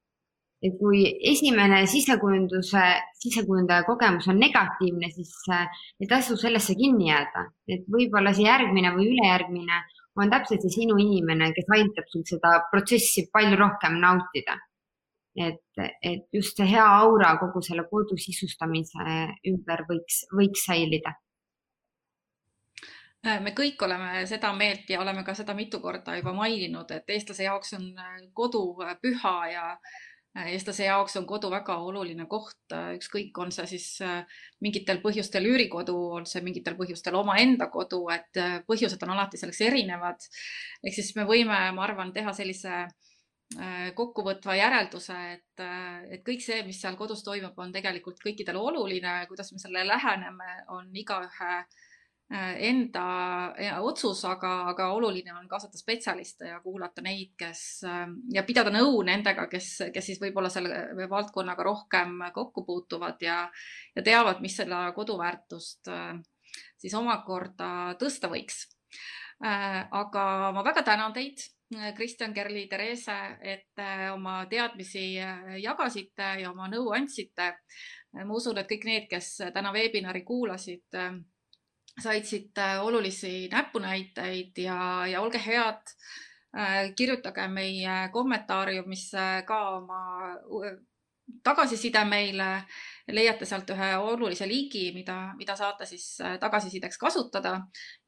et 0.62 0.74
kui 0.78 1.02
esimene 1.32 1.82
sisekujunduse, 1.90 2.82
sisekujundaja 3.24 3.82
kogemus 3.86 4.28
on 4.30 4.38
negatiivne, 4.40 5.10
siis 5.14 5.32
eh, 5.50 5.80
ei 6.00 6.10
tasu 6.10 6.36
sellesse 6.38 6.76
kinni 6.78 7.08
jääda, 7.10 7.46
et 7.74 7.88
võib-olla 7.90 8.34
see 8.36 8.46
järgmine 8.46 8.92
või 8.96 9.10
ülejärgmine 9.10 9.80
on 10.22 10.30
täpselt 10.30 10.62
see 10.62 10.76
sinu 10.82 10.98
inimene, 11.00 11.50
kes 11.56 11.72
aitab 11.72 12.06
sul 12.12 12.22
seda 12.28 12.58
protsessi 12.70 13.26
palju 13.32 13.58
rohkem 13.58 13.98
nautida. 14.02 14.58
et, 15.32 15.78
et 16.04 16.26
just 16.36 16.58
see 16.60 16.66
hea 16.68 16.84
aura 16.84 17.30
kogu 17.40 17.62
selle 17.64 17.86
kodu 17.88 18.18
sisustamise 18.20 19.04
ümber 19.48 19.80
võiks, 19.88 20.26
võiks 20.28 20.66
säilida 20.68 21.14
me 23.40 23.54
kõik 23.56 23.80
oleme 23.86 24.26
seda 24.28 24.50
meelt 24.52 24.90
ja 24.90 25.00
oleme 25.00 25.24
ka 25.24 25.32
seda 25.34 25.54
mitu 25.54 25.80
korda 25.80 26.18
juba 26.18 26.34
maininud, 26.36 26.90
et 26.90 27.08
eestlase 27.16 27.46
jaoks 27.46 27.72
on 27.78 27.86
kodu 28.34 28.62
püha 29.00 29.34
ja 29.54 29.64
Äh, 29.72 30.11
eestlase 30.34 30.86
jaoks 30.86 31.16
on 31.20 31.26
kodu 31.28 31.50
väga 31.52 31.76
oluline 31.84 32.26
koht, 32.30 32.60
äh, 32.72 32.94
ükskõik, 32.96 33.36
on 33.42 33.52
see 33.52 33.66
siis 33.74 33.86
äh, 34.04 34.40
mingitel 34.64 35.02
põhjustel 35.04 35.46
üürikodu, 35.50 35.96
on 36.18 36.26
see 36.28 36.42
mingitel 36.44 36.76
põhjustel 36.78 37.18
omaenda 37.20 37.68
kodu, 37.72 38.02
et 38.14 38.40
põhjused 38.68 39.02
on 39.04 39.14
alati 39.16 39.40
selleks 39.40 39.60
erinevad. 39.68 40.28
ehk 40.82 40.98
siis 40.98 41.14
me 41.16 41.26
võime, 41.28 41.58
ma 41.76 41.86
arvan, 41.86 42.12
teha 42.12 42.32
sellise 42.36 42.86
kokkuvõtva 43.92 44.54
järelduse, 44.56 45.14
et, 45.34 45.62
et 46.08 46.22
kõik 46.24 46.40
see, 46.40 46.62
mis 46.64 46.78
seal 46.80 46.94
kodus 46.96 47.20
toimub, 47.20 47.58
on 47.60 47.72
tegelikult 47.74 48.22
kõikidele 48.24 48.56
oluline, 48.56 49.26
kuidas 49.28 49.52
me 49.52 49.60
sellele 49.60 49.90
läheneme, 49.90 50.54
on 50.72 50.88
igaühe 50.96 51.58
Äh, 51.60 51.91
enda 52.32 53.04
otsus, 53.84 54.24
aga, 54.24 54.52
aga 54.70 54.88
oluline 54.96 55.34
on 55.36 55.48
kaasata 55.48 55.78
spetsialiste 55.78 56.48
ja 56.48 56.60
kuulata 56.64 57.02
neid, 57.04 57.34
kes 57.36 57.62
äh, 57.84 58.06
ja 58.32 58.44
pidada 58.48 58.72
nõu 58.72 59.02
nendega, 59.04 59.46
kes, 59.52 59.68
kes 59.92 60.06
siis 60.06 60.20
võib-olla 60.22 60.48
selle 60.52 61.08
valdkonnaga 61.10 61.66
rohkem 61.66 62.22
kokku 62.32 62.64
puutuvad 62.64 63.20
ja, 63.20 63.42
ja 63.96 64.04
teavad, 64.04 64.40
mis 64.40 64.56
selle 64.56 64.80
koduväärtust 64.96 65.92
äh, 65.92 66.14
siis 66.80 66.94
omakorda 66.98 67.96
tõsta 68.00 68.30
võiks. 68.32 68.66
aga 69.42 70.24
ma 70.54 70.62
väga 70.62 70.82
tänan 70.86 71.12
teid, 71.12 71.40
Kristjan, 71.96 72.34
Kerli, 72.34 72.66
Therese, 72.68 73.16
et 73.40 73.80
oma 74.12 74.44
teadmisi 74.46 75.16
jagasite 75.62 76.28
ja 76.42 76.50
oma 76.50 76.68
nõu 76.68 76.92
andsite. 76.94 77.48
ma 78.12 78.34
usun, 78.34 78.58
et 78.58 78.68
kõik 78.68 78.84
need, 78.84 79.06
kes 79.10 79.38
täna 79.54 79.72
veebinari 79.72 80.22
kuulasid, 80.22 81.00
said 82.00 82.24
siit 82.24 82.58
äh, 82.58 82.84
olulisi 82.84 83.48
näpunäiteid 83.52 84.58
ja, 84.58 85.06
ja 85.06 85.20
olge 85.20 85.40
head, 85.46 85.92
äh, 86.56 86.94
kirjutage 86.96 87.48
meie 87.48 88.08
kommentaariumisse 88.12 89.44
ka 89.46 89.60
oma 89.76 90.02
tagasiside 91.42 92.02
meile, 92.04 92.64
leiate 93.14 93.46
sealt 93.46 93.70
ühe 93.72 93.92
olulise 93.96 94.46
ligi, 94.48 94.90
mida, 94.92 95.32
mida 95.38 95.56
saate 95.56 95.86
siis 95.86 96.06
äh, 96.20 96.38
tagasisideks 96.40 96.98
kasutada. 96.98 97.58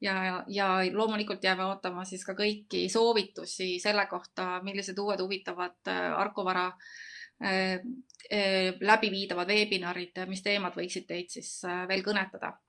Ja, 0.01 0.43
ja 0.47 0.69
loomulikult 0.93 1.43
jääme 1.43 1.65
ootama 1.65 2.05
siis 2.05 2.25
ka 2.25 2.35
kõiki 2.37 2.87
soovitusi 2.91 3.75
selle 3.79 4.05
kohta, 4.09 4.59
millised 4.63 4.99
uued 4.99 5.21
huvitavad 5.21 5.93
Arko 6.17 6.45
Vara 6.45 6.71
läbiviidavad 8.81 9.49
veebinarid, 9.51 10.21
mis 10.29 10.41
teemad 10.41 10.77
võiksid 10.77 11.03
teid 11.09 11.33
siis 11.33 11.49
veel 11.89 12.03
kõnetada. 12.05 12.53
Äh, 12.55 12.64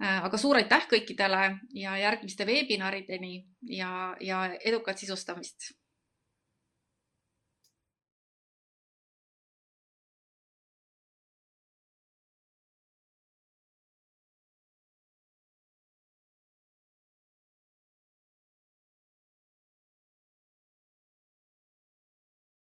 aga 0.00 0.38
suur 0.40 0.56
aitäh 0.56 0.86
kõikidele 0.88 1.42
ja 1.76 1.96
järgmiste 2.00 2.46
veebinarideni 2.48 3.44
ja, 3.76 4.16
ja 4.20 4.46
edukat 4.64 4.98
sisustamist 4.98 5.74